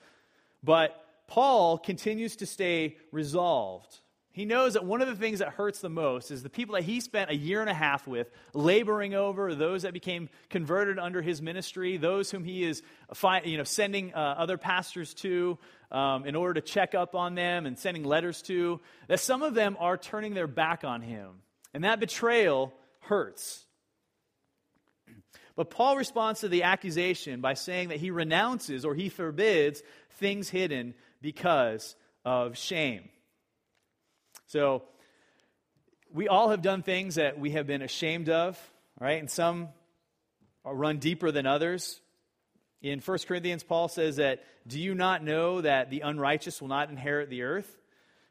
But 0.65 1.01
Paul 1.29 1.79
continues 1.79 2.37
to 2.37 2.47
stay 2.47 2.97
resolved 3.13 4.01
He 4.31 4.45
knows 4.45 4.75
that 4.75 4.85
one 4.85 5.03
of 5.03 5.09
the 5.09 5.15
things 5.15 5.41
that 5.41 5.51
hurts 5.51 5.81
the 5.81 5.89
most 5.89 6.31
is 6.31 6.43
the 6.43 6.49
people 6.49 6.75
that 6.77 6.85
he 6.85 7.01
spent 7.01 7.31
a 7.31 7.37
year 7.37 7.61
and 7.61 7.69
a 7.69 7.75
half 7.75 8.07
with, 8.07 8.31
laboring 8.55 9.15
over, 9.15 9.55
those 9.55 9.83
that 9.83 9.93
became 9.93 10.29
converted 10.49 10.99
under 10.99 11.21
his 11.21 11.43
ministry, 11.43 11.97
those 11.97 12.31
whom 12.31 12.45
he 12.45 12.65
is 12.65 12.83
you 13.45 13.59
know, 13.59 13.65
sending 13.65 14.15
uh, 14.15 14.37
other 14.39 14.57
pastors 14.57 15.13
to 15.15 15.59
um, 15.91 16.25
in 16.25 16.37
order 16.37 16.61
to 16.61 16.61
check 16.61 16.95
up 16.95 17.15
on 17.15 17.35
them 17.35 17.67
and 17.67 17.79
sending 17.79 18.05
letters 18.05 18.41
to, 18.43 18.81
that 19.09 19.21
some 19.21 19.43
of 19.43 19.55
them 19.55 19.77
are 19.81 19.97
turning 19.97 20.35
their 20.35 20.47
back 20.47 20.85
on 20.85 21.03
him. 21.03 21.43
And 21.75 21.85
that 21.85 22.01
betrayal 22.01 22.73
hurts. 23.01 23.67
But 25.57 25.71
Paul 25.71 25.97
responds 25.97 26.41
to 26.41 26.49
the 26.49 26.63
accusation 26.63 27.41
by 27.41 27.55
saying 27.55 27.89
that 27.89 27.99
he 27.99 28.13
renounces 28.13 28.85
or 28.85 28.95
he 28.95 29.09
forbids 29.09 29.83
things 30.13 30.49
hidden 30.49 30.95
because 31.21 31.97
of 32.25 32.57
shame. 32.57 33.09
So, 34.47 34.83
we 36.13 36.29
all 36.29 36.51
have 36.51 36.63
done 36.63 36.83
things 36.83 37.17
that 37.17 37.39
we 37.39 37.51
have 37.51 37.67
been 37.67 37.83
ashamed 37.83 38.29
of, 38.29 38.59
right? 38.99 39.19
And 39.19 39.31
some 39.31 39.69
run 40.65 40.99
deeper 40.99 41.31
than 41.31 41.47
others. 41.47 42.01
In 42.81 43.01
1 43.01 43.19
Corinthians, 43.27 43.63
Paul 43.63 43.89
says 43.89 44.17
that, 44.17 44.45
Do 44.67 44.81
you 44.81 44.95
not 44.95 45.25
know 45.25 45.61
that 45.61 45.91
the 45.91 46.01
unrighteous 46.01 46.61
will 46.61 46.69
not 46.69 46.91
inherit 46.91 47.29
the 47.29 47.43
earth? 47.43 47.79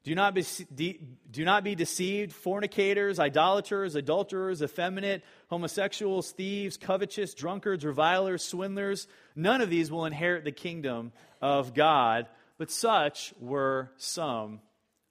Do 0.03 0.15
not, 0.15 0.33
be, 0.33 0.99
do 1.29 1.43
not 1.43 1.65
be 1.65 1.75
deceived. 1.75 2.31
Fornicators, 2.31 3.19
idolaters, 3.19 3.95
adulterers, 3.95 4.61
effeminate, 4.61 5.21
homosexuals, 5.49 6.31
thieves, 6.31 6.77
covetous, 6.77 7.33
drunkards, 7.33 7.83
revilers, 7.83 8.41
swindlers, 8.41 9.07
none 9.35 9.59
of 9.59 9.69
these 9.69 9.91
will 9.91 10.05
inherit 10.05 10.45
the 10.45 10.53
kingdom 10.53 11.11
of 11.41 11.73
God, 11.73 12.27
but 12.57 12.71
such 12.71 13.33
were 13.39 13.91
some 13.97 14.61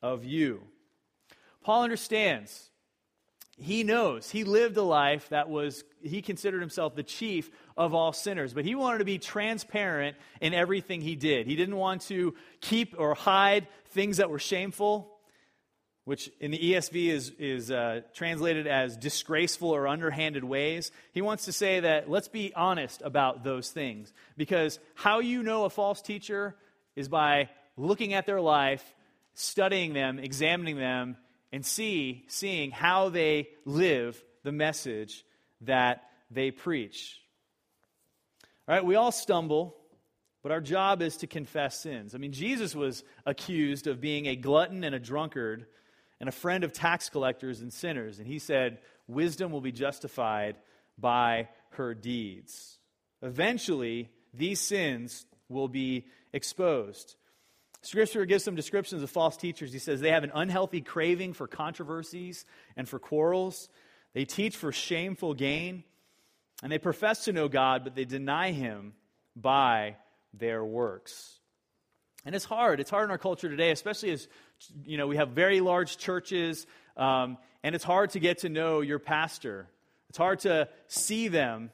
of 0.02 0.24
you. 0.24 0.62
Paul 1.62 1.82
understands. 1.82 2.70
He 3.58 3.84
knows. 3.84 4.30
He 4.30 4.44
lived 4.44 4.76
a 4.76 4.82
life 4.82 5.30
that 5.30 5.48
was, 5.48 5.82
he 6.02 6.20
considered 6.20 6.60
himself 6.60 6.94
the 6.94 7.02
chief 7.02 7.50
of 7.76 7.94
all 7.94 8.12
sinners, 8.12 8.52
but 8.52 8.66
he 8.66 8.74
wanted 8.74 8.98
to 8.98 9.04
be 9.04 9.18
transparent 9.18 10.16
in 10.42 10.52
everything 10.52 11.00
he 11.00 11.16
did. 11.16 11.46
He 11.46 11.56
didn't 11.56 11.76
want 11.76 12.02
to 12.02 12.34
keep 12.60 12.94
or 12.98 13.14
hide 13.14 13.66
things 13.90 14.18
that 14.18 14.28
were 14.28 14.38
shameful, 14.38 15.10
which 16.04 16.30
in 16.38 16.50
the 16.50 16.58
ESV 16.58 17.08
is, 17.08 17.30
is 17.38 17.70
uh, 17.70 18.02
translated 18.14 18.66
as 18.66 18.96
disgraceful 18.96 19.70
or 19.70 19.88
underhanded 19.88 20.44
ways. 20.44 20.92
He 21.12 21.22
wants 21.22 21.46
to 21.46 21.52
say 21.52 21.80
that 21.80 22.10
let's 22.10 22.28
be 22.28 22.52
honest 22.54 23.00
about 23.02 23.42
those 23.42 23.70
things. 23.70 24.12
Because 24.36 24.78
how 24.94 25.20
you 25.20 25.42
know 25.42 25.64
a 25.64 25.70
false 25.70 26.02
teacher 26.02 26.54
is 26.96 27.08
by 27.08 27.48
looking 27.76 28.14
at 28.14 28.26
their 28.26 28.40
life, 28.40 28.82
studying 29.34 29.92
them, 29.92 30.18
examining 30.18 30.76
them, 30.76 31.16
and 31.52 31.64
see, 31.64 32.24
seeing 32.26 32.70
how 32.70 33.10
they 33.10 33.48
live 33.64 34.22
the 34.42 34.52
message 34.52 35.24
that 35.60 36.02
they 36.30 36.50
preach. 36.50 37.20
All 38.66 38.74
right, 38.74 38.84
we 38.84 38.96
all 38.96 39.12
stumble. 39.12 39.76
But 40.46 40.52
our 40.52 40.60
job 40.60 41.02
is 41.02 41.16
to 41.16 41.26
confess 41.26 41.80
sins. 41.80 42.14
I 42.14 42.18
mean, 42.18 42.30
Jesus 42.30 42.72
was 42.72 43.02
accused 43.24 43.88
of 43.88 44.00
being 44.00 44.26
a 44.26 44.36
glutton 44.36 44.84
and 44.84 44.94
a 44.94 45.00
drunkard 45.00 45.66
and 46.20 46.28
a 46.28 46.32
friend 46.32 46.62
of 46.62 46.72
tax 46.72 47.08
collectors 47.08 47.62
and 47.62 47.72
sinners. 47.72 48.20
And 48.20 48.28
he 48.28 48.38
said, 48.38 48.78
Wisdom 49.08 49.50
will 49.50 49.60
be 49.60 49.72
justified 49.72 50.54
by 50.96 51.48
her 51.70 51.94
deeds. 51.94 52.78
Eventually, 53.22 54.08
these 54.32 54.60
sins 54.60 55.26
will 55.48 55.66
be 55.66 56.06
exposed. 56.36 57.16
Scripture 57.82 58.24
gives 58.24 58.44
some 58.44 58.54
descriptions 58.54 59.02
of 59.02 59.10
false 59.10 59.36
teachers. 59.36 59.72
He 59.72 59.78
says 59.78 60.00
they 60.00 60.10
have 60.10 60.24
an 60.24 60.32
unhealthy 60.34 60.80
craving 60.80 61.32
for 61.32 61.46
controversies 61.46 62.44
and 62.76 62.88
for 62.88 62.98
quarrels. 62.98 63.68
They 64.12 64.24
teach 64.24 64.56
for 64.56 64.72
shameful 64.72 65.34
gain. 65.34 65.84
And 66.62 66.72
they 66.72 66.78
profess 66.78 67.24
to 67.24 67.32
know 67.32 67.48
God, 67.48 67.84
but 67.84 67.94
they 67.94 68.04
deny 68.04 68.52
him 68.52 68.94
by 69.34 69.96
their 70.32 70.64
works. 70.64 71.38
And 72.24 72.34
it's 72.34 72.44
hard. 72.44 72.80
It's 72.80 72.90
hard 72.90 73.04
in 73.04 73.10
our 73.10 73.18
culture 73.18 73.48
today, 73.48 73.70
especially 73.70 74.10
as 74.10 74.26
you 74.84 74.96
know 74.96 75.06
we 75.06 75.16
have 75.16 75.30
very 75.30 75.60
large 75.60 75.98
churches, 75.98 76.66
um, 76.96 77.36
and 77.62 77.74
it's 77.74 77.84
hard 77.84 78.10
to 78.10 78.20
get 78.20 78.38
to 78.38 78.48
know 78.48 78.80
your 78.80 78.98
pastor. 78.98 79.68
It's 80.08 80.18
hard 80.18 80.40
to 80.40 80.68
see 80.88 81.28
them 81.28 81.70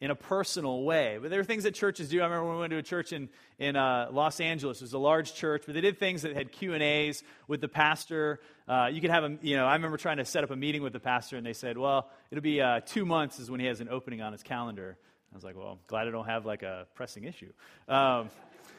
in 0.00 0.10
a 0.10 0.14
personal 0.14 0.82
way. 0.82 1.18
But 1.20 1.30
there 1.30 1.40
are 1.40 1.44
things 1.44 1.64
that 1.64 1.74
churches 1.74 2.08
do. 2.08 2.20
I 2.20 2.24
remember 2.24 2.46
when 2.46 2.54
we 2.56 2.60
went 2.60 2.70
to 2.72 2.78
a 2.78 2.82
church 2.82 3.12
in, 3.12 3.28
in 3.58 3.76
uh, 3.76 4.08
Los 4.10 4.40
Angeles. 4.40 4.78
It 4.78 4.84
was 4.84 4.92
a 4.92 4.98
large 4.98 5.34
church, 5.34 5.62
but 5.66 5.74
they 5.74 5.80
did 5.80 5.98
things 5.98 6.22
that 6.22 6.34
had 6.34 6.52
Q&As 6.52 7.22
with 7.48 7.60
the 7.60 7.68
pastor. 7.68 8.40
Uh, 8.68 8.88
you 8.92 9.00
could 9.00 9.10
have 9.10 9.24
a, 9.24 9.38
you 9.40 9.56
know, 9.56 9.66
I 9.66 9.74
remember 9.74 9.96
trying 9.96 10.18
to 10.18 10.24
set 10.24 10.44
up 10.44 10.50
a 10.50 10.56
meeting 10.56 10.82
with 10.82 10.92
the 10.92 11.00
pastor, 11.00 11.36
and 11.36 11.46
they 11.46 11.52
said, 11.52 11.78
well, 11.78 12.10
it'll 12.30 12.42
be 12.42 12.60
uh, 12.60 12.80
two 12.80 13.06
months 13.06 13.38
is 13.38 13.50
when 13.50 13.60
he 13.60 13.66
has 13.66 13.80
an 13.80 13.88
opening 13.88 14.20
on 14.20 14.32
his 14.32 14.42
calendar. 14.42 14.96
I 15.32 15.34
was 15.36 15.44
like, 15.44 15.56
well, 15.56 15.78
glad 15.86 16.06
I 16.06 16.10
don't 16.10 16.26
have 16.26 16.46
like 16.46 16.62
a 16.62 16.86
pressing 16.94 17.24
issue. 17.24 17.52
Um, 17.88 18.30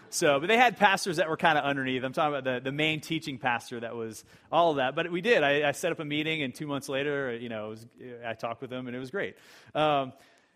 so, 0.09 0.39
but 0.39 0.47
they 0.47 0.57
had 0.57 0.78
pastors 0.78 1.18
that 1.18 1.28
were 1.28 1.36
kind 1.36 1.57
of 1.57 1.66
underneath. 1.66 2.03
I'm 2.03 2.13
talking 2.13 2.38
about 2.38 2.43
the, 2.43 2.61
the 2.63 2.72
main 2.72 3.01
teaching 3.01 3.38
pastor 3.38 3.82
that 3.82 3.95
was 3.95 4.24
all 4.51 4.72
of 4.72 4.78
that. 4.78 4.95
But 4.95 5.11
we 5.11 5.20
did. 5.20 5.43
I, 5.43 5.68
I 5.68 5.72
set 5.72 5.91
up 5.91 5.99
a 5.99 6.05
meeting, 6.05 6.43
and 6.43 6.55
two 6.55 6.68
months 6.68 6.88
later, 6.88 7.36
you 7.36 7.49
know, 7.49 7.70
was, 7.70 7.86
I 8.26 8.34
talked 8.34 8.61
with 8.61 8.70
them, 8.70 8.88
and 8.88 8.95
it 8.95 8.99
was 8.99 9.11
great. 9.11 9.36
Um, 9.74 10.13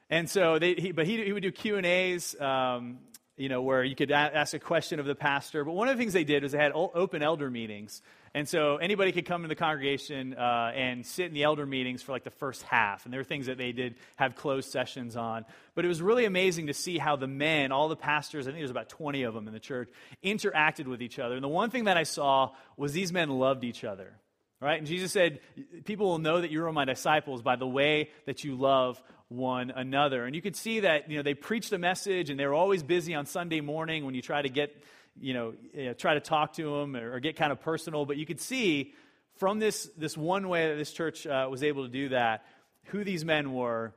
and 0.10 0.30
so, 0.30 0.60
they, 0.60 0.74
he, 0.74 0.92
but 0.92 1.06
he, 1.06 1.24
he 1.24 1.34
would 1.34 1.44
do 1.44 1.52
Q 1.52 1.78
and 1.78 1.86
A's, 1.86 2.40
um, 2.40 3.00
you 3.38 3.50
know, 3.50 3.62
where 3.62 3.84
you 3.84 3.96
could 3.96 4.12
a- 4.12 4.16
ask 4.16 4.54
a 4.54 4.60
question 4.60 5.00
of 5.00 5.06
the 5.06 5.16
pastor. 5.16 5.64
But 5.64 5.74
one 5.74 5.88
of 5.88 5.98
the 5.98 6.02
things 6.02 6.14
they 6.14 6.24
did 6.24 6.44
was 6.44 6.52
they 6.52 6.58
had 6.58 6.72
open 6.74 7.22
elder 7.22 7.50
meetings, 7.50 8.02
and 8.34 8.48
so 8.48 8.78
anybody 8.78 9.12
could 9.12 9.26
come 9.26 9.42
to 9.42 9.48
the 9.48 9.56
congregation 9.56 10.36
uh, 10.36 10.72
and 10.76 11.06
sit 11.06 11.26
in 11.26 11.34
the 11.34 11.44
elder 11.44 11.66
meetings 11.66 12.02
for 12.02 12.12
like 12.12 12.24
the 12.24 12.30
first 12.32 12.62
half. 12.64 13.06
And 13.06 13.14
there 13.14 13.20
were 13.20 13.26
things 13.26 13.48
that 13.48 13.58
they 13.58 13.72
did 13.72 13.96
have 14.18 14.36
closed 14.36 14.72
sessions 14.72 15.16
on. 15.16 15.46
But 15.74 15.86
it 15.86 15.88
was 15.88 16.02
really 16.02 16.26
amazing 16.26 16.68
to 16.68 16.74
see 16.74 16.98
how 16.98 17.16
the 17.16 17.28
men, 17.28 17.72
all 17.72 17.90
the 17.90 17.96
pastors, 17.96 18.48
I 18.48 18.52
think 18.52 18.60
there's 18.60 18.72
about 18.72 18.90
20 18.90 19.24
of 19.24 19.34
them 19.34 19.48
in 19.48 19.54
the 19.54 19.60
church, 19.60 19.90
interacted 20.24 20.86
with 20.86 21.02
each 21.02 21.18
other. 21.18 21.36
And 21.36 21.44
the 21.44 21.48
one 21.48 21.70
thing 21.70 21.86
that 21.86 21.98
I 21.98 22.04
saw 22.04 22.52
was 22.78 22.94
these 22.94 23.12
men 23.12 23.30
loved 23.30 23.64
each 23.64 23.84
other. 23.84 24.14
Right? 24.62 24.78
And 24.78 24.88
Jesus 24.88 25.12
said, 25.12 25.40
People 25.86 26.08
will 26.08 26.20
know 26.20 26.42
that 26.42 26.52
you 26.52 26.66
are 26.66 26.74
my 26.74 26.86
disciples 26.86 27.42
by 27.42 27.56
the 27.56 27.68
way 27.68 28.10
that 28.26 28.44
you 28.44 28.56
love 28.56 29.02
one 29.30 29.72
another. 29.72 30.26
And 30.26 30.36
you 30.36 30.42
could 30.42 30.56
see 30.56 30.82
that, 30.82 31.10
you 31.10 31.18
know, 31.18 31.24
they 31.24 31.34
preached 31.34 31.72
a 31.72 31.78
message 31.78 32.30
and 32.30 32.40
they 32.40 32.46
were 32.46 32.54
always 32.54 32.84
busy 32.84 33.16
on 33.16 33.26
Sunday 33.26 33.62
morning 33.62 34.06
when 34.06 34.16
you 34.16 34.22
try 34.22 34.42
to 34.42 34.50
get 34.50 34.76
you 35.22 35.34
know, 35.34 35.54
you 35.74 35.86
know, 35.86 35.94
try 35.94 36.14
to 36.14 36.20
talk 36.20 36.54
to 36.54 36.80
them 36.80 36.96
or, 36.96 37.16
or, 37.16 37.20
get 37.20 37.36
kind 37.36 37.52
of 37.52 37.60
personal. 37.60 38.06
But 38.06 38.18
you 38.18 38.26
could 38.26 38.40
see 38.40 38.94
from 39.38 39.60
this, 39.60 39.90
this 39.98 40.18
one 40.18 40.48
way 40.50 40.70
that 40.70 40.76
this 40.76 40.92
church 40.92 41.26
uh, 41.28 41.48
was 41.50 41.64
able 41.64 41.84
to 41.84 41.92
do 41.92 42.10
that 42.10 42.46
who 42.86 43.04
these 43.04 43.26
men 43.26 43.54
were. 43.54 43.94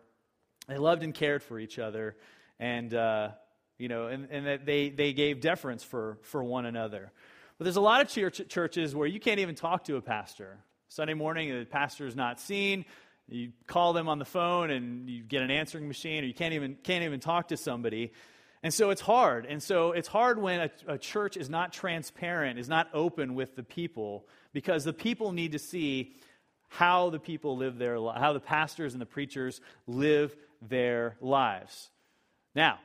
They 0.68 0.78
loved 0.78 1.02
and 1.02 1.14
cared 1.14 1.42
for 1.42 1.58
each 1.58 1.78
other. 1.78 2.16
And, 2.58 2.92
uh, 2.94 3.30
you 3.78 3.88
know, 3.88 4.06
and, 4.06 4.28
and 4.30 4.46
that 4.46 4.66
they, 4.66 4.90
they 4.90 5.12
gave 5.12 5.40
deference 5.40 5.82
for, 5.82 6.18
for 6.22 6.42
one 6.42 6.66
another. 6.66 7.12
But 7.62 7.66
there's 7.66 7.76
a 7.76 7.80
lot 7.80 8.00
of 8.00 8.08
church, 8.08 8.40
churches 8.48 8.92
where 8.92 9.06
you 9.06 9.20
can't 9.20 9.38
even 9.38 9.54
talk 9.54 9.84
to 9.84 9.94
a 9.94 10.00
pastor. 10.00 10.58
Sunday 10.88 11.14
morning, 11.14 11.56
the 11.56 11.64
pastor 11.64 12.08
is 12.08 12.16
not 12.16 12.40
seen. 12.40 12.84
You 13.28 13.52
call 13.68 13.92
them 13.92 14.08
on 14.08 14.18
the 14.18 14.24
phone 14.24 14.72
and 14.72 15.08
you 15.08 15.22
get 15.22 15.42
an 15.42 15.50
answering 15.52 15.86
machine, 15.86 16.24
or 16.24 16.26
you 16.26 16.34
can't 16.34 16.54
even, 16.54 16.76
can't 16.82 17.04
even 17.04 17.20
talk 17.20 17.46
to 17.50 17.56
somebody. 17.56 18.14
And 18.64 18.74
so 18.74 18.90
it's 18.90 19.00
hard. 19.00 19.46
And 19.46 19.62
so 19.62 19.92
it's 19.92 20.08
hard 20.08 20.42
when 20.42 20.58
a, 20.58 20.94
a, 20.94 20.98
church 20.98 21.36
is 21.36 21.48
not 21.48 21.72
transparent, 21.72 22.58
is 22.58 22.68
not 22.68 22.88
open 22.92 23.36
with 23.36 23.54
the 23.54 23.62
people, 23.62 24.26
because 24.52 24.82
the 24.82 24.92
people 24.92 25.30
need 25.30 25.52
to 25.52 25.60
see 25.60 26.16
how 26.68 27.10
the 27.10 27.20
people 27.20 27.56
live 27.56 27.78
their 27.78 27.94
how 27.94 28.32
the 28.32 28.40
pastors 28.40 28.92
and 28.92 29.00
the 29.00 29.06
preachers 29.06 29.60
live 29.86 30.34
their 30.60 31.16
lives. 31.20 31.90
Now, 32.56 32.80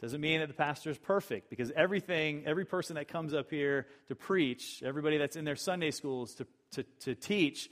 doesn't 0.00 0.20
mean 0.20 0.40
that 0.40 0.48
the 0.48 0.54
pastor 0.54 0.90
is 0.90 0.98
perfect, 0.98 1.50
because 1.50 1.70
everything, 1.76 2.44
every 2.46 2.64
person 2.64 2.96
that 2.96 3.08
comes 3.08 3.34
up 3.34 3.50
here 3.50 3.86
to 4.08 4.14
preach, 4.14 4.82
everybody 4.84 5.18
that's 5.18 5.36
in 5.36 5.44
their 5.44 5.56
Sunday 5.56 5.90
schools 5.90 6.34
to, 6.36 6.46
to, 6.72 6.82
to 7.00 7.14
teach, 7.14 7.68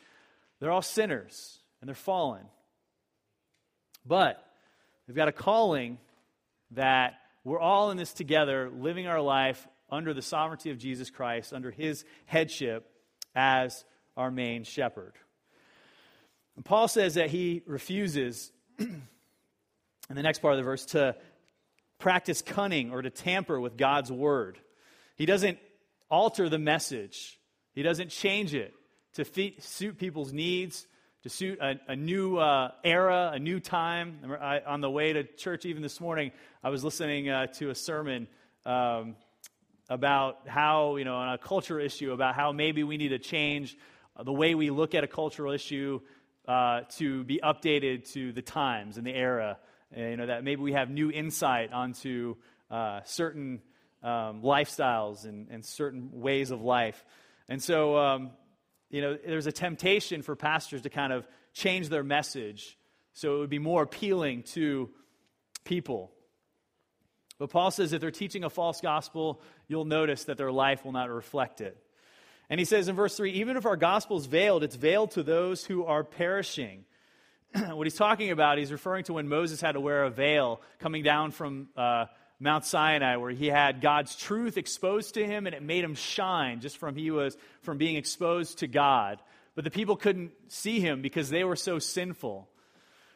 they're 0.60 0.70
all 0.70 0.82
sinners 0.82 1.58
and 1.80 1.88
they're 1.88 1.94
fallen. 1.94 2.44
But 4.04 4.44
they've 5.06 5.16
got 5.16 5.28
a 5.28 5.32
calling 5.32 5.98
that 6.72 7.14
we're 7.44 7.60
all 7.60 7.90
in 7.90 7.96
this 7.96 8.12
together, 8.12 8.70
living 8.70 9.06
our 9.06 9.20
life 9.20 9.66
under 9.90 10.12
the 10.12 10.20
sovereignty 10.22 10.70
of 10.70 10.78
Jesus 10.78 11.08
Christ, 11.08 11.54
under 11.54 11.70
his 11.70 12.04
headship 12.26 12.90
as 13.34 13.84
our 14.16 14.30
main 14.30 14.64
shepherd. 14.64 15.14
And 16.56 16.64
Paul 16.64 16.88
says 16.88 17.14
that 17.14 17.30
he 17.30 17.62
refuses, 17.66 18.52
in 18.78 19.02
the 20.10 20.22
next 20.22 20.40
part 20.40 20.54
of 20.54 20.58
the 20.58 20.64
verse, 20.64 20.84
to 20.86 21.16
practice 21.98 22.42
cunning 22.42 22.90
or 22.90 23.02
to 23.02 23.10
tamper 23.10 23.60
with 23.60 23.76
God's 23.76 24.10
word. 24.10 24.58
He 25.16 25.26
doesn't 25.26 25.58
alter 26.10 26.48
the 26.48 26.58
message, 26.58 27.38
he 27.74 27.82
doesn't 27.82 28.10
change 28.10 28.54
it 28.54 28.72
to 29.14 29.24
suit 29.60 29.98
people's 29.98 30.32
needs 30.32 30.86
to 31.22 31.28
suit 31.28 31.58
a, 31.60 31.74
a 31.88 31.96
new 31.96 32.38
uh, 32.38 32.70
era, 32.84 33.32
a 33.34 33.38
new 33.38 33.58
time. 33.58 34.20
I, 34.40 34.60
on 34.60 34.80
the 34.80 34.90
way 34.90 35.12
to 35.12 35.24
church, 35.24 35.66
even 35.66 35.82
this 35.82 36.00
morning, 36.00 36.30
I 36.62 36.70
was 36.70 36.84
listening 36.84 37.28
uh, 37.28 37.48
to 37.54 37.70
a 37.70 37.74
sermon 37.74 38.28
um, 38.64 39.16
about 39.90 40.46
how, 40.46 40.96
you 40.96 41.04
know, 41.04 41.16
on 41.16 41.34
a 41.34 41.38
culture 41.38 41.80
issue, 41.80 42.12
about 42.12 42.36
how 42.36 42.52
maybe 42.52 42.84
we 42.84 42.96
need 42.96 43.08
to 43.08 43.18
change 43.18 43.76
the 44.22 44.32
way 44.32 44.54
we 44.54 44.70
look 44.70 44.94
at 44.94 45.02
a 45.02 45.08
cultural 45.08 45.52
issue 45.52 46.00
uh, 46.46 46.82
to 46.96 47.24
be 47.24 47.40
updated 47.42 48.10
to 48.12 48.32
the 48.32 48.42
times 48.42 48.96
and 48.96 49.06
the 49.06 49.14
era. 49.14 49.58
Uh, 49.96 50.00
you 50.00 50.16
know, 50.16 50.26
that 50.26 50.44
maybe 50.44 50.60
we 50.60 50.72
have 50.72 50.90
new 50.90 51.10
insight 51.10 51.72
onto 51.72 52.36
uh, 52.70 53.00
certain 53.04 53.60
um, 54.02 54.42
lifestyles 54.42 55.24
and, 55.24 55.48
and, 55.50 55.64
certain 55.64 56.10
ways 56.12 56.50
of 56.50 56.60
life. 56.62 57.04
And 57.48 57.62
so, 57.62 57.96
um, 57.96 58.30
you 58.90 59.00
know, 59.00 59.16
there's 59.26 59.46
a 59.46 59.52
temptation 59.52 60.22
for 60.22 60.36
pastors 60.36 60.82
to 60.82 60.90
kind 60.90 61.12
of 61.12 61.26
change 61.52 61.88
their 61.88 62.04
message 62.04 62.78
so 63.14 63.36
it 63.36 63.38
would 63.40 63.50
be 63.50 63.58
more 63.58 63.82
appealing 63.82 64.44
to 64.44 64.90
people. 65.64 66.12
But 67.38 67.50
Paul 67.50 67.70
says 67.70 67.92
if 67.92 68.00
they're 68.00 68.10
teaching 68.10 68.44
a 68.44 68.50
false 68.50 68.80
gospel, 68.80 69.40
you'll 69.66 69.84
notice 69.84 70.24
that 70.24 70.36
their 70.36 70.52
life 70.52 70.84
will 70.84 70.92
not 70.92 71.10
reflect 71.10 71.60
it. 71.60 71.76
And 72.50 72.60
he 72.60 72.64
says 72.64 72.88
in 72.88 72.94
verse 72.94 73.16
3 73.16 73.32
even 73.32 73.56
if 73.56 73.66
our 73.66 73.76
gospel 73.76 74.18
is 74.18 74.26
veiled, 74.26 74.62
it's 74.62 74.76
veiled 74.76 75.12
to 75.12 75.22
those 75.22 75.64
who 75.64 75.84
are 75.84 76.04
perishing. 76.04 76.84
what 77.72 77.86
he's 77.86 77.94
talking 77.94 78.30
about, 78.30 78.58
he's 78.58 78.72
referring 78.72 79.04
to 79.04 79.14
when 79.14 79.28
Moses 79.28 79.60
had 79.60 79.72
to 79.72 79.80
wear 79.80 80.04
a 80.04 80.10
veil 80.10 80.60
coming 80.78 81.02
down 81.02 81.30
from 81.30 81.68
uh, 81.76 82.06
Mount 82.40 82.64
Sinai, 82.64 83.16
where 83.16 83.30
he 83.30 83.46
had 83.46 83.80
God's 83.80 84.14
truth 84.16 84.56
exposed 84.56 85.14
to 85.14 85.26
him 85.26 85.46
and 85.46 85.54
it 85.54 85.62
made 85.62 85.82
him 85.82 85.94
shine 85.94 86.60
just 86.60 86.78
from 86.78 86.94
he 86.94 87.10
was 87.10 87.36
from 87.62 87.78
being 87.78 87.96
exposed 87.96 88.58
to 88.58 88.66
God. 88.66 89.20
But 89.54 89.64
the 89.64 89.70
people 89.70 89.96
couldn't 89.96 90.32
see 90.48 90.78
him 90.78 91.02
because 91.02 91.30
they 91.30 91.42
were 91.42 91.56
so 91.56 91.78
sinful. 91.78 92.48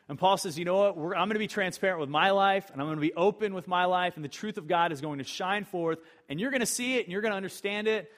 And 0.09 0.19
Paul 0.19 0.37
says, 0.37 0.59
you 0.59 0.65
know 0.65 0.77
what? 0.77 0.97
We're, 0.97 1.15
I'm 1.15 1.29
going 1.29 1.35
to 1.35 1.39
be 1.39 1.47
transparent 1.47 2.01
with 2.01 2.09
my 2.09 2.31
life, 2.31 2.69
and 2.71 2.81
I'm 2.81 2.89
going 2.89 2.97
to 2.97 3.01
be 3.01 3.15
open 3.15 3.55
with 3.55 3.69
my 3.69 3.85
life, 3.85 4.17
and 4.17 4.25
the 4.25 4.29
truth 4.29 4.59
of 4.59 4.67
God 4.67 4.91
is 4.93 5.01
going 5.01 5.19
to 5.19 5.25
shine 5.25 5.65
forth, 5.65 6.01
and 6.29 6.41
you're 6.41 6.51
going 6.51 6.61
to 6.61 6.67
see 6.67 6.97
it, 6.97 7.05
and 7.05 7.13
you're 7.13 7.23
going 7.23 7.33
to 7.33 7.37
understand 7.37 7.87
it. 7.87 8.11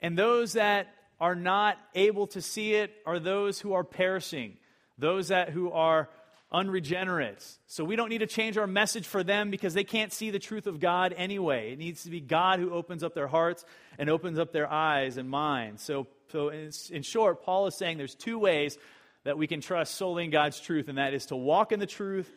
And 0.00 0.16
those 0.16 0.52
that 0.52 0.94
are 1.20 1.34
not 1.34 1.76
able 1.94 2.28
to 2.28 2.40
see 2.40 2.74
it 2.74 2.92
are 3.04 3.18
those 3.18 3.60
who 3.60 3.72
are 3.72 3.84
perishing, 3.84 4.56
those 5.02 5.28
that 5.28 5.50
who 5.50 5.70
are 5.72 6.08
unregenerate. 6.52 7.44
So 7.66 7.84
we 7.84 7.96
don't 7.96 8.08
need 8.08 8.18
to 8.18 8.26
change 8.26 8.56
our 8.56 8.66
message 8.66 9.06
for 9.06 9.24
them 9.24 9.50
because 9.50 9.74
they 9.74 9.84
can't 9.84 10.12
see 10.12 10.30
the 10.30 10.38
truth 10.38 10.66
of 10.66 10.80
God 10.80 11.12
anyway. 11.16 11.72
It 11.72 11.78
needs 11.78 12.04
to 12.04 12.10
be 12.10 12.20
God 12.20 12.60
who 12.60 12.72
opens 12.72 13.02
up 13.02 13.14
their 13.14 13.26
hearts 13.26 13.64
and 13.98 14.08
opens 14.08 14.38
up 14.38 14.52
their 14.52 14.70
eyes 14.70 15.16
and 15.16 15.28
minds. 15.28 15.82
So, 15.82 16.06
so 16.30 16.50
in, 16.50 16.70
in 16.90 17.02
short, 17.02 17.42
Paul 17.42 17.66
is 17.66 17.74
saying 17.74 17.98
there's 17.98 18.14
two 18.14 18.38
ways 18.38 18.78
that 19.24 19.36
we 19.36 19.46
can 19.46 19.60
trust 19.60 19.96
solely 19.96 20.24
in 20.24 20.30
God's 20.30 20.60
truth, 20.60 20.88
and 20.88 20.98
that 20.98 21.14
is 21.14 21.26
to 21.26 21.36
walk 21.36 21.72
in 21.72 21.80
the 21.80 21.86
truth 21.86 22.30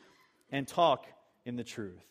and 0.51 0.67
talk 0.67 1.05
in 1.45 1.55
the 1.55 1.63
truth. 1.63 2.03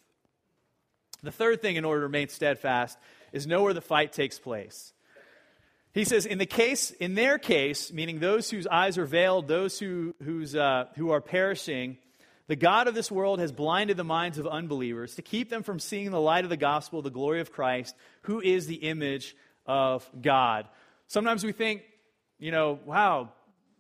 The 1.23 1.33
third 1.33 1.63
thing, 1.63 1.77
in 1.77 1.85
order 1.85 2.03
to 2.03 2.07
remain 2.07 2.29
steadfast, 2.29 2.97
is 3.33 3.47
know 3.47 3.63
where 3.63 3.75
the 3.75 3.81
fight 3.81 4.13
takes 4.13 4.39
place. 4.39 4.94
He 5.95 6.05
says, 6.05 6.27
in 6.27 6.39
the 6.39 6.47
case, 6.47 6.91
in 6.91 7.15
their 7.15 7.39
case, 7.39 7.93
meaning 7.93 8.19
those 8.19 8.51
whose 8.51 8.67
eyes 8.67 8.99
are 8.99 9.07
veiled, 9.07 9.47
those 9.47 9.79
who, 9.79 10.13
uh, 10.59 10.87
who 10.97 11.11
are 11.11 11.21
perishing, 11.21 11.99
the 12.49 12.57
God 12.57 12.89
of 12.89 12.97
this 12.97 13.13
world 13.13 13.39
has 13.39 13.53
blinded 13.53 13.97
the 13.97 14.03
minds 14.03 14.37
of 14.37 14.47
unbelievers 14.49 15.15
to 15.15 15.23
keep 15.23 15.51
them 15.51 15.63
from 15.63 15.79
seeing 15.79 16.11
the 16.11 16.21
light 16.21 16.43
of 16.43 16.51
the 16.51 16.57
gospel, 16.57 17.01
the 17.01 17.11
glory 17.11 17.41
of 17.41 17.53
Christ, 17.53 17.95
who 18.23 18.41
is 18.41 18.67
the 18.67 18.75
image 18.75 19.37
of 19.67 20.09
God. 20.21 20.67
Sometimes 21.07 21.45
we 21.45 21.53
think, 21.53 21.83
you 22.41 22.51
know, 22.51 22.81
wow, 22.85 23.31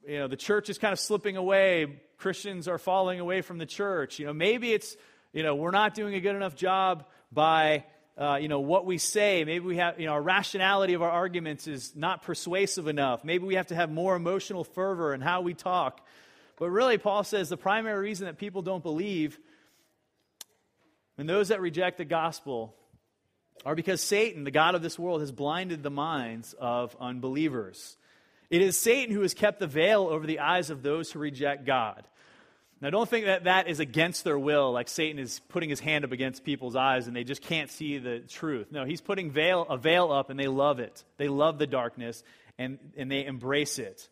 you 0.06 0.20
know, 0.20 0.28
the 0.28 0.36
church 0.36 0.70
is 0.70 0.78
kind 0.78 0.92
of 0.92 1.00
slipping 1.00 1.36
away. 1.36 2.00
Christians 2.16 2.68
are 2.68 2.78
falling 2.78 3.18
away 3.18 3.40
from 3.40 3.58
the 3.58 3.66
church. 3.66 4.20
You 4.20 4.26
know, 4.26 4.32
maybe 4.32 4.72
it's, 4.72 4.96
you 5.32 5.42
know, 5.42 5.56
we're 5.56 5.72
not 5.72 5.94
doing 5.94 6.14
a 6.14 6.20
good 6.20 6.36
enough 6.36 6.54
job 6.54 7.06
by, 7.32 7.84
uh, 8.16 8.38
you 8.40 8.48
know, 8.48 8.60
what 8.60 8.86
we 8.86 8.98
say. 8.98 9.44
Maybe 9.44 9.64
we 9.64 9.76
have, 9.78 9.98
you 9.98 10.06
know, 10.06 10.12
our 10.12 10.22
rationality 10.22 10.94
of 10.94 11.02
our 11.02 11.10
arguments 11.10 11.66
is 11.66 11.96
not 11.96 12.22
persuasive 12.22 12.86
enough. 12.86 13.24
Maybe 13.24 13.44
we 13.44 13.56
have 13.56 13.68
to 13.68 13.74
have 13.74 13.90
more 13.90 14.14
emotional 14.14 14.64
fervor 14.64 15.14
in 15.14 15.20
how 15.20 15.40
we 15.40 15.54
talk. 15.54 16.00
But 16.56 16.70
really, 16.70 16.98
Paul 16.98 17.24
says 17.24 17.48
the 17.48 17.56
primary 17.56 18.00
reason 18.00 18.26
that 18.26 18.38
people 18.38 18.62
don't 18.62 18.82
believe 18.82 19.38
and 21.16 21.28
those 21.28 21.48
that 21.48 21.60
reject 21.60 21.98
the 21.98 22.04
gospel 22.04 22.74
are 23.64 23.74
because 23.74 24.00
Satan, 24.00 24.44
the 24.44 24.50
God 24.50 24.74
of 24.74 24.82
this 24.82 24.98
world, 24.98 25.20
has 25.20 25.32
blinded 25.32 25.82
the 25.82 25.90
minds 25.90 26.54
of 26.58 26.96
unbelievers. 27.00 27.96
It 28.50 28.62
is 28.62 28.78
Satan 28.78 29.14
who 29.14 29.22
has 29.22 29.34
kept 29.34 29.60
the 29.60 29.66
veil 29.66 30.02
over 30.08 30.26
the 30.26 30.40
eyes 30.40 30.70
of 30.70 30.82
those 30.82 31.10
who 31.10 31.18
reject 31.18 31.64
God. 31.64 32.06
Now, 32.80 32.90
don't 32.90 33.08
think 33.08 33.26
that 33.26 33.44
that 33.44 33.68
is 33.68 33.80
against 33.80 34.24
their 34.24 34.38
will, 34.38 34.72
like 34.72 34.88
Satan 34.88 35.18
is 35.18 35.40
putting 35.48 35.70
his 35.70 35.80
hand 35.80 36.04
up 36.04 36.12
against 36.12 36.44
people's 36.44 36.76
eyes 36.76 37.06
and 37.06 37.16
they 37.16 37.24
just 37.24 37.42
can't 37.42 37.70
see 37.70 37.98
the 37.98 38.18
truth. 38.20 38.70
No, 38.70 38.84
he's 38.84 39.00
putting 39.00 39.30
veil, 39.30 39.62
a 39.62 39.78
veil 39.78 40.12
up 40.12 40.28
and 40.28 40.38
they 40.38 40.48
love 40.48 40.80
it. 40.80 41.02
They 41.16 41.28
love 41.28 41.58
the 41.58 41.66
darkness 41.66 42.22
and, 42.58 42.78
and 42.96 43.10
they 43.10 43.24
embrace 43.24 43.78
it. 43.78 44.08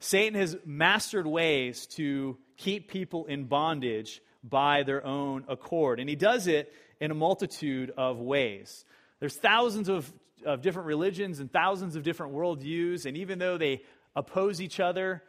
Satan 0.00 0.38
has 0.40 0.56
mastered 0.64 1.26
ways 1.26 1.86
to 1.86 2.36
keep 2.56 2.90
people 2.90 3.26
in 3.26 3.44
bondage 3.44 4.22
by 4.42 4.82
their 4.82 5.04
own 5.04 5.44
accord, 5.48 6.00
and 6.00 6.08
he 6.08 6.16
does 6.16 6.46
it 6.46 6.72
in 6.98 7.10
a 7.10 7.14
multitude 7.14 7.92
of 7.96 8.18
ways. 8.18 8.86
There's 9.20 9.36
thousands 9.36 9.90
of 9.90 10.10
of 10.44 10.62
different 10.62 10.86
religions 10.86 11.40
and 11.40 11.52
thousands 11.52 11.96
of 11.96 12.02
different 12.02 12.32
worldviews, 12.32 13.06
and 13.06 13.16
even 13.16 13.38
though 13.38 13.58
they 13.58 13.82
oppose 14.16 14.60
each 14.60 14.80
other, 14.80 15.22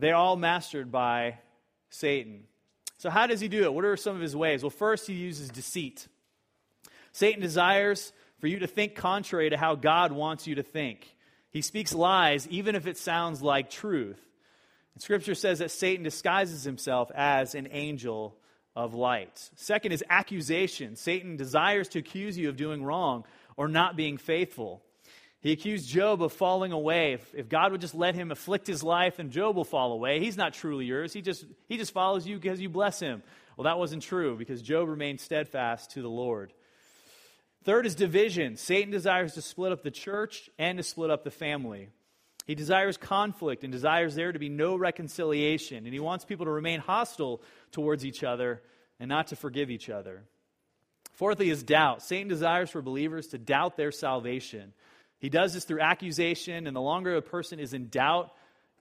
they're 0.00 0.16
all 0.16 0.36
mastered 0.36 0.90
by 0.90 1.38
Satan. 1.90 2.44
So, 2.98 3.10
how 3.10 3.26
does 3.26 3.40
he 3.40 3.48
do 3.48 3.64
it? 3.64 3.72
What 3.72 3.84
are 3.84 3.96
some 3.96 4.16
of 4.16 4.22
his 4.22 4.36
ways? 4.36 4.62
Well, 4.62 4.70
first, 4.70 5.06
he 5.06 5.14
uses 5.14 5.48
deceit. 5.48 6.06
Satan 7.12 7.40
desires 7.40 8.12
for 8.40 8.46
you 8.46 8.60
to 8.60 8.66
think 8.66 8.94
contrary 8.94 9.50
to 9.50 9.56
how 9.56 9.74
God 9.74 10.12
wants 10.12 10.46
you 10.46 10.56
to 10.56 10.62
think. 10.62 11.06
He 11.50 11.62
speaks 11.62 11.92
lies, 11.92 12.46
even 12.48 12.74
if 12.74 12.86
it 12.86 12.96
sounds 12.96 13.42
like 13.42 13.70
truth. 13.70 14.20
And 14.94 15.02
scripture 15.02 15.34
says 15.34 15.58
that 15.58 15.70
Satan 15.70 16.04
disguises 16.04 16.62
himself 16.62 17.10
as 17.14 17.54
an 17.54 17.68
angel 17.70 18.36
of 18.76 18.94
light. 18.94 19.50
Second 19.56 19.92
is 19.92 20.04
accusation. 20.08 20.96
Satan 20.96 21.36
desires 21.36 21.88
to 21.88 21.98
accuse 21.98 22.38
you 22.38 22.48
of 22.48 22.56
doing 22.56 22.82
wrong 22.82 23.24
or 23.56 23.68
not 23.68 23.96
being 23.96 24.16
faithful. 24.16 24.82
He 25.40 25.52
accused 25.52 25.88
Job 25.88 26.22
of 26.22 26.32
falling 26.32 26.72
away. 26.72 27.14
If, 27.14 27.34
if, 27.34 27.48
God 27.48 27.72
would 27.72 27.80
just 27.80 27.94
let 27.94 28.14
him 28.14 28.30
afflict 28.30 28.66
his 28.66 28.82
life, 28.82 29.16
then 29.16 29.30
Job 29.30 29.56
will 29.56 29.64
fall 29.64 29.92
away. 29.92 30.20
He's 30.20 30.36
not 30.36 30.52
truly 30.52 30.84
yours. 30.84 31.14
He 31.14 31.22
just, 31.22 31.46
he 31.66 31.78
just 31.78 31.92
follows 31.92 32.26
you 32.26 32.36
because 32.36 32.60
you 32.60 32.68
bless 32.68 33.00
him. 33.00 33.22
Well, 33.56 33.64
that 33.64 33.78
wasn't 33.78 34.02
true 34.02 34.36
because 34.36 34.60
Job 34.60 34.88
remained 34.88 35.20
steadfast 35.20 35.92
to 35.92 36.02
the 36.02 36.10
Lord. 36.10 36.52
Third 37.64 37.86
is 37.86 37.94
division. 37.94 38.56
Satan 38.56 38.90
desires 38.90 39.34
to 39.34 39.42
split 39.42 39.72
up 39.72 39.82
the 39.82 39.90
church 39.90 40.50
and 40.58 40.76
to 40.78 40.82
split 40.82 41.10
up 41.10 41.24
the 41.24 41.30
family. 41.30 41.88
He 42.46 42.54
desires 42.54 42.96
conflict 42.96 43.64
and 43.64 43.72
desires 43.72 44.14
there 44.14 44.32
to 44.32 44.38
be 44.38 44.48
no 44.48 44.76
reconciliation. 44.76 45.84
And 45.84 45.92
he 45.92 46.00
wants 46.00 46.24
people 46.24 46.46
to 46.46 46.50
remain 46.50 46.80
hostile 46.80 47.42
towards 47.70 48.04
each 48.04 48.24
other 48.24 48.62
and 48.98 49.08
not 49.08 49.28
to 49.28 49.36
forgive 49.36 49.70
each 49.70 49.88
other. 49.88 50.22
Fourthly, 51.14 51.50
is 51.50 51.62
doubt. 51.62 52.02
Satan 52.02 52.28
desires 52.28 52.70
for 52.70 52.80
believers 52.80 53.28
to 53.28 53.38
doubt 53.38 53.76
their 53.76 53.92
salvation. 53.92 54.72
He 55.20 55.28
does 55.28 55.54
this 55.54 55.64
through 55.64 55.80
accusation, 55.80 56.66
and 56.66 56.74
the 56.74 56.80
longer 56.80 57.14
a 57.14 57.22
person 57.22 57.60
is 57.60 57.74
in 57.74 57.88
doubt 57.88 58.32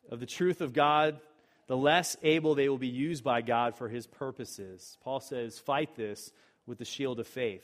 of 0.09 0.19
the 0.19 0.25
truth 0.25 0.61
of 0.61 0.73
God, 0.73 1.19
the 1.67 1.77
less 1.77 2.17
able 2.23 2.55
they 2.55 2.69
will 2.69 2.79
be 2.79 2.87
used 2.87 3.23
by 3.23 3.41
God 3.41 3.75
for 3.75 3.87
his 3.87 4.07
purposes. 4.07 4.97
Paul 5.03 5.19
says, 5.19 5.59
fight 5.59 5.95
this 5.95 6.31
with 6.65 6.79
the 6.79 6.85
shield 6.85 7.19
of 7.19 7.27
faith. 7.27 7.63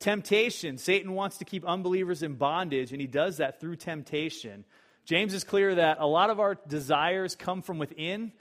Temptation. 0.00 0.76
Satan 0.76 1.12
wants 1.12 1.38
to 1.38 1.44
keep 1.44 1.64
unbelievers 1.64 2.22
in 2.22 2.34
bondage, 2.34 2.92
and 2.92 3.00
he 3.00 3.06
does 3.06 3.38
that 3.38 3.60
through 3.60 3.76
temptation. 3.76 4.64
James 5.04 5.32
is 5.32 5.42
clear 5.42 5.76
that 5.76 5.98
a 6.00 6.06
lot 6.06 6.30
of 6.30 6.38
our 6.38 6.56
desires 6.68 7.34
come 7.34 7.62
from 7.62 7.78
within, 7.78 8.32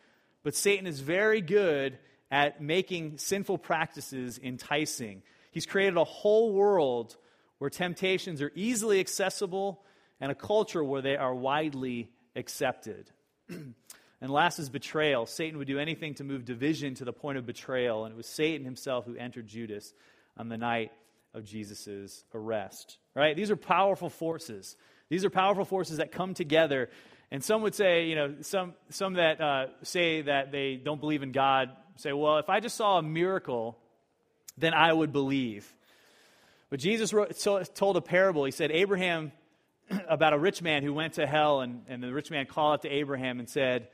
but 0.44 0.56
Satan 0.56 0.86
is 0.86 1.00
very 1.00 1.42
good 1.42 1.98
at 2.30 2.62
making 2.62 3.18
sinful 3.20 3.58
practices 3.60 4.40
enticing. 4.44 5.22
He's 5.52 5.66
created 5.66 5.96
a 5.98 6.04
whole 6.04 6.52
world 6.52 7.16
where 7.60 7.70
temptations 7.70 8.42
are 8.42 8.52
easily 8.56 9.00
accessible 9.00 9.84
and 10.20 10.32
a 10.32 10.36
culture 10.36 10.84
where 10.84 11.02
they 11.02 11.16
are 11.16 11.34
widely 11.34 12.10
accepted. 12.36 13.10
and 13.50 14.32
last 14.32 14.60
is 14.60 14.70
betrayal. 14.70 15.26
Satan 15.26 15.58
would 15.58 15.68
do 15.68 15.80
anything 15.80 16.16
to 16.16 16.24
move 16.24 16.46
division 16.46 16.96
to 16.96 17.06
the 17.06 17.14
point 17.14 17.38
of 17.38 17.46
betrayal, 17.46 18.06
and 18.06 18.14
it 18.14 18.18
was 18.18 18.28
Satan 18.28 18.66
himself 18.66 19.06
who 19.06 19.16
entered 19.16 19.48
Judas 19.48 19.94
on 20.38 20.50
the 20.50 20.58
night 20.58 20.92
of 21.34 21.46
Jesus' 21.46 22.24
arrest. 22.34 22.98
Right? 23.16 23.36
These 23.36 23.52
are 23.52 23.56
powerful 23.56 24.10
forces. 24.10 24.76
These 25.10 25.26
are 25.26 25.30
powerful 25.30 25.66
forces 25.66 25.98
that 25.98 26.12
come 26.12 26.34
together. 26.34 26.90
And 27.32 27.44
some 27.44 27.62
would 27.62 27.76
say, 27.76 28.06
you 28.06 28.16
know, 28.16 28.36
some, 28.42 28.74
some 28.90 29.14
that 29.14 29.42
uh, 29.42 29.68
say 29.84 30.22
that 30.22 30.52
they 30.52 30.76
don't 30.76 31.00
believe 31.00 31.24
in 31.24 31.32
God 31.32 31.72
say, 32.00 32.14
well, 32.14 32.38
if 32.38 32.50
I 32.50 32.60
just 32.60 32.76
saw 32.76 32.98
a 32.98 33.02
miracle, 33.02 33.78
then 34.58 34.74
I 34.74 34.92
would 34.92 35.12
believe. 35.12 35.72
But 36.70 36.80
Jesus 36.80 37.14
wrote, 37.14 37.38
told 37.76 37.98
a 37.98 38.02
parable. 38.02 38.46
He 38.46 38.52
said, 38.52 38.72
Abraham, 38.72 39.32
about 40.10 40.34
a 40.34 40.40
rich 40.40 40.62
man 40.62 40.84
who 40.84 40.94
went 40.94 41.14
to 41.14 41.26
hell, 41.26 41.62
and, 41.62 41.84
and 41.88 42.04
the 42.04 42.14
rich 42.14 42.30
man 42.30 42.46
called 42.46 42.74
out 42.74 42.82
to 42.84 42.90
Abraham 42.90 43.40
and 43.40 43.50
said, 43.50 43.88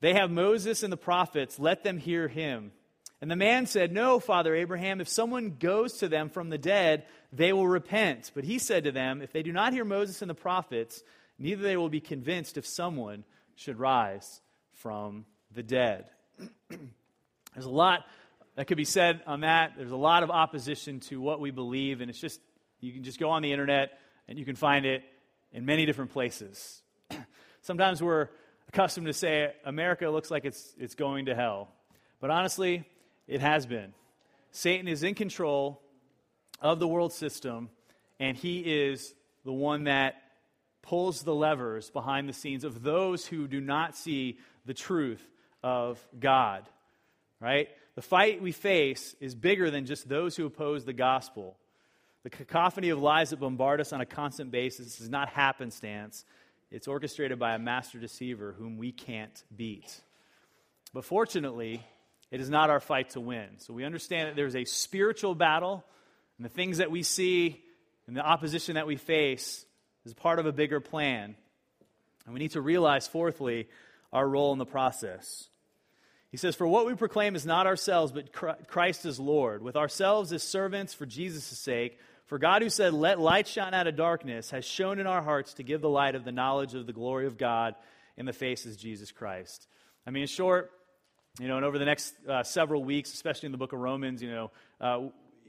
They 0.00 0.14
have 0.14 0.30
Moses 0.30 0.82
and 0.82 0.92
the 0.92 0.98
prophets, 0.98 1.58
let 1.58 1.82
them 1.82 1.98
hear 1.98 2.28
him. 2.28 2.72
And 3.20 3.30
the 3.30 3.36
man 3.36 3.66
said, 3.66 3.92
No, 3.92 4.20
Father 4.20 4.54
Abraham, 4.54 5.00
if 5.00 5.08
someone 5.08 5.56
goes 5.58 5.98
to 5.98 6.08
them 6.08 6.28
from 6.28 6.50
the 6.50 6.58
dead, 6.58 7.06
they 7.32 7.52
will 7.52 7.66
repent. 7.66 8.30
But 8.34 8.44
he 8.44 8.58
said 8.58 8.84
to 8.84 8.92
them, 8.92 9.22
If 9.22 9.32
they 9.32 9.42
do 9.42 9.52
not 9.52 9.72
hear 9.72 9.84
Moses 9.84 10.20
and 10.20 10.28
the 10.28 10.34
prophets, 10.34 11.02
neither 11.38 11.62
they 11.62 11.76
will 11.76 11.88
be 11.88 12.00
convinced 12.00 12.58
if 12.58 12.66
someone 12.66 13.24
should 13.56 13.78
rise 13.78 14.42
from 14.74 15.24
the 15.54 15.62
dead. 15.62 16.06
There's 16.68 17.64
a 17.64 17.70
lot 17.70 18.04
that 18.56 18.66
could 18.66 18.76
be 18.76 18.84
said 18.84 19.22
on 19.26 19.40
that. 19.40 19.72
There's 19.76 19.90
a 19.90 19.96
lot 19.96 20.22
of 20.22 20.30
opposition 20.30 21.00
to 21.00 21.20
what 21.20 21.40
we 21.40 21.50
believe, 21.50 22.00
and 22.00 22.08
it's 22.08 22.18
just, 22.18 22.40
you 22.80 22.92
can 22.92 23.02
just 23.02 23.18
go 23.18 23.30
on 23.30 23.42
the 23.42 23.52
internet 23.52 23.98
and 24.28 24.38
you 24.38 24.44
can 24.44 24.56
find 24.56 24.86
it 24.86 25.02
in 25.52 25.64
many 25.64 25.86
different 25.86 26.12
places. 26.12 26.82
Sometimes 27.62 28.02
we're 28.02 28.28
accustomed 28.68 29.06
to 29.06 29.12
say 29.12 29.52
America 29.64 30.08
looks 30.08 30.30
like 30.30 30.44
it's, 30.44 30.74
it's 30.78 30.94
going 30.94 31.26
to 31.26 31.34
hell. 31.34 31.68
But 32.20 32.30
honestly, 32.30 32.84
it 33.26 33.40
has 33.40 33.66
been. 33.66 33.92
Satan 34.50 34.88
is 34.88 35.02
in 35.02 35.14
control 35.14 35.80
of 36.60 36.78
the 36.78 36.88
world 36.88 37.12
system, 37.12 37.70
and 38.20 38.36
he 38.36 38.60
is 38.60 39.14
the 39.44 39.52
one 39.52 39.84
that 39.84 40.14
pulls 40.82 41.22
the 41.22 41.34
levers 41.34 41.90
behind 41.90 42.28
the 42.28 42.32
scenes 42.32 42.64
of 42.64 42.82
those 42.82 43.26
who 43.26 43.48
do 43.48 43.60
not 43.60 43.96
see 43.96 44.38
the 44.64 44.74
truth 44.74 45.26
of 45.62 45.98
God. 46.18 46.68
Right? 47.40 47.68
The 47.94 48.02
fight 48.02 48.42
we 48.42 48.52
face 48.52 49.14
is 49.20 49.34
bigger 49.34 49.70
than 49.70 49.86
just 49.86 50.08
those 50.08 50.36
who 50.36 50.46
oppose 50.46 50.84
the 50.84 50.92
gospel. 50.92 51.56
The 52.24 52.30
cacophony 52.30 52.88
of 52.88 52.98
lies 52.98 53.30
that 53.30 53.38
bombard 53.38 53.80
us 53.80 53.92
on 53.92 54.00
a 54.00 54.06
constant 54.06 54.50
basis 54.50 55.00
is 55.00 55.08
not 55.08 55.28
happenstance. 55.28 56.24
It's 56.70 56.88
orchestrated 56.88 57.38
by 57.38 57.54
a 57.54 57.58
master 57.58 57.98
deceiver 57.98 58.54
whom 58.58 58.78
we 58.78 58.90
can't 58.90 59.44
beat. 59.54 60.00
But 60.92 61.04
fortunately, 61.04 61.84
it 62.30 62.40
is 62.40 62.50
not 62.50 62.70
our 62.70 62.80
fight 62.80 63.10
to 63.10 63.20
win. 63.20 63.58
So 63.58 63.72
we 63.72 63.84
understand 63.84 64.28
that 64.28 64.36
there's 64.36 64.56
a 64.56 64.64
spiritual 64.64 65.34
battle, 65.34 65.84
and 66.38 66.44
the 66.44 66.50
things 66.50 66.78
that 66.78 66.90
we 66.90 67.04
see 67.04 67.62
and 68.06 68.16
the 68.16 68.26
opposition 68.26 68.74
that 68.74 68.86
we 68.86 68.96
face 68.96 69.64
is 70.04 70.14
part 70.14 70.38
of 70.38 70.46
a 70.46 70.52
bigger 70.52 70.80
plan. 70.80 71.36
And 72.24 72.34
we 72.34 72.40
need 72.40 72.52
to 72.52 72.60
realize, 72.60 73.06
fourthly, 73.06 73.68
our 74.12 74.28
role 74.28 74.52
in 74.52 74.58
the 74.58 74.66
process. 74.66 75.48
He 76.34 76.38
says, 76.38 76.56
For 76.56 76.66
what 76.66 76.84
we 76.84 76.94
proclaim 76.94 77.36
is 77.36 77.46
not 77.46 77.68
ourselves, 77.68 78.10
but 78.10 78.32
Christ 78.66 79.06
is 79.06 79.20
Lord, 79.20 79.62
with 79.62 79.76
ourselves 79.76 80.32
as 80.32 80.42
servants 80.42 80.92
for 80.92 81.06
Jesus' 81.06 81.44
sake. 81.44 81.96
For 82.26 82.40
God, 82.40 82.60
who 82.60 82.70
said, 82.70 82.92
Let 82.92 83.20
light 83.20 83.46
shine 83.46 83.72
out 83.72 83.86
of 83.86 83.94
darkness, 83.94 84.50
has 84.50 84.64
shown 84.64 84.98
in 84.98 85.06
our 85.06 85.22
hearts 85.22 85.54
to 85.54 85.62
give 85.62 85.80
the 85.80 85.88
light 85.88 86.16
of 86.16 86.24
the 86.24 86.32
knowledge 86.32 86.74
of 86.74 86.88
the 86.88 86.92
glory 86.92 87.28
of 87.28 87.38
God 87.38 87.76
in 88.16 88.26
the 88.26 88.32
face 88.32 88.66
of 88.66 88.76
Jesus 88.76 89.12
Christ. 89.12 89.68
I 90.08 90.10
mean, 90.10 90.22
in 90.22 90.26
short, 90.26 90.72
you 91.38 91.46
know, 91.46 91.54
and 91.54 91.64
over 91.64 91.78
the 91.78 91.84
next 91.84 92.12
uh, 92.28 92.42
several 92.42 92.82
weeks, 92.82 93.14
especially 93.14 93.46
in 93.46 93.52
the 93.52 93.58
book 93.58 93.72
of 93.72 93.78
Romans, 93.78 94.20
you 94.20 94.32
know, 94.32 94.50
uh, 94.80 95.02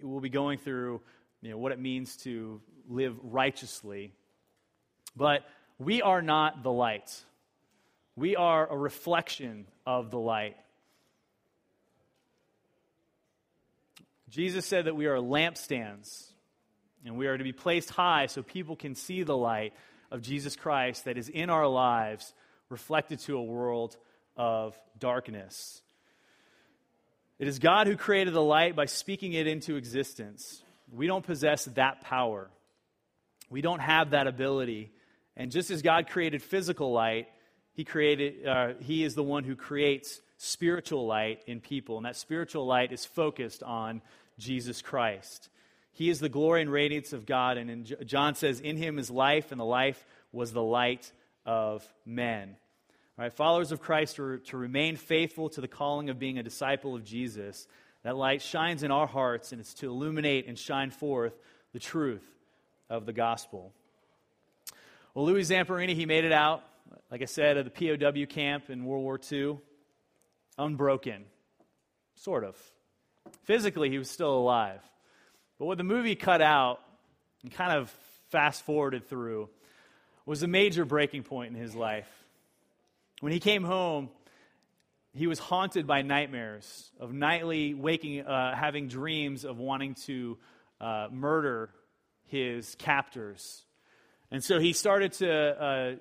we'll 0.04 0.20
be 0.20 0.30
going 0.30 0.60
through, 0.60 1.02
you 1.42 1.50
know, 1.50 1.58
what 1.58 1.72
it 1.72 1.80
means 1.80 2.16
to 2.18 2.62
live 2.88 3.18
righteously. 3.24 4.14
But 5.16 5.42
we 5.80 6.04
are 6.04 6.22
not 6.22 6.62
the 6.62 6.72
light. 6.72 7.12
We 8.16 8.36
are 8.36 8.72
a 8.72 8.78
reflection 8.78 9.66
of 9.88 10.12
the 10.12 10.20
light. 10.20 10.58
Jesus 14.36 14.66
said 14.66 14.86
that 14.86 14.98
we 14.98 15.06
are 15.06 15.16
lampstands 15.16 16.26
and 17.06 17.16
we 17.16 17.28
are 17.28 17.38
to 17.38 17.44
be 17.44 17.54
placed 17.54 17.90
high 17.90 18.26
so 18.26 18.44
people 18.44 18.76
can 18.76 18.94
see 18.94 19.24
the 19.24 19.38
light 19.38 19.72
of 20.12 20.22
Jesus 20.22 20.58
Christ 20.58 21.06
that 21.06 21.18
is 21.18 21.30
in 21.30 21.50
our 21.50 21.66
lives 21.66 22.34
reflected 22.68 23.20
to 23.20 23.38
a 23.38 23.42
world 23.42 23.96
of 24.36 24.78
darkness. 25.00 25.82
It 27.40 27.48
is 27.48 27.60
God 27.60 27.88
who 27.88 27.96
created 27.96 28.34
the 28.34 28.42
light 28.42 28.76
by 28.76 28.88
speaking 28.88 29.32
it 29.32 29.48
into 29.48 29.78
existence. 29.78 30.62
We 30.92 31.08
don't 31.08 31.26
possess 31.26 31.64
that 31.76 32.02
power. 32.02 32.50
We 33.50 33.62
don't 33.62 33.80
have 33.80 34.10
that 34.10 34.28
ability. 34.28 34.92
And 35.38 35.50
just 35.50 35.72
as 35.72 35.82
God 35.82 36.10
created 36.10 36.44
physical 36.44 36.92
light, 36.92 37.30
He 37.72 37.86
created 37.86 38.46
uh, 38.46 38.74
He 38.82 39.06
is 39.06 39.16
the 39.16 39.24
one 39.24 39.46
who 39.46 39.56
creates 39.56 40.20
spiritual 40.36 41.08
light 41.08 41.42
in 41.48 41.62
people, 41.62 41.96
and 41.96 42.06
that 42.06 42.18
spiritual 42.18 42.66
light 42.66 42.92
is 42.92 43.06
focused 43.06 43.64
on 43.64 44.02
Jesus 44.38 44.82
Christ. 44.82 45.50
He 45.92 46.10
is 46.10 46.20
the 46.20 46.30
glory 46.30 46.62
and 46.62 46.72
radiance 46.72 47.14
of 47.14 47.26
God. 47.26 47.58
And 47.58 47.70
in, 47.70 47.86
John 48.06 48.36
says, 48.36 48.60
In 48.60 48.78
him 48.78 49.00
is 49.00 49.10
life, 49.10 49.52
and 49.52 49.60
the 49.60 49.66
life 49.66 50.06
was 50.32 50.52
the 50.52 50.62
light 50.62 51.12
of 51.46 51.86
men. 52.06 52.58
All 53.18 53.24
right, 53.24 53.32
followers 53.32 53.72
of 53.72 53.80
Christ 53.80 54.20
are 54.20 54.40
to 54.40 54.58
remain 54.58 54.98
faithful 54.98 55.48
to 55.50 55.62
the 55.62 55.70
calling 55.70 56.10
of 56.10 56.20
being 56.20 56.38
a 56.38 56.44
disciple 56.44 56.96
of 56.96 57.06
Jesus. 57.06 57.66
That 58.04 58.18
light 58.18 58.42
shines 58.42 58.84
in 58.84 58.92
our 58.92 59.08
hearts, 59.08 59.54
and 59.54 59.62
it's 59.62 59.74
to 59.76 59.88
illuminate 59.88 60.48
and 60.48 60.60
shine 60.60 60.92
forth 60.92 61.34
the 61.72 61.80
truth 61.80 62.26
of 62.90 63.06
the 63.06 63.14
gospel. 63.14 63.72
Well, 65.14 65.26
Louis 65.26 65.50
Zamperini, 65.50 65.96
he 65.96 66.06
made 66.06 66.26
it 66.26 66.34
out, 66.34 66.62
like 67.10 67.22
I 67.22 67.26
said, 67.26 67.56
at 67.58 67.64
the 67.64 67.98
POW 67.98 68.26
camp 68.26 68.70
in 68.70 68.84
World 68.84 69.04
War 69.04 69.18
II, 69.32 69.60
unbroken, 70.58 71.24
sort 72.16 72.44
of. 72.44 72.58
Physically, 73.46 73.90
he 73.90 73.98
was 73.98 74.10
still 74.10 74.36
alive. 74.36 74.82
But 75.58 75.66
what 75.66 75.78
the 75.78 75.84
movie 75.84 76.16
cut 76.16 76.42
out 76.42 76.80
and 77.44 77.52
kind 77.52 77.78
of 77.78 77.90
fast 78.30 78.64
forwarded 78.64 79.08
through 79.08 79.50
was 80.26 80.44
a 80.44 80.48
major 80.48 80.86
breaking 80.86 81.24
point 81.24 81.56
in 81.56 81.62
his 81.62 81.76
life. 81.76 82.10
When 83.22 83.32
he 83.32 83.40
came 83.40 83.64
home, 83.64 84.10
he 85.14 85.28
was 85.28 85.40
haunted 85.40 85.88
by 85.88 86.02
nightmares 86.02 86.92
of 87.00 87.14
nightly 87.14 87.74
waking, 87.74 88.22
uh, 88.22 88.56
having 88.56 88.88
dreams 88.88 89.46
of 89.46 89.58
wanting 89.58 89.96
to 90.06 90.38
uh, 90.82 91.08
murder 91.12 91.70
his 92.26 92.76
captors. 92.76 93.64
And 94.32 94.44
so 94.44 94.60
he 94.60 94.74
started 94.74 95.14
to 95.14 95.32
uh, 95.32 95.96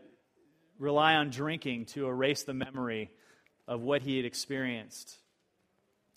rely 0.79 1.15
on 1.15 1.31
drinking 1.31 1.87
to 1.87 2.09
erase 2.09 2.43
the 2.43 2.55
memory 2.55 3.11
of 3.69 3.83
what 3.83 4.03
he 4.03 4.17
had 4.17 4.27
experienced. 4.27 5.17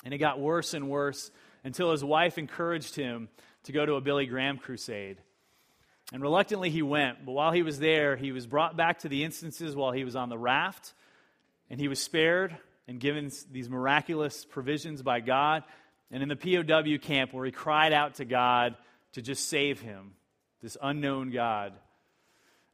And 0.04 0.14
it 0.14 0.20
got 0.20 0.39
worse 0.39 0.74
and 0.74 0.89
worse 0.89 1.32
until 1.64 1.91
his 1.91 2.04
wife 2.04 2.38
encouraged 2.38 2.95
him 2.95 3.30
to 3.64 3.72
go 3.72 3.86
to 3.86 3.95
a 3.95 4.02
Billy 4.02 4.26
Graham 4.26 4.58
crusade. 4.58 5.18
And 6.14 6.22
reluctantly 6.22 6.70
he 6.70 6.82
went, 6.82 7.26
but 7.26 7.34
while 7.34 7.52
he 7.52 7.64
was 7.64 7.80
there, 7.80 8.16
he 8.16 8.32
was 8.32 8.48
brought 8.48 8.78
back 8.78 9.00
to 9.00 9.10
the 9.10 9.24
instances 9.24 9.76
while 9.76 9.91
he 9.91 10.06
was 10.06 10.16
on 10.16 10.30
the 10.30 10.38
raft, 10.38 10.93
and 11.70 11.80
he 11.80 11.89
was 11.89 12.02
spared 12.02 12.56
and 12.88 13.00
given 13.00 13.30
these 13.52 13.70
miraculous 13.70 14.45
provisions 14.45 15.02
by 15.02 15.20
God. 15.20 15.64
And 16.10 16.24
in 16.24 16.30
the 16.30 16.38
POW 16.38 16.98
camp, 17.06 17.34
where 17.34 17.45
he 17.45 17.52
cried 17.52 17.91
out 17.91 18.16
to 18.16 18.26
God 18.26 18.78
to 19.14 19.22
just 19.22 19.50
save 19.50 19.82
him, 19.82 20.14
this 20.62 20.78
unknown 20.82 21.32
God. 21.32 21.74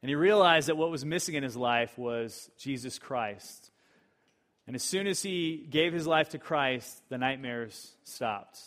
And 0.00 0.08
he 0.08 0.14
realized 0.14 0.68
that 0.68 0.76
what 0.76 0.90
was 0.90 1.04
missing 1.04 1.34
in 1.34 1.42
his 1.42 1.56
life 1.56 1.98
was 1.98 2.50
Jesus 2.58 2.98
Christ. 3.00 3.72
And 4.66 4.74
as 4.74 4.82
soon 4.82 5.06
as 5.06 5.22
he 5.22 5.66
gave 5.68 5.92
his 5.92 6.06
life 6.06 6.30
to 6.30 6.38
Christ, 6.38 7.02
the 7.08 7.18
nightmares 7.18 7.94
stopped. 8.04 8.58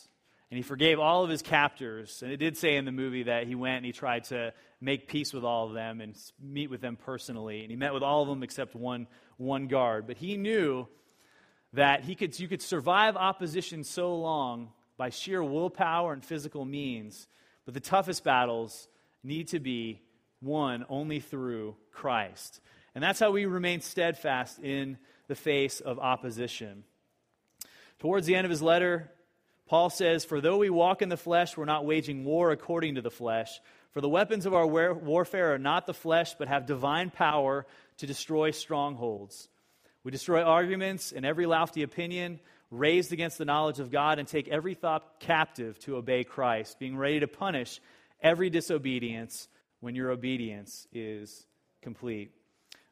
And 0.49 0.57
he 0.57 0.63
forgave 0.63 0.99
all 0.99 1.23
of 1.23 1.29
his 1.29 1.41
captors. 1.41 2.21
And 2.21 2.31
it 2.31 2.37
did 2.37 2.55
say 2.55 2.75
in 2.75 2.85
the 2.85 2.91
movie 2.91 3.23
that 3.23 3.47
he 3.47 3.55
went 3.55 3.77
and 3.77 3.85
he 3.85 3.91
tried 3.91 4.25
to 4.25 4.53
make 4.79 5.07
peace 5.07 5.33
with 5.33 5.43
all 5.43 5.67
of 5.67 5.73
them 5.73 5.99
and 5.99 6.15
meet 6.41 6.69
with 6.69 6.81
them 6.81 6.95
personally. 6.95 7.61
And 7.61 7.71
he 7.71 7.75
met 7.75 7.93
with 7.93 8.03
all 8.03 8.21
of 8.21 8.29
them 8.29 8.43
except 8.43 8.75
one, 8.75 9.07
one 9.37 9.67
guard. 9.67 10.07
But 10.07 10.17
he 10.17 10.37
knew 10.37 10.87
that 11.73 12.03
he 12.03 12.15
could, 12.15 12.39
you 12.39 12.47
could 12.47 12.61
survive 12.61 13.17
opposition 13.17 13.83
so 13.83 14.15
long 14.15 14.69
by 14.97 15.09
sheer 15.09 15.43
willpower 15.43 16.13
and 16.13 16.23
physical 16.23 16.63
means. 16.63 17.27
But 17.65 17.73
the 17.73 17.79
toughest 17.79 18.23
battles 18.23 18.87
need 19.23 19.49
to 19.49 19.59
be 19.59 20.01
won 20.41 20.85
only 20.87 21.19
through 21.19 21.75
Christ. 21.91 22.61
And 22.95 23.03
that's 23.03 23.19
how 23.19 23.31
we 23.31 23.45
remain 23.45 23.81
steadfast 23.81 24.59
in 24.59 24.97
the 25.27 25.35
face 25.35 25.79
of 25.79 25.99
opposition. 25.99 26.83
Towards 27.99 28.27
the 28.27 28.35
end 28.35 28.45
of 28.45 28.51
his 28.51 28.61
letter, 28.61 29.11
Paul 29.67 29.89
says, 29.89 30.23
For 30.23 30.39
though 30.39 30.57
we 30.57 30.69
walk 30.69 31.01
in 31.01 31.09
the 31.09 31.17
flesh, 31.17 31.57
we're 31.57 31.65
not 31.65 31.85
waging 31.85 32.23
war 32.23 32.51
according 32.51 32.95
to 32.95 33.01
the 33.01 33.11
flesh. 33.11 33.59
For 33.91 34.01
the 34.01 34.09
weapons 34.09 34.45
of 34.45 34.53
our 34.53 34.67
warfare 34.67 35.53
are 35.53 35.59
not 35.59 35.85
the 35.85 35.93
flesh, 35.93 36.35
but 36.35 36.47
have 36.47 36.65
divine 36.65 37.09
power 37.09 37.65
to 37.97 38.07
destroy 38.07 38.51
strongholds. 38.51 39.49
We 40.03 40.11
destroy 40.11 40.43
arguments 40.43 41.11
and 41.11 41.25
every 41.25 41.45
lofty 41.45 41.83
opinion 41.83 42.39
raised 42.69 43.11
against 43.11 43.37
the 43.37 43.45
knowledge 43.45 43.79
of 43.79 43.91
God 43.91 44.19
and 44.19 44.27
take 44.27 44.47
every 44.47 44.73
thought 44.73 45.19
captive 45.19 45.79
to 45.79 45.95
obey 45.95 46.23
Christ, 46.23 46.79
being 46.79 46.97
ready 46.97 47.19
to 47.21 47.27
punish 47.27 47.81
every 48.21 48.49
disobedience 48.49 49.47
when 49.79 49.95
your 49.95 50.11
obedience 50.11 50.87
is 50.93 51.45
complete. 51.81 52.31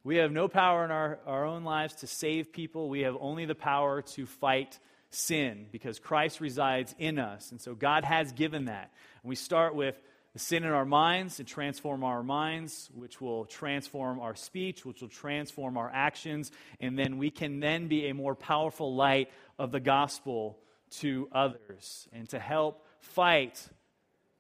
We 0.05 0.17
have 0.17 0.31
no 0.31 0.47
power 0.47 0.85
in 0.85 0.91
our, 0.91 1.17
our 1.25 1.45
own 1.45 1.63
lives 1.63 1.95
to 1.95 2.07
save 2.07 2.53
people. 2.53 2.89
We 2.89 3.01
have 3.01 3.17
only 3.19 3.45
the 3.45 3.55
power 3.55 4.03
to 4.03 4.27
fight 4.27 4.77
sin 5.09 5.65
because 5.71 5.97
Christ 5.97 6.39
resides 6.39 6.93
in 6.99 7.17
us. 7.17 7.49
And 7.49 7.59
so 7.59 7.73
God 7.73 8.05
has 8.05 8.31
given 8.31 8.65
that. 8.65 8.91
And 9.23 9.29
we 9.29 9.35
start 9.35 9.73
with 9.73 9.99
the 10.33 10.37
sin 10.37 10.63
in 10.63 10.69
our 10.69 10.85
minds 10.85 11.39
and 11.39 11.47
transform 11.47 12.03
our 12.03 12.21
minds, 12.21 12.87
which 12.93 13.19
will 13.19 13.45
transform 13.45 14.19
our 14.19 14.35
speech, 14.35 14.85
which 14.85 15.01
will 15.01 15.09
transform 15.09 15.75
our 15.75 15.89
actions. 15.91 16.51
And 16.79 16.99
then 16.99 17.17
we 17.17 17.31
can 17.31 17.59
then 17.59 17.87
be 17.87 18.05
a 18.05 18.13
more 18.13 18.35
powerful 18.35 18.93
light 18.93 19.31
of 19.57 19.71
the 19.71 19.79
gospel 19.79 20.59
to 20.99 21.27
others 21.31 22.07
and 22.13 22.29
to 22.29 22.37
help 22.37 22.85
fight 22.99 23.59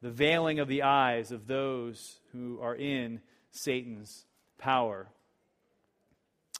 the 0.03 0.11
veiling 0.11 0.59
of 0.59 0.67
the 0.67 0.83
eyes 0.83 1.31
of 1.31 1.47
those 1.47 2.19
who 2.33 2.59
are 2.61 2.75
in 2.75 3.19
Satan's 3.49 4.27
power. 4.59 5.07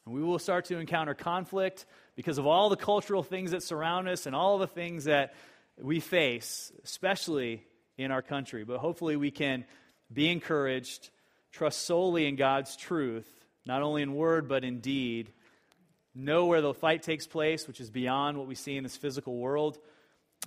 And 0.05 0.13
we 0.13 0.21
will 0.21 0.39
start 0.39 0.65
to 0.65 0.77
encounter 0.77 1.13
conflict 1.13 1.85
because 2.15 2.37
of 2.37 2.45
all 2.45 2.69
the 2.69 2.75
cultural 2.75 3.23
things 3.23 3.51
that 3.51 3.63
surround 3.63 4.07
us 4.07 4.25
and 4.25 4.35
all 4.35 4.57
the 4.57 4.67
things 4.67 5.05
that 5.05 5.33
we 5.79 5.99
face, 5.99 6.71
especially 6.83 7.63
in 7.97 8.11
our 8.11 8.21
country. 8.21 8.63
But 8.63 8.77
hopefully, 8.77 9.15
we 9.15 9.31
can 9.31 9.65
be 10.13 10.29
encouraged, 10.29 11.09
trust 11.51 11.81
solely 11.85 12.27
in 12.27 12.35
God's 12.35 12.75
truth, 12.75 13.27
not 13.65 13.81
only 13.81 14.03
in 14.03 14.13
word, 14.13 14.47
but 14.47 14.63
in 14.63 14.79
deed. 14.79 15.31
Know 16.13 16.45
where 16.45 16.61
the 16.61 16.73
fight 16.73 17.03
takes 17.03 17.27
place, 17.27 17.67
which 17.67 17.81
is 17.81 17.89
beyond 17.89 18.37
what 18.37 18.47
we 18.47 18.55
see 18.55 18.77
in 18.77 18.83
this 18.83 18.95
physical 18.95 19.35
world, 19.35 19.77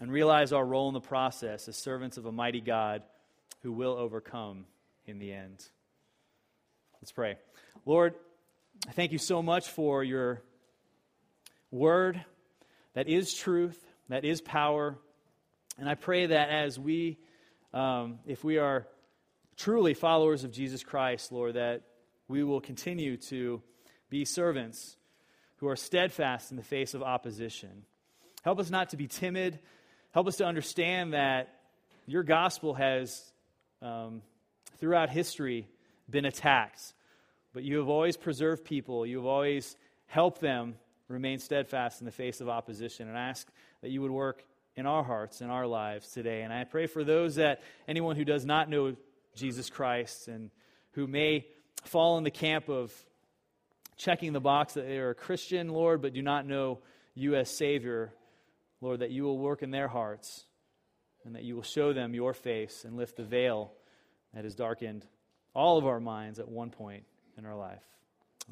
and 0.01 0.13
realize 0.13 0.53
our 0.53 0.65
role 0.65 0.89
in 0.89 0.95
the 0.95 1.01
process 1.01 1.69
as 1.69 1.77
servants 1.77 2.17
of 2.17 2.27
a 2.27 2.33
mighty 2.33 2.61
God 2.61 3.03
who 3.63 3.73
will 3.73 3.95
overcome 3.95 4.67
in 5.05 5.19
the 5.19 5.33
end. 5.33 5.65
Let's 7.03 7.13
pray. 7.13 7.37
Lord, 7.85 8.15
thank 8.93 9.12
you 9.12 9.18
so 9.18 9.43
much 9.43 9.68
for 9.68 10.03
your 10.03 10.43
word 11.70 12.24
that 12.95 13.09
is 13.09 13.35
truth, 13.35 13.79
that 14.09 14.24
is 14.24 14.41
power. 14.41 14.97
And 15.79 15.89
I 15.89 15.95
pray 15.95 16.26
that 16.26 16.49
as 16.49 16.79
we, 16.79 17.18
um, 17.72 18.18
if 18.26 18.43
we 18.43 18.59
are 18.59 18.87
truly 19.57 19.95
followers 19.95 20.45
of 20.45 20.53
Jesus 20.53 20.83
Christ, 20.83 21.31
Lord, 21.33 21.55
that 21.55 21.83
we 22.26 22.43
will 22.43 22.61
continue 22.61 23.16
to 23.29 23.62
be 24.11 24.24
servants 24.24 24.97
who 25.57 25.68
are 25.68 25.76
steadfast 25.76 26.51
in 26.51 26.57
the 26.57 26.62
face 26.62 26.95
of 26.95 27.03
opposition. 27.03 27.85
Help 28.43 28.59
us 28.59 28.70
not 28.70 28.91
to 28.91 28.97
be 28.97 29.07
timid. 29.07 29.59
Help 30.12 30.26
us 30.26 30.37
to 30.37 30.45
understand 30.45 31.12
that 31.12 31.49
your 32.07 32.22
gospel 32.22 32.74
has, 32.74 33.33
um, 33.83 34.22
throughout 34.79 35.11
history, 35.11 35.68
been 36.09 36.24
attacked. 36.24 36.95
But 37.53 37.65
you 37.65 37.79
have 37.79 37.89
always 37.89 38.17
preserved 38.17 38.65
people, 38.65 39.07
you 39.07 39.17
have 39.19 39.27
always 39.27 39.77
helped 40.07 40.41
them 40.41 40.77
remain 41.09 41.39
steadfast 41.39 42.01
in 42.01 42.05
the 42.05 42.13
face 42.13 42.41
of 42.41 42.49
opposition. 42.49 43.09
And 43.09 43.17
I 43.17 43.29
ask 43.29 43.49
that 43.83 43.91
you 43.91 44.03
would 44.03 44.11
work 44.11 44.45
in 44.77 44.87
our 44.87 45.03
hearts, 45.03 45.41
in 45.41 45.51
our 45.51 45.67
lives 45.67 46.11
today. 46.13 46.43
And 46.43 46.53
I 46.53 46.65
pray 46.65 46.87
for 46.87 47.03
those 47.03 47.37
that, 47.37 47.63
anyone 47.89 48.17
who 48.17 48.25
does 48.25 48.45
not 48.45 48.69
know 48.69 48.95
Jesus 49.35 49.71
Christ 49.71 50.29
and 50.29 50.51
who 50.93 51.07
may 51.07 51.47
fall 51.85 52.19
in 52.19 52.25
the 52.25 52.31
camp 52.31 52.69
of 52.69 52.93
checking 53.97 54.33
the 54.33 54.41
box 54.41 54.75
that 54.75 54.87
they 54.87 54.99
are 54.99 55.11
a 55.11 55.15
Christian, 55.15 55.71
Lord, 55.71 56.03
but 56.03 56.13
do 56.13 56.23
not 56.23 56.47
know 56.47 56.79
you 57.15 57.35
as 57.35 57.51
Savior, 57.51 58.13
Lord, 58.81 59.01
that 59.01 59.11
you 59.11 59.25
will 59.25 59.39
work 59.39 59.63
in 59.63 59.71
their 59.71 59.89
hearts 59.89 60.45
and 61.25 61.35
that 61.35 61.43
you 61.43 61.57
will 61.57 61.63
show 61.63 61.93
them 61.93 62.15
your 62.15 62.33
face 62.33 62.85
and 62.85 62.97
lift 62.97 63.17
the 63.17 63.25
veil 63.25 63.73
that 64.35 64.45
has 64.45 64.55
darkened 64.55 65.05
all 65.55 65.79
of 65.79 65.87
our 65.87 66.01
minds 66.01 66.39
at 66.39 66.49
one 66.49 66.71
point 66.71 67.05
in 67.39 67.47
our 67.47 67.57
life. 67.57 67.84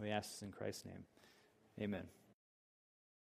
We 0.01 0.11
ask 0.11 0.31
this 0.31 0.43
in 0.43 0.53
Christ's 0.53 0.87
name. 0.87 1.05
Amen. 1.81 2.05